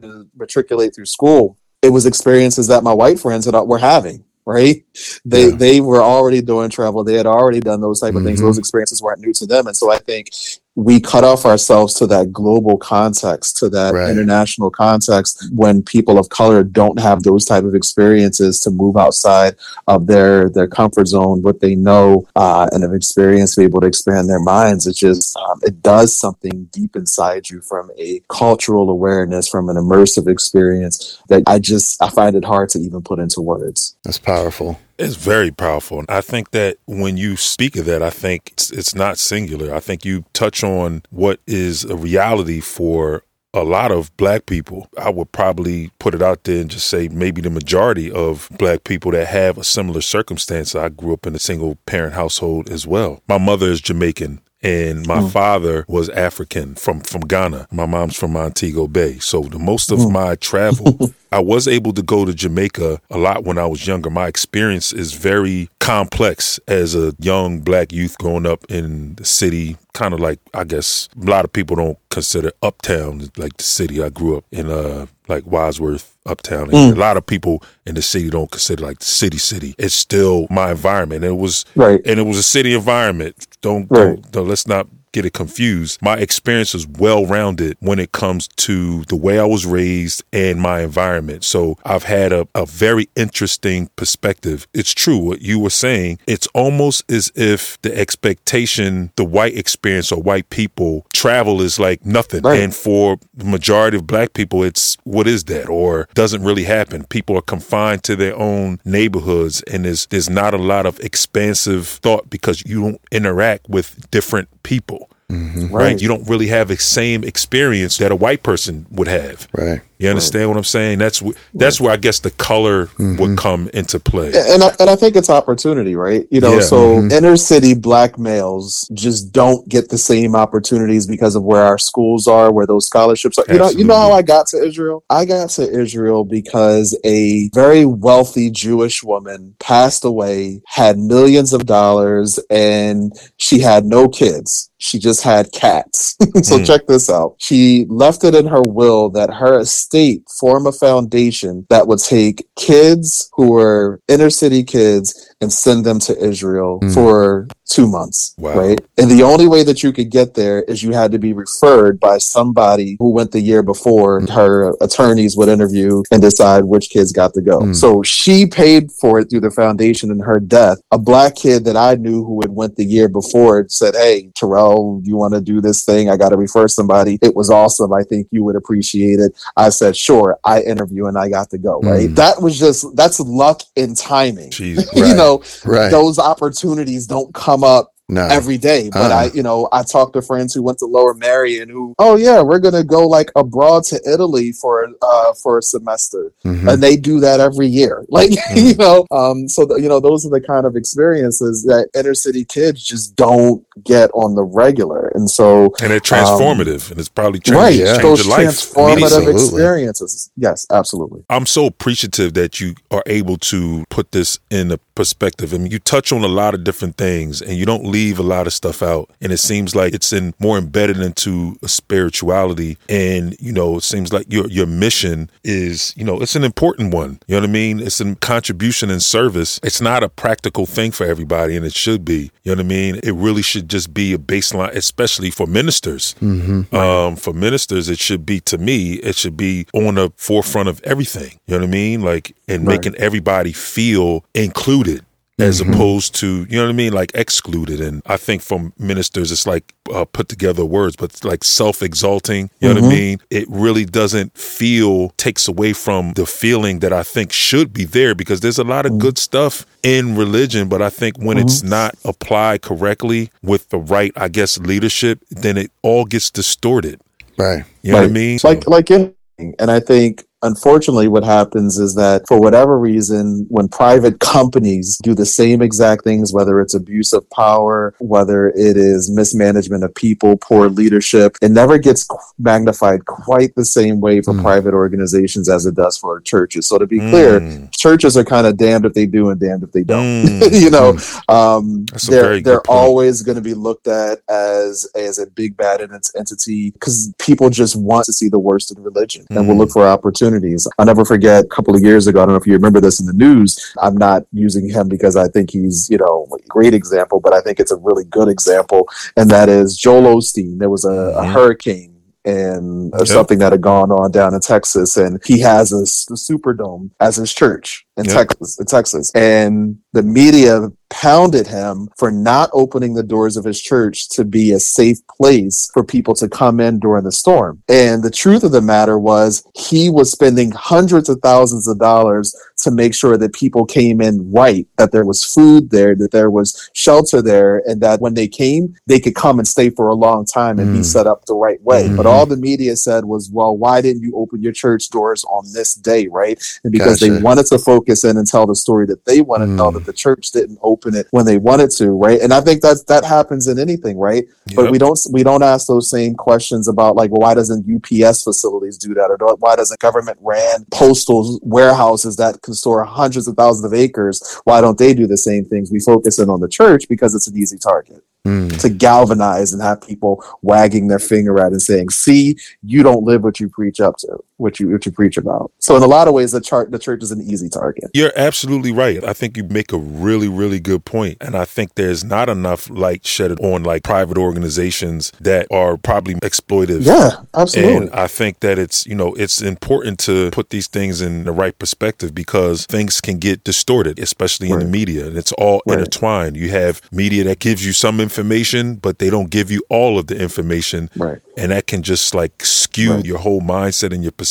to 0.00 0.28
matriculate 0.36 0.94
through 0.94 1.06
school, 1.06 1.56
it 1.82 1.90
was 1.90 2.06
experiences 2.06 2.66
that 2.68 2.82
my 2.82 2.92
white 2.92 3.18
friends 3.20 3.44
had, 3.44 3.54
were 3.54 3.78
having. 3.78 4.24
Right? 4.46 4.84
They 5.24 5.48
Yeah. 5.48 5.56
they 5.56 5.80
were 5.80 6.02
already 6.02 6.42
doing 6.42 6.68
travel. 6.70 7.02
They 7.02 7.14
had 7.14 7.26
already 7.26 7.60
done 7.60 7.80
those 7.80 8.00
type 8.00 8.14
of 8.14 8.24
things. 8.24 8.40
Mhm. 8.40 8.44
Those 8.44 8.58
experiences 8.58 9.00
weren't 9.00 9.20
new 9.20 9.32
to 9.32 9.46
them. 9.46 9.66
And 9.66 9.76
so 9.76 9.90
I 9.90 9.98
think 9.98 10.28
we 10.76 11.00
cut 11.00 11.22
off 11.22 11.44
ourselves 11.44 11.94
to 11.94 12.06
that 12.08 12.32
global 12.32 12.76
context, 12.76 13.56
to 13.58 13.68
that 13.68 13.94
Right. 13.94 14.10
international 14.10 14.70
context 14.70 15.44
when 15.52 15.82
people 15.82 16.18
of 16.18 16.28
color 16.30 16.64
don't 16.64 16.98
have 16.98 17.22
those 17.22 17.44
type 17.44 17.64
of 17.64 17.74
experiences 17.74 18.58
to 18.60 18.70
move 18.70 18.96
outside 18.96 19.54
of 19.86 20.06
their 20.06 20.48
their 20.50 20.66
comfort 20.66 21.06
zone, 21.06 21.42
what 21.42 21.60
they 21.60 21.74
know 21.74 22.26
uh, 22.34 22.68
and 22.72 22.82
have 22.82 22.92
experienced, 22.92 23.54
to 23.54 23.60
be 23.60 23.64
able 23.64 23.80
to 23.80 23.86
expand 23.86 24.28
their 24.28 24.40
minds. 24.40 24.86
It 24.86 24.96
just 24.96 25.36
um, 25.36 25.60
it 25.62 25.80
does 25.82 26.16
something 26.16 26.64
deep 26.72 26.96
inside 26.96 27.50
you 27.50 27.60
from 27.60 27.90
a 27.96 28.20
cultural 28.28 28.90
awareness, 28.90 29.48
from 29.48 29.68
an 29.68 29.76
immersive 29.76 30.26
experience 30.26 31.22
that 31.28 31.44
I 31.46 31.60
just 31.60 32.02
I 32.02 32.10
find 32.10 32.34
it 32.34 32.44
hard 32.44 32.70
to 32.70 32.80
even 32.80 33.02
put 33.02 33.20
into 33.20 33.40
words. 33.40 33.96
That's 34.02 34.18
powerful. 34.18 34.78
It's 34.98 35.16
very 35.16 35.50
powerful. 35.50 35.98
And 35.98 36.10
I 36.10 36.20
think 36.20 36.52
that 36.52 36.78
when 36.86 37.16
you 37.16 37.36
speak 37.36 37.76
of 37.76 37.86
that, 37.86 38.02
I 38.02 38.10
think 38.10 38.50
it's, 38.52 38.70
it's 38.70 38.94
not 38.94 39.18
singular. 39.18 39.74
I 39.74 39.80
think 39.80 40.04
you 40.04 40.24
touch 40.32 40.62
on 40.62 41.02
what 41.10 41.40
is 41.46 41.84
a 41.84 41.96
reality 41.96 42.60
for 42.60 43.24
a 43.54 43.62
lot 43.62 43.92
of 43.92 44.14
black 44.16 44.46
people. 44.46 44.88
I 44.98 45.10
would 45.10 45.30
probably 45.32 45.90
put 46.00 46.14
it 46.14 46.22
out 46.22 46.44
there 46.44 46.60
and 46.60 46.70
just 46.70 46.88
say 46.88 47.08
maybe 47.08 47.40
the 47.40 47.50
majority 47.50 48.10
of 48.10 48.48
black 48.58 48.84
people 48.84 49.12
that 49.12 49.28
have 49.28 49.56
a 49.56 49.64
similar 49.64 50.00
circumstance. 50.00 50.74
I 50.74 50.88
grew 50.88 51.14
up 51.14 51.26
in 51.26 51.34
a 51.34 51.38
single 51.38 51.76
parent 51.86 52.14
household 52.14 52.68
as 52.68 52.86
well. 52.86 53.22
My 53.28 53.38
mother 53.38 53.66
is 53.68 53.80
Jamaican. 53.80 54.40
And 54.64 55.06
my 55.06 55.18
mm. 55.18 55.30
father 55.30 55.84
was 55.88 56.08
African 56.08 56.74
from, 56.74 57.00
from 57.00 57.20
Ghana. 57.20 57.68
My 57.70 57.84
mom's 57.84 58.16
from 58.16 58.32
Montego 58.32 58.88
Bay. 58.88 59.18
So 59.18 59.42
the 59.42 59.58
most 59.58 59.92
of 59.92 59.98
mm. 59.98 60.10
my 60.10 60.36
travel 60.36 61.12
I 61.34 61.40
was 61.40 61.66
able 61.66 61.92
to 61.94 62.02
go 62.02 62.24
to 62.24 62.32
Jamaica 62.32 63.00
a 63.10 63.18
lot 63.18 63.42
when 63.42 63.58
I 63.58 63.66
was 63.66 63.88
younger. 63.88 64.08
My 64.08 64.28
experience 64.28 64.92
is 64.92 65.14
very 65.14 65.68
complex 65.80 66.60
as 66.68 66.94
a 66.94 67.12
young 67.18 67.58
black 67.60 67.92
youth 67.92 68.16
growing 68.18 68.46
up 68.46 68.64
in 68.68 69.16
the 69.16 69.24
city, 69.24 69.76
kind 69.94 70.14
of 70.14 70.20
like 70.20 70.38
I 70.54 70.62
guess 70.62 71.08
a 71.20 71.24
lot 71.28 71.44
of 71.44 71.52
people 71.52 71.74
don't 71.74 71.98
consider 72.10 72.52
uptown 72.62 73.30
like 73.36 73.56
the 73.56 73.64
city. 73.64 74.00
I 74.00 74.10
grew 74.10 74.36
up 74.36 74.44
in 74.52 74.70
uh 74.70 75.06
like 75.26 75.44
Wadsworth 75.44 76.16
uptown 76.26 76.70
and 76.72 76.96
a 76.96 77.00
lot 77.00 77.16
of 77.16 77.26
people 77.26 77.62
in 77.84 77.94
the 77.96 78.02
city 78.02 78.30
don't 78.30 78.50
consider 78.50 78.84
like 78.84 79.00
the 79.00 79.04
city 79.06 79.38
city. 79.38 79.74
It's 79.76 79.94
still 79.94 80.46
my 80.50 80.70
environment. 80.70 81.24
It 81.24 81.32
was 81.36 81.64
Right. 81.74 82.00
and 82.06 82.20
it 82.20 82.24
was 82.26 82.38
a 82.38 82.42
city 82.44 82.74
environment. 82.74 83.46
Don't, 83.60 83.86
Right. 83.90 84.04
don't, 84.22 84.30
don't 84.32 84.48
let's 84.48 84.66
not 84.68 84.86
get 85.14 85.24
it 85.24 85.32
confused. 85.32 86.02
My 86.02 86.16
experience 86.16 86.74
is 86.74 86.86
well 86.86 87.24
rounded 87.24 87.76
when 87.80 87.98
it 88.00 88.12
comes 88.12 88.48
to 88.48 89.04
the 89.04 89.16
way 89.16 89.38
I 89.38 89.44
was 89.44 89.64
raised 89.64 90.24
and 90.32 90.60
my 90.60 90.80
environment. 90.80 91.44
So 91.44 91.78
I've 91.84 92.02
had 92.02 92.32
a, 92.32 92.48
a 92.54 92.66
very 92.66 93.08
interesting 93.14 93.88
perspective. 93.94 94.66
It's 94.74 94.92
true 94.92 95.16
what 95.18 95.40
you 95.40 95.60
were 95.60 95.70
saying. 95.70 96.18
It's 96.26 96.48
almost 96.48 97.10
as 97.10 97.30
if 97.36 97.80
the 97.82 97.96
expectation, 97.96 99.12
the 99.14 99.24
white 99.24 99.56
experience 99.56 100.10
or 100.10 100.20
white 100.20 100.50
people 100.50 101.06
travel 101.12 101.62
is 101.62 101.78
like 101.78 102.04
nothing. 102.04 102.42
Right. 102.42 102.60
And 102.60 102.74
for 102.74 103.18
the 103.32 103.44
majority 103.44 103.96
of 103.96 104.06
black 104.06 104.34
people, 104.34 104.64
it's 104.64 104.98
what 105.04 105.28
is 105.28 105.44
that? 105.44 105.68
Or 105.68 106.08
doesn't 106.14 106.42
really 106.42 106.64
happen. 106.64 107.04
People 107.04 107.36
are 107.36 107.42
confined 107.42 108.02
to 108.04 108.16
their 108.16 108.36
own 108.36 108.80
neighborhoods 108.84 109.62
and 109.62 109.84
there's 109.84 110.06
there's 110.06 110.28
not 110.28 110.54
a 110.54 110.58
lot 110.58 110.86
of 110.86 110.98
expansive 111.00 111.86
thought 111.86 112.28
because 112.28 112.64
you 112.66 112.80
don't 112.82 113.00
interact 113.12 113.68
with 113.68 114.10
different 114.10 114.48
people. 114.64 115.03
Mm-hmm. 115.34 115.74
Right. 115.74 116.00
You 116.00 116.08
don't 116.08 116.28
really 116.28 116.48
have 116.48 116.68
the 116.68 116.76
same 116.76 117.24
experience 117.24 117.98
that 117.98 118.12
a 118.12 118.16
white 118.16 118.42
person 118.42 118.86
would 118.90 119.08
have. 119.08 119.48
Right. 119.52 119.80
You 120.04 120.10
understand 120.10 120.48
what 120.48 120.56
I'm 120.56 120.64
saying? 120.64 120.98
That's 120.98 121.22
that's 121.54 121.80
where 121.80 121.92
I 121.92 121.96
guess 121.96 122.20
the 122.20 122.30
color 122.30 122.88
would 122.98 123.38
come 123.38 123.68
into 123.74 123.98
play. 124.00 124.32
and 124.34 124.62
I, 124.62 124.70
and 124.80 124.88
I 124.90 124.96
think 124.96 125.16
it's 125.16 125.30
opportunity, 125.30 125.96
right? 125.96 126.26
You 126.30 126.40
know, 126.40 126.54
Yeah. 126.54 126.60
so 126.60 126.98
inner 127.10 127.36
city 127.36 127.74
black 127.74 128.18
males 128.18 128.88
just 128.94 129.32
don't 129.32 129.66
get 129.68 129.88
the 129.88 129.98
same 129.98 130.34
opportunities 130.36 131.06
because 131.06 131.34
of 131.36 131.42
where 131.42 131.62
our 131.62 131.78
schools 131.78 132.26
are, 132.26 132.52
where 132.52 132.66
those 132.66 132.86
scholarships 132.86 133.38
are. 133.38 133.44
You 133.48 133.58
know, 133.58 133.70
you 133.70 133.84
know 133.84 133.96
how 133.96 134.12
I 134.12 134.22
got 134.22 134.46
to 134.48 134.58
Israel? 134.62 135.04
I 135.10 135.24
got 135.24 135.50
to 135.50 135.62
Israel 135.82 136.24
because 136.24 136.98
a 137.04 137.48
very 137.54 137.84
wealthy 137.84 138.50
Jewish 138.50 139.02
woman 139.02 139.54
passed 139.58 140.04
away, 140.04 140.60
had 140.66 140.98
millions 140.98 141.52
of 141.52 141.66
dollars, 141.66 142.38
and 142.50 143.12
she 143.38 143.58
had 143.60 143.84
no 143.84 144.08
kids. 144.08 144.70
She 144.78 144.98
just 144.98 145.22
had 145.22 145.50
cats. 145.52 146.16
so 146.42 146.58
Hmm. 146.58 146.64
check 146.64 146.86
this 146.86 147.08
out. 147.08 147.36
She 147.38 147.86
left 147.88 148.22
it 148.24 148.34
in 148.34 148.46
her 148.46 148.60
will 148.80 149.08
that 149.10 149.30
her 149.32 149.60
estate 149.60 149.93
form 150.40 150.66
a 150.66 150.72
foundation 150.72 151.66
that 151.70 151.86
would 151.86 152.00
take 152.00 152.46
kids 152.56 153.30
who 153.34 153.52
were 153.52 154.00
inner 154.08 154.30
city 154.30 154.64
kids 154.64 155.33
and 155.44 155.52
send 155.52 155.84
them 155.84 155.98
to 156.00 156.12
Israel 156.30 156.78
Hmm. 156.82 156.88
for 156.96 157.46
two 157.66 157.86
months. 157.86 158.34
Wow. 158.38 158.58
Right. 158.58 158.80
And 158.98 159.10
the 159.10 159.22
only 159.22 159.46
way 159.54 159.62
that 159.64 159.82
you 159.82 159.90
could 159.92 160.10
get 160.10 160.34
there 160.34 160.62
is 160.62 160.82
you 160.82 160.92
had 160.92 161.12
to 161.12 161.18
be 161.18 161.32
referred 161.32 161.98
by 161.98 162.18
somebody 162.18 162.96
who 162.98 163.10
went 163.10 163.30
the 163.32 163.40
year 163.40 163.62
before. 163.62 164.20
Her 164.40 164.74
attorneys 164.80 165.36
would 165.36 165.48
interview 165.48 166.02
and 166.10 166.20
decide 166.22 166.64
which 166.64 166.90
kids 166.90 167.10
got 167.12 167.32
to 167.34 167.42
go. 167.42 167.58
Hmm. 167.60 167.72
So 167.72 168.02
she 168.02 168.46
paid 168.46 168.90
for 169.00 169.18
it 169.20 169.26
through 169.30 169.40
the 169.40 169.50
foundation 169.50 170.10
in 170.10 170.20
her 170.20 170.40
death. 170.40 170.78
A 170.90 170.98
black 170.98 171.36
kid 171.36 171.64
that 171.66 171.76
I 171.76 171.94
knew 171.94 172.24
who 172.24 172.40
had 172.42 172.50
went 172.50 172.76
the 172.76 172.84
year 172.84 173.08
before 173.08 173.66
said, 173.68 173.94
Hey, 173.94 174.30
Terrell, 174.34 175.00
you 175.04 175.16
want 175.16 175.34
to 175.34 175.40
do 175.40 175.60
this 175.60 175.84
thing? 175.84 176.08
I 176.10 176.16
got 176.16 176.30
to 176.30 176.36
refer 176.36 176.68
somebody. 176.68 177.18
It 177.22 177.34
was 177.34 177.50
awesome. 177.50 177.92
I 177.92 178.02
think 178.02 178.28
you 178.30 178.44
would 178.44 178.56
appreciate 178.56 179.20
it. 179.20 179.32
I 179.56 179.68
said, 179.70 179.96
sure. 179.96 180.38
I 180.44 180.62
interview 180.62 181.06
and 181.06 181.18
I 181.18 181.28
got 181.28 181.50
to 181.50 181.58
go. 181.58 181.80
Right. 181.80 182.08
Mm. 182.10 182.16
That 182.16 182.40
was 182.42 182.58
just, 182.58 182.94
that's 182.96 183.20
luck 183.20 183.62
and 183.76 183.96
timing. 183.96 184.50
Jesus. 184.50 184.88
you 184.94 185.02
Right. 185.04 185.16
Right. 185.64 185.90
those 185.90 186.18
opportunities 186.18 187.06
don't 187.06 187.32
come 187.34 187.64
up 187.64 187.93
no. 188.08 188.26
every 188.26 188.58
day. 188.58 188.90
But 188.92 189.10
Uh-uh. 189.10 189.14
I, 189.16 189.24
you 189.34 189.42
know, 189.42 189.68
I 189.72 189.82
talked 189.82 190.12
to 190.14 190.22
friends 190.22 190.54
who 190.54 190.62
went 190.62 190.78
to 190.78 190.86
Lower 190.86 191.14
Merion 191.14 191.68
who, 191.68 191.94
oh 191.98 192.16
yeah, 192.16 192.42
we're 192.42 192.58
gonna 192.58 192.84
go 192.84 193.06
like 193.06 193.30
abroad 193.36 193.84
to 193.84 194.00
Italy 194.06 194.52
for 194.52 194.88
uh 195.02 195.32
for 195.42 195.58
a 195.58 195.62
semester, 195.62 196.32
Mhm. 196.44 196.72
and 196.72 196.82
they 196.82 196.96
do 196.96 197.20
that 197.20 197.40
every 197.40 197.66
year. 197.66 198.04
Like 198.14 198.30
Mm. 198.30 198.68
you 198.70 198.74
know, 198.76 199.06
um, 199.10 199.48
so 199.48 199.64
the, 199.64 199.76
you 199.76 199.88
know, 199.88 199.98
those 200.00 200.24
are 200.26 200.30
the 200.30 200.40
kind 200.40 200.66
of 200.66 200.76
experiences 200.76 201.64
that 201.64 201.88
inner 201.94 202.14
city 202.14 202.44
kids 202.44 202.82
just 202.84 203.16
don't 203.16 203.64
get 203.84 204.10
on 204.14 204.34
the 204.34 204.44
regular, 204.44 205.08
and 205.14 205.28
so 205.30 205.72
And 205.80 205.90
they're 205.90 206.00
transformative 206.00 206.90
and 206.90 207.00
it's 207.00 207.08
probably 207.08 207.40
changed, 207.40 207.56
right, 207.58 207.74
yeah. 207.74 207.98
those 207.98 208.24
your 208.26 208.36
life. 208.36 208.46
transformative 208.46 209.30
experiences. 209.32 210.30
Yes, 210.36 210.66
absolutely. 210.70 211.24
I'm 211.30 211.46
so 211.46 211.66
appreciative 211.66 212.34
that 212.34 212.60
you 212.60 212.74
are 212.90 213.02
able 213.06 213.36
to 213.38 213.84
put 213.90 214.12
this 214.12 214.38
in 214.50 214.70
a 214.70 214.78
perspective. 214.94 215.52
I 215.54 215.58
mean, 215.58 215.70
you 215.72 215.78
touch 215.78 216.12
on 216.12 216.22
a 216.22 216.28
lot 216.28 216.54
of 216.54 216.62
different 216.64 216.96
things 216.96 217.40
and 217.42 217.56
you 217.56 217.66
don't 217.66 217.84
leave 217.94 218.18
a 218.18 218.22
lot 218.34 218.46
of 218.48 218.52
stuff 218.52 218.82
out. 218.82 219.04
And 219.22 219.30
it 219.32 219.38
seems 219.50 219.74
like 219.80 219.94
it's 219.94 220.12
in 220.12 220.34
more 220.40 220.56
embedded 220.58 220.98
into 220.98 221.56
a 221.62 221.68
spirituality. 221.68 222.76
And, 222.88 223.36
you 223.40 223.52
know, 223.52 223.76
it 223.78 223.82
seems 223.84 224.12
like 224.12 224.26
your 224.32 224.46
your 224.48 224.66
mission 224.66 225.30
is, 225.44 225.94
you 225.96 226.04
know, 226.04 226.20
it's 226.22 226.36
an 226.36 226.44
important 226.44 226.92
one. 226.92 227.12
You 227.26 227.34
know 227.36 227.42
what 227.42 227.50
I 227.50 227.52
mean? 227.52 227.80
It's 227.80 228.00
a 228.00 228.14
contribution 228.16 228.90
and 228.90 229.02
service. 229.02 229.60
It's 229.62 229.80
not 229.80 230.02
a 230.02 230.08
practical 230.08 230.66
thing 230.66 230.90
for 230.92 231.04
everybody, 231.06 231.56
and 231.56 231.64
it 231.64 231.74
should 231.74 232.04
be. 232.04 232.30
You 232.42 232.50
know 232.50 232.54
what 232.56 232.60
I 232.66 232.76
mean? 232.78 232.92
It 233.02 233.14
really 233.26 233.42
should 233.42 233.68
just 233.70 233.88
be 233.94 234.12
a 234.12 234.18
baseline, 234.18 234.72
especially 234.74 235.30
for 235.30 235.46
ministers. 235.46 236.14
Um, 236.20 237.16
for 237.16 237.32
ministers, 237.32 237.88
it 237.88 237.98
should 237.98 238.24
be 238.26 238.40
to 238.40 238.58
me, 238.58 238.94
it 239.08 239.16
should 239.16 239.36
be 239.36 239.66
on 239.72 239.94
the 239.94 240.10
forefront 240.16 240.68
of 240.68 240.80
everything. 240.84 241.32
You 241.46 241.54
know 241.54 241.60
what 241.60 241.68
I 241.68 241.70
mean? 241.82 242.02
Like, 242.02 242.34
and 242.48 242.66
Right. 242.66 242.74
making 242.74 242.94
everybody 242.96 243.52
feel 243.52 244.24
included. 244.34 245.04
As 245.36 245.60
mm-hmm. 245.60 245.72
opposed 245.72 246.14
to, 246.16 246.46
you 246.48 246.56
know 246.56 246.64
what 246.64 246.70
I 246.70 246.74
mean, 246.74 246.92
like 246.92 247.10
excluded. 247.14 247.80
And 247.80 248.02
I 248.06 248.16
think 248.16 248.40
from 248.40 248.72
ministers, 248.78 249.32
it's 249.32 249.48
like 249.48 249.74
uh, 249.92 250.04
put 250.04 250.28
together 250.28 250.64
words, 250.64 250.94
but 250.94 251.10
it's 251.10 251.24
like 251.24 251.42
self 251.42 251.82
exalting. 251.82 252.50
You 252.60 252.68
know 252.68 252.74
what 252.74 252.84
I 252.84 252.86
mm-hmm. 252.86 252.96
mean? 252.96 253.18
It 253.30 253.48
really 253.48 253.84
doesn't 253.84 254.38
feel, 254.38 255.10
takes 255.16 255.48
away 255.48 255.72
from 255.72 256.12
the 256.12 256.24
feeling 256.24 256.78
that 256.80 256.92
I 256.92 257.02
think 257.02 257.32
should 257.32 257.72
be 257.72 257.84
there 257.84 258.14
because 258.14 258.40
there's 258.40 258.58
a 258.58 258.64
lot 258.64 258.86
of 258.86 258.92
mm-hmm. 258.92 259.00
good 259.00 259.18
stuff 259.18 259.66
in 259.82 260.14
religion. 260.14 260.68
But 260.68 260.82
I 260.82 260.90
think 260.90 261.16
when 261.18 261.36
it's 261.36 261.64
not 261.64 261.96
applied 262.04 262.62
correctly 262.62 263.30
with 263.42 263.70
the 263.70 263.78
right, 263.78 264.12
I 264.16 264.28
guess, 264.28 264.56
leadership, 264.58 265.18
then 265.30 265.56
it 265.56 265.72
all 265.82 266.04
gets 266.04 266.30
distorted. 266.30 267.00
Right. 267.36 267.64
You 267.82 267.90
know 267.90 267.98
what 267.98 268.04
I 268.04 268.06
Right. 268.06 268.12
mean? 268.12 268.38
Like 268.44 268.68
like 268.68 268.90
anything. 268.90 269.14
And 269.58 269.70
I 269.70 269.80
think 269.80 270.24
unfortunately 270.44 271.08
what 271.08 271.24
happens 271.24 271.78
is 271.78 271.94
that 271.96 272.22
for 272.28 272.38
whatever 272.40 272.78
reason, 272.78 273.46
when 273.48 273.66
private 273.68 274.20
companies 274.20 274.98
do 275.02 275.14
the 275.14 275.26
same 275.26 275.60
exact 275.62 276.04
things, 276.04 276.32
whether 276.32 276.60
it's 276.60 276.74
abuse 276.74 277.12
of 277.12 277.28
power, 277.30 277.94
whether 277.98 278.48
it 278.50 278.76
is 278.76 279.10
mismanagement 279.10 279.82
of 279.82 279.94
people, 279.94 280.36
poor 280.36 280.68
leadership, 280.68 281.36
it 281.42 281.50
never 281.50 281.78
gets 281.78 282.06
magnified 282.38 283.04
quite 283.06 283.54
the 283.56 283.64
same 283.64 284.00
way 284.00 284.20
for 284.20 284.34
Mm. 284.34 284.42
private 284.42 284.74
organizations 284.74 285.48
as 285.48 285.66
it 285.66 285.74
does 285.74 285.96
for 285.96 286.20
churches. 286.20 286.68
So 286.68 286.78
to 286.78 286.86
be 286.86 286.98
clear, 286.98 287.40
Mm, 287.40 287.68
churches 287.72 288.16
are 288.16 288.24
kind 288.24 288.46
of 288.46 288.56
damned 288.56 288.84
if 288.84 288.92
they 288.94 289.06
do 289.06 289.30
and 289.30 289.40
damned 289.40 289.62
if 289.62 289.72
they 289.72 289.82
don't. 289.82 290.26
mm. 290.26 290.52
you 290.62 290.70
know, 290.70 290.96
um, 291.28 291.86
they're 292.08 292.22
they're 292.44 292.70
always 292.70 293.22
going 293.22 293.36
to 293.36 293.42
be 293.42 293.54
looked 293.54 293.88
at 293.88 294.20
as 294.28 294.86
as 294.94 295.18
a 295.18 295.26
big 295.26 295.56
bad 295.56 295.80
en- 295.80 295.90
entity 296.16 296.70
because 296.72 297.12
people 297.18 297.48
just 297.50 297.76
want 297.76 298.04
to 298.06 298.12
see 298.12 298.28
the 298.28 298.38
worst 298.38 298.76
in 298.76 298.82
religion 298.82 299.24
and 299.30 299.46
will 299.48 299.54
Mm. 299.54 299.58
look 299.58 299.70
for 299.70 299.86
opportunities 299.86 300.33
opportunities. 300.34 300.66
I'll 300.78 300.86
never 300.86 301.04
forget 301.04 301.44
a 301.44 301.48
couple 301.48 301.74
of 301.74 301.82
years 301.82 302.06
ago, 302.06 302.22
I 302.22 302.26
don't 302.26 302.34
know 302.34 302.40
if 302.40 302.46
you 302.46 302.54
remember 302.54 302.80
this 302.80 303.00
in 303.00 303.06
the 303.06 303.12
news. 303.12 303.74
I'm 303.80 303.96
not 303.96 304.24
using 304.32 304.68
him 304.68 304.88
because 304.88 305.16
I 305.16 305.28
think 305.28 305.50
he's, 305.50 305.88
you 305.90 305.98
know, 305.98 306.26
a 306.32 306.48
great 306.48 306.74
example, 306.74 307.20
but 307.20 307.34
I 307.34 307.40
think 307.40 307.60
it's 307.60 307.72
a 307.72 307.76
really 307.76 308.04
good 308.04 308.28
example. 308.28 308.88
And 309.16 309.30
that 309.30 309.48
is 309.48 309.76
Joel 309.76 310.16
Osteen. 310.16 310.58
There 310.58 310.70
was 310.70 310.84
a, 310.84 310.90
a 310.90 311.22
mm-hmm. 311.22 311.32
hurricane 311.32 311.90
and 312.24 312.92
or 312.94 313.00
yep. 313.00 313.08
something 313.08 313.38
that 313.38 313.52
had 313.52 313.60
gone 313.60 313.90
on 313.90 314.10
down 314.10 314.32
in 314.32 314.40
Texas, 314.40 314.96
and 314.96 315.20
he 315.26 315.40
has 315.40 315.72
a, 315.72 315.84
a 316.12 316.16
Superdome 316.16 316.90
as 316.98 317.16
his 317.16 317.34
church 317.34 317.83
in 317.96 318.04
yep. 318.04 318.14
Texas, 318.14 318.58
in 318.58 318.66
Texas, 318.66 319.12
and 319.14 319.78
the 319.92 320.02
media 320.02 320.68
pounded 320.90 321.46
him 321.46 321.88
for 321.98 322.10
not 322.10 322.50
opening 322.52 322.94
the 322.94 323.02
doors 323.02 323.36
of 323.36 323.44
his 323.44 323.60
church 323.60 324.08
to 324.08 324.24
be 324.24 324.52
a 324.52 324.60
safe 324.60 324.98
place 325.08 325.68
for 325.74 325.82
people 325.82 326.14
to 326.14 326.28
come 326.28 326.60
in 326.60 326.78
during 326.78 327.02
the 327.02 327.10
storm. 327.10 327.60
And 327.68 328.02
the 328.02 328.10
truth 328.10 328.44
of 328.44 328.52
the 328.52 328.60
matter 328.60 328.98
was, 328.98 329.44
he 329.56 329.90
was 329.90 330.12
spending 330.12 330.52
hundreds 330.52 331.08
of 331.08 331.18
thousands 331.20 331.66
of 331.66 331.80
dollars 331.80 332.34
to 332.58 332.70
make 332.70 332.94
sure 332.94 333.18
that 333.18 333.32
people 333.32 333.66
came 333.66 334.00
in 334.00 334.30
right, 334.32 334.68
that 334.76 334.92
there 334.92 335.04
was 335.04 335.24
food 335.24 335.70
there, 335.70 335.96
that 335.96 336.12
there 336.12 336.30
was 336.30 336.70
shelter 336.74 337.20
there, 337.20 337.58
and 337.66 337.80
that 337.80 338.00
when 338.00 338.14
they 338.14 338.28
came, 338.28 338.74
they 338.86 339.00
could 339.00 339.16
come 339.16 339.40
and 339.40 339.48
stay 339.48 339.70
for 339.70 339.88
a 339.88 339.94
long 339.94 340.24
time 340.24 340.60
and 340.60 340.70
mm. 340.70 340.76
be 340.76 340.82
set 340.84 341.08
up 341.08 341.24
the 341.24 341.34
right 341.34 341.60
way. 341.62 341.84
Mm-hmm. 341.86 341.96
But 341.96 342.06
all 342.06 342.24
the 342.24 342.36
media 342.36 342.76
said 342.76 343.04
was, 343.04 343.30
well, 343.32 343.56
why 343.56 343.80
didn't 343.80 344.02
you 344.02 344.16
open 344.16 344.42
your 344.42 344.52
church 344.52 344.90
doors 344.90 345.24
on 345.24 345.44
this 345.52 345.74
day, 345.74 346.06
right? 346.06 346.40
And 346.62 346.72
because 346.72 347.00
gotcha. 347.00 347.14
they 347.14 347.20
wanted 347.20 347.46
to 347.46 347.58
focus 347.58 347.83
in 347.88 348.16
and 348.16 348.26
tell 348.26 348.46
the 348.46 348.54
story 348.54 348.86
that 348.86 349.04
they 349.04 349.20
want 349.20 349.42
to 349.42 349.46
mm. 349.46 349.56
tell, 349.56 349.72
that 349.72 349.84
the 349.84 349.92
church 349.92 350.30
didn't 350.30 350.58
open 350.62 350.94
it 350.94 351.06
when 351.10 351.24
they 351.24 351.38
wanted 351.38 351.70
to, 351.72 351.90
right? 351.90 352.20
And 352.20 352.32
I 352.32 352.40
think 352.40 352.62
that 352.62 352.84
that 352.88 353.04
happens 353.04 353.48
in 353.48 353.58
anything, 353.58 353.98
right? 353.98 354.24
Yep. 354.46 354.56
But 354.56 354.70
we 354.70 354.78
don't 354.78 354.98
we 355.12 355.22
don't 355.22 355.42
ask 355.42 355.66
those 355.66 355.90
same 355.90 356.14
questions 356.14 356.68
about 356.68 356.96
like, 356.96 357.10
well, 357.10 357.20
why 357.20 357.34
doesn't 357.34 357.66
UPS 357.68 358.22
facilities 358.22 358.78
do 358.78 358.94
that, 358.94 359.10
or 359.10 359.36
why 359.36 359.56
doesn't 359.56 359.80
government 359.80 360.18
ran 360.20 360.64
postal 360.70 361.38
warehouses 361.42 362.16
that 362.16 362.42
can 362.42 362.54
store 362.54 362.84
hundreds 362.84 363.28
of 363.28 363.36
thousands 363.36 363.64
of 363.64 363.74
acres? 363.74 364.40
Why 364.44 364.60
don't 364.60 364.78
they 364.78 364.94
do 364.94 365.06
the 365.06 365.18
same 365.18 365.44
things? 365.44 365.70
We 365.70 365.80
focus 365.80 366.18
in 366.18 366.30
on 366.30 366.40
the 366.40 366.48
church 366.48 366.88
because 366.88 367.14
it's 367.14 367.28
an 367.28 367.36
easy 367.36 367.58
target 367.58 368.02
mm. 368.26 368.60
to 368.60 368.68
galvanize 368.68 369.52
and 369.52 369.62
have 369.62 369.80
people 369.82 370.24
wagging 370.42 370.88
their 370.88 370.98
finger 370.98 371.38
at 371.38 371.52
and 371.52 371.62
saying, 371.62 371.90
"See, 371.90 372.36
you 372.62 372.82
don't 372.82 373.04
live 373.04 373.22
what 373.22 373.40
you 373.40 373.48
preach 373.48 373.80
up 373.80 373.96
to, 373.98 374.18
what 374.36 374.60
you 374.60 374.70
what 374.70 374.84
you 374.86 374.92
preach 374.92 375.16
about." 375.16 375.52
So 375.58 375.76
in 375.76 375.82
a 375.82 375.86
lot 375.86 376.08
of 376.08 376.14
ways, 376.14 376.32
the 376.32 376.40
chart 376.40 376.70
the 376.70 376.78
church 376.78 377.02
is 377.02 377.10
an 377.10 377.20
easy 377.20 377.48
target. 377.48 377.90
You're 377.94 378.12
absolutely 378.16 378.72
right. 378.72 379.02
I 379.04 379.12
think 379.12 379.36
you 379.36 379.44
make 379.44 379.72
a 379.72 379.78
really 379.78 380.28
really 380.28 380.60
good 380.60 380.84
point, 380.84 381.18
and 381.20 381.34
I 381.34 381.44
think 381.44 381.74
there's 381.74 382.04
not 382.04 382.28
enough 382.28 382.68
light 382.70 383.06
shed 383.06 383.38
on 383.40 383.62
like 383.62 383.82
private 383.82 384.18
organizations 384.18 385.12
that 385.20 385.46
are 385.50 385.76
probably 385.76 386.14
exploitive. 386.16 386.84
Yeah, 386.84 387.22
absolutely. 387.34 387.76
And 387.76 387.90
I 387.90 388.06
think 388.06 388.40
that 388.40 388.58
it's 388.58 388.86
you 388.86 388.94
know 388.94 389.14
it's 389.14 389.40
important 389.40 389.98
to 390.00 390.30
put 390.30 390.50
these 390.50 390.68
things 390.68 391.00
in 391.00 391.24
the 391.24 391.32
right 391.32 391.58
perspective 391.58 392.14
because 392.14 392.66
things 392.66 393.00
can 393.00 393.18
get 393.18 393.44
distorted, 393.44 393.98
especially 393.98 394.50
right. 394.50 394.60
in 394.60 394.66
the 394.66 394.70
media, 394.70 395.06
and 395.06 395.16
it's 395.16 395.32
all 395.32 395.62
right. 395.66 395.78
intertwined. 395.78 396.36
You 396.36 396.50
have 396.50 396.80
media 396.92 397.24
that 397.24 397.38
gives 397.38 397.64
you 397.64 397.72
some 397.72 398.00
information 398.00 398.74
but 398.84 398.98
they 398.98 399.10
don't 399.10 399.30
give 399.30 399.50
you 399.50 399.62
all 399.68 399.98
of 399.98 400.06
the 400.06 400.20
information. 400.20 400.90
Right. 400.96 401.20
And 401.36 401.52
that 401.52 401.66
can 401.66 401.82
just 401.82 402.14
like 402.14 402.44
skew 402.44 402.94
right. 402.94 403.04
your 403.04 403.18
whole 403.18 403.40
mindset 403.40 403.92
and 403.92 404.02
your 404.02 404.12
perspective 404.12 404.23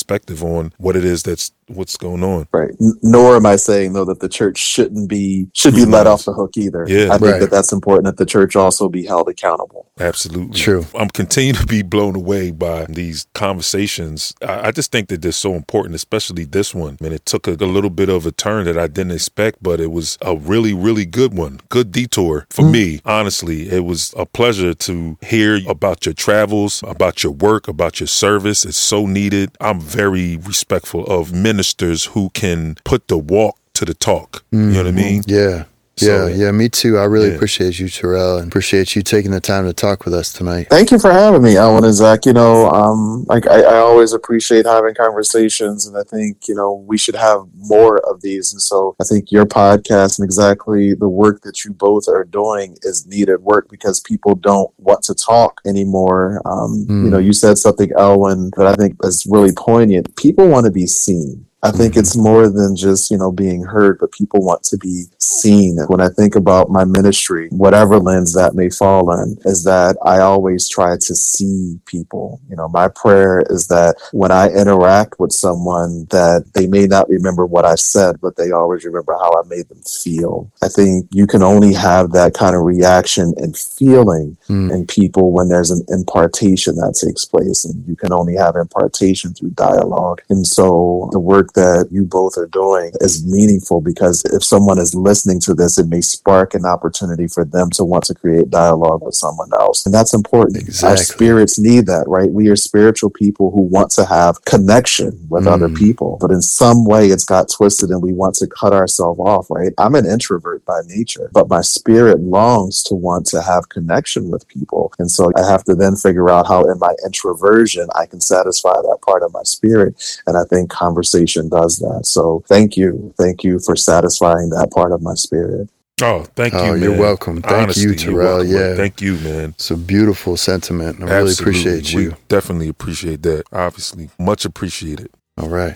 on 0.43 0.73
what 0.77 0.95
it 0.95 1.05
is 1.05 1.23
that's 1.23 1.51
what's 1.67 1.97
going 1.97 2.23
on. 2.23 2.47
Right. 2.51 2.71
Nor 2.79 3.35
am 3.35 3.45
I 3.45 3.55
saying 3.55 3.93
though 3.93 4.05
that 4.05 4.19
the 4.19 4.29
church 4.29 4.57
shouldn't 4.57 5.09
be 5.09 5.47
should 5.53 5.75
be 5.75 5.85
let 5.85 6.07
off 6.07 6.25
the 6.25 6.33
hook 6.33 6.57
either. 6.57 6.85
Yeah. 6.87 7.07
I 7.07 7.17
think 7.17 7.31
right. 7.31 7.39
that 7.39 7.51
that's 7.51 7.71
important 7.71 8.05
that 8.05 8.17
the 8.17 8.25
church 8.25 8.55
also 8.55 8.89
be 8.89 9.05
held 9.05 9.29
accountable. 9.29 9.87
Absolutely. 9.99 10.59
True. 10.59 10.85
I'm 10.95 11.09
continuing 11.09 11.55
to 11.55 11.65
be 11.65 11.81
blown 11.81 12.15
away 12.15 12.51
by 12.51 12.85
these 12.85 13.27
conversations. 13.33 14.33
I, 14.41 14.67
I 14.67 14.71
just 14.71 14.91
think 14.91 15.09
that 15.09 15.21
they're 15.21 15.31
so 15.31 15.53
important, 15.53 15.95
especially 15.95 16.45
this 16.45 16.73
one. 16.73 16.97
I 16.99 17.03
mean, 17.03 17.13
it 17.13 17.25
took 17.25 17.47
a, 17.47 17.51
a, 17.51 17.73
little 17.73 17.89
bit 17.89 18.09
of 18.09 18.25
a 18.25 18.31
turn 18.31 18.65
that 18.65 18.77
I 18.77 18.87
didn't 18.87 19.11
expect, 19.11 19.61
but 19.61 19.79
it 19.79 19.91
was 19.91 20.17
a 20.21 20.35
really, 20.35 20.73
really 20.73 21.05
good 21.05 21.33
one. 21.33 21.59
Good 21.69 21.91
detour 21.91 22.47
for 22.49 22.63
mm. 22.63 22.71
me. 22.71 23.01
Honestly, 23.05 23.69
it 23.69 23.85
was 23.85 24.13
a 24.17 24.25
pleasure 24.25 24.73
to 24.73 25.17
hear 25.21 25.59
about 25.67 26.05
your 26.05 26.13
travels, 26.13 26.83
about 26.87 27.23
your 27.23 27.31
work, 27.31 27.67
about 27.67 27.99
your 27.99 28.07
service. 28.07 28.65
It's 28.65 28.77
so 28.77 29.05
needed. 29.05 29.51
I'm 29.59 29.79
very 29.79 30.37
respectful 30.37 31.05
of 31.05 31.31
ministry 31.33 31.52
ministers 31.53 32.05
who 32.05 32.29
can 32.31 32.75
put 32.83 33.07
the 33.07 33.17
walk 33.17 33.57
to 33.73 33.85
the 33.85 33.93
talk. 33.93 34.43
Mm-hmm. 34.51 34.57
You 34.57 34.71
know 34.71 34.79
what 34.79 34.87
I 34.87 34.89
mm-hmm. 34.89 34.97
mean? 34.97 35.23
Yeah. 35.27 35.63
So, 35.95 36.25
yeah, 36.25 36.45
yeah, 36.45 36.51
me 36.51 36.69
too. 36.69 36.97
I 36.97 37.03
really 37.03 37.29
yeah. 37.29 37.35
appreciate 37.35 37.77
you, 37.77 37.87
Terrell, 37.87 38.39
and 38.39 38.47
appreciate 38.47 38.95
you 38.95 39.03
taking 39.03 39.29
the 39.29 39.39
time 39.39 39.65
to 39.65 39.73
talk 39.73 40.05
with 40.05 40.13
us 40.15 40.33
tonight. 40.33 40.67
Thank 40.69 40.89
you 40.89 40.97
for 40.97 41.11
having 41.11 41.43
me, 41.43 41.55
Owen 41.59 41.83
and 41.83 41.93
Zach. 41.93 42.25
You 42.25 42.33
know, 42.33 42.71
um, 42.71 43.25
like 43.25 43.47
I, 43.47 43.61
I 43.61 43.77
always 43.77 44.11
appreciate 44.11 44.65
having 44.65 44.95
conversations, 44.95 45.85
and 45.85 45.95
I 45.95 46.01
think 46.01 46.47
you 46.47 46.55
know 46.55 46.83
we 46.87 46.97
should 46.97 47.15
have 47.15 47.43
more 47.55 47.99
of 48.09 48.21
these. 48.21 48.53
And 48.53 48.61
so 48.61 48.95
I 48.99 49.03
think 49.03 49.31
your 49.31 49.45
podcast 49.45 50.17
and 50.17 50.25
exactly 50.25 50.95
the 50.95 51.09
work 51.09 51.41
that 51.41 51.63
you 51.63 51.73
both 51.73 52.07
are 52.07 52.23
doing 52.23 52.75
is 52.81 53.05
needed 53.05 53.41
work 53.41 53.69
because 53.69 53.99
people 53.99 54.33
don't 54.33 54.71
want 54.77 55.03
to 55.03 55.13
talk 55.13 55.61
anymore. 55.63 56.41
Um, 56.45 56.87
mm. 56.89 57.03
You 57.03 57.09
know, 57.11 57.19
you 57.19 57.33
said 57.33 57.59
something, 57.59 57.91
Elwin, 57.99 58.49
that 58.57 58.65
I 58.65 58.73
think 58.73 58.97
is 59.03 59.27
really 59.29 59.51
poignant. 59.55 60.15
People 60.15 60.47
want 60.47 60.65
to 60.65 60.71
be 60.71 60.87
seen 60.87 61.45
I 61.63 61.71
think 61.71 61.95
it's 61.95 62.17
more 62.17 62.49
than 62.49 62.75
just, 62.75 63.09
you 63.09 63.17
know, 63.17 63.31
being 63.31 63.63
heard, 63.63 63.97
but 63.99 64.11
people 64.11 64.43
want 64.43 64.63
to 64.63 64.77
be 64.77 65.05
seen. 65.17 65.77
When 65.87 66.01
I 66.01 66.09
think 66.09 66.35
about 66.35 66.69
my 66.69 66.83
ministry, 66.83 67.47
whatever 67.51 67.99
lens 67.99 68.33
that 68.33 68.53
may 68.53 68.69
fall 68.69 69.11
in, 69.21 69.37
is 69.45 69.63
that 69.63 69.95
I 70.03 70.19
always 70.19 70.67
try 70.67 70.95
to 70.95 71.15
see 71.15 71.79
people. 71.85 72.41
You 72.49 72.57
know, 72.57 72.67
my 72.67 72.89
prayer 72.89 73.43
is 73.49 73.67
that 73.67 73.95
when 74.11 74.29
I 74.29 74.49
interact 74.49 75.19
with 75.19 75.31
someone 75.31 76.05
that 76.09 76.51
they 76.53 76.67
may 76.67 76.85
not 76.85 77.07
remember 77.07 77.45
what 77.45 77.63
I 77.63 77.75
said, 77.75 78.19
but 78.19 78.35
they 78.35 78.51
always 78.51 78.83
remember 78.83 79.13
how 79.13 79.31
I 79.31 79.47
made 79.47 79.69
them 79.69 79.81
feel. 79.83 80.51
I 80.61 80.67
think 80.67 81.07
you 81.11 81.27
can 81.27 81.43
only 81.43 81.73
have 81.73 82.11
that 82.11 82.33
kind 82.33 82.57
of 82.57 82.63
reaction 82.63 83.33
and 83.37 83.55
feeling 83.55 84.35
mm. 84.49 84.69
in 84.69 84.85
people 84.85 85.31
when 85.31 85.47
there's 85.47 85.71
an 85.71 85.85
impartation 85.87 86.75
that 86.75 86.99
takes 87.01 87.23
place. 87.23 87.63
And 87.63 87.87
you 87.87 87.95
can 87.95 88.11
only 88.11 88.35
have 88.35 88.57
impartation 88.57 89.33
through 89.33 89.51
dialogue. 89.51 90.21
And 90.29 90.45
so 90.45 91.07
the 91.13 91.19
work 91.19 91.52
that 91.53 91.87
you 91.91 92.03
both 92.03 92.37
are 92.37 92.47
doing 92.47 92.91
is 93.01 93.25
meaningful 93.25 93.81
because 93.81 94.23
if 94.25 94.43
someone 94.43 94.79
is 94.79 94.95
listening 94.95 95.39
to 95.41 95.53
this, 95.53 95.77
it 95.77 95.87
may 95.87 96.01
spark 96.01 96.53
an 96.53 96.65
opportunity 96.65 97.27
for 97.27 97.45
them 97.45 97.69
to 97.71 97.83
want 97.83 98.03
to 98.05 98.15
create 98.15 98.49
dialogue 98.49 99.01
with 99.03 99.15
someone 99.15 99.49
else. 99.53 99.85
And 99.85 99.93
that's 99.93 100.13
important. 100.13 100.57
Exactly. 100.57 100.89
Our 100.89 100.97
spirits 100.97 101.59
need 101.59 101.85
that, 101.87 102.05
right? 102.07 102.29
We 102.29 102.49
are 102.49 102.55
spiritual 102.55 103.09
people 103.09 103.51
who 103.51 103.61
want 103.61 103.91
to 103.91 104.05
have 104.05 104.43
connection 104.45 105.27
with 105.29 105.45
mm. 105.45 105.51
other 105.51 105.69
people, 105.69 106.17
but 106.19 106.31
in 106.31 106.41
some 106.41 106.85
way 106.85 107.07
it's 107.07 107.25
got 107.25 107.49
twisted 107.49 107.89
and 107.89 108.01
we 108.01 108.13
want 108.13 108.35
to 108.35 108.47
cut 108.47 108.73
ourselves 108.73 109.19
off, 109.19 109.49
right? 109.49 109.73
I'm 109.77 109.95
an 109.95 110.05
introvert 110.05 110.65
by 110.65 110.81
nature, 110.87 111.29
but 111.33 111.49
my 111.49 111.61
spirit 111.61 112.19
longs 112.19 112.83
to 112.83 112.95
want 112.95 113.25
to 113.27 113.41
have 113.41 113.69
connection 113.69 114.29
with 114.29 114.47
people. 114.47 114.93
And 114.99 115.09
so 115.09 115.31
I 115.35 115.45
have 115.45 115.63
to 115.65 115.75
then 115.75 115.95
figure 115.95 116.29
out 116.29 116.47
how 116.47 116.63
in 116.63 116.79
my 116.79 116.95
introversion 117.05 117.87
I 117.95 118.05
can 118.05 118.21
satisfy 118.21 118.73
that 118.73 118.99
part 119.05 119.23
of 119.23 119.33
my 119.33 119.43
spirit. 119.43 120.21
And 120.27 120.37
I 120.37 120.43
think 120.45 120.69
conversation 120.69 121.42
does 121.49 121.77
that. 121.77 122.05
So 122.05 122.43
thank 122.47 122.77
you. 122.77 123.13
Thank 123.17 123.43
you 123.43 123.59
for 123.59 123.75
satisfying 123.75 124.49
that 124.49 124.71
part 124.71 124.91
of 124.91 125.01
my 125.01 125.13
spirit. 125.15 125.69
Oh, 126.01 126.23
thank 126.35 126.53
you. 126.53 126.59
Oh, 126.59 126.73
you're 126.73 126.97
welcome. 126.97 127.41
Thank 127.41 127.53
Honestly, 127.63 127.83
you, 127.83 127.95
Terrell. 127.95 128.43
Yeah. 128.43 128.75
Thank 128.75 128.99
you, 129.01 129.13
man. 129.19 129.51
It's 129.51 129.69
a 129.71 129.77
beautiful 129.77 130.37
sentiment. 130.37 130.99
I 130.99 131.03
Absolutely. 131.03 131.19
really 131.19 131.33
appreciate 131.33 131.93
you. 131.93 132.09
We 132.09 132.15
definitely 132.27 132.67
appreciate 132.67 133.21
that. 133.23 133.43
Obviously, 133.51 134.09
much 134.19 134.43
appreciated. 134.43 135.09
All 135.37 135.49
right. 135.49 135.75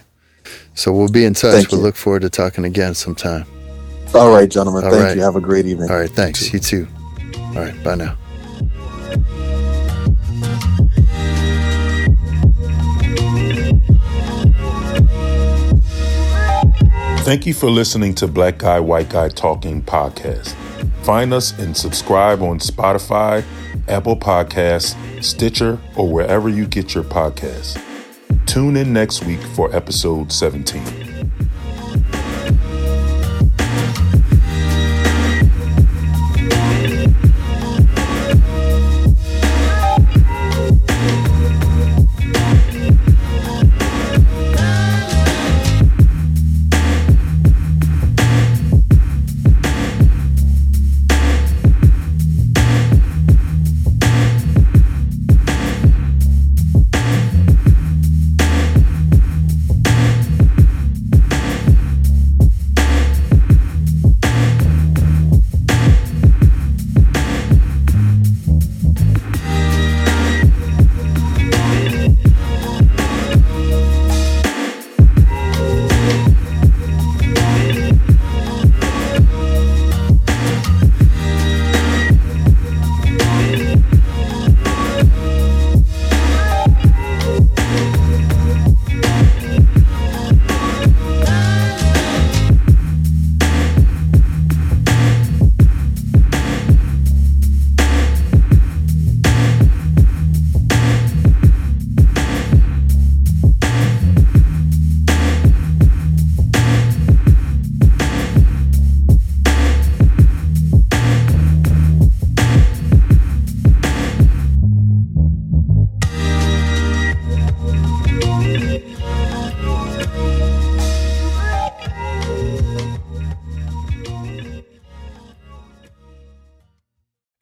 So 0.73 0.91
we'll 0.91 1.09
be 1.09 1.23
in 1.23 1.33
touch. 1.33 1.53
Thank 1.53 1.71
we'll 1.71 1.81
you. 1.81 1.85
look 1.85 1.95
forward 1.95 2.23
to 2.23 2.29
talking 2.29 2.65
again 2.65 2.93
sometime. 2.95 3.45
All 4.13 4.31
right, 4.31 4.49
gentlemen. 4.49 4.85
All 4.85 4.91
Thank 4.91 5.03
right. 5.03 5.17
you. 5.17 5.23
Have 5.23 5.35
a 5.35 5.41
great 5.41 5.65
evening. 5.65 5.89
All 5.91 5.97
right. 5.97 6.09
Thanks. 6.09 6.51
You 6.51 6.59
too. 6.59 6.87
All 7.37 7.53
right. 7.55 7.83
Bye 7.83 7.95
now. 7.95 8.17
Thank 17.27 17.45
you 17.45 17.53
for 17.53 17.69
listening 17.69 18.15
to 18.15 18.27
Black 18.29 18.57
Guy, 18.57 18.79
White 18.79 19.09
Guy 19.09 19.27
Talking 19.27 19.81
podcast. 19.81 20.53
Find 21.03 21.33
us 21.33 21.51
and 21.59 21.75
subscribe 21.75 22.41
on 22.41 22.59
Spotify, 22.59 23.43
Apple 23.89 24.15
Podcasts, 24.15 24.95
Stitcher, 25.21 25.77
or 25.97 26.09
wherever 26.09 26.47
you 26.47 26.65
get 26.65 26.95
your 26.95 27.03
podcasts. 27.03 27.77
Tune 28.45 28.77
in 28.77 28.93
next 28.93 29.25
week 29.25 29.41
for 29.41 29.75
episode 29.75 30.31
17. 30.31 31.06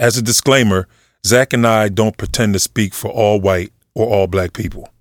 As 0.06 0.18
a 0.18 0.22
disclaimer, 0.22 0.88
Zach 1.26 1.52
and 1.52 1.66
I 1.66 1.90
don't 1.90 2.16
pretend 2.16 2.54
to 2.54 2.60
speak 2.60 2.94
for 2.94 3.10
all 3.10 3.42
white 3.42 3.74
or 3.96 4.06
all 4.06 4.28
black 4.28 4.54
people. 4.54 4.94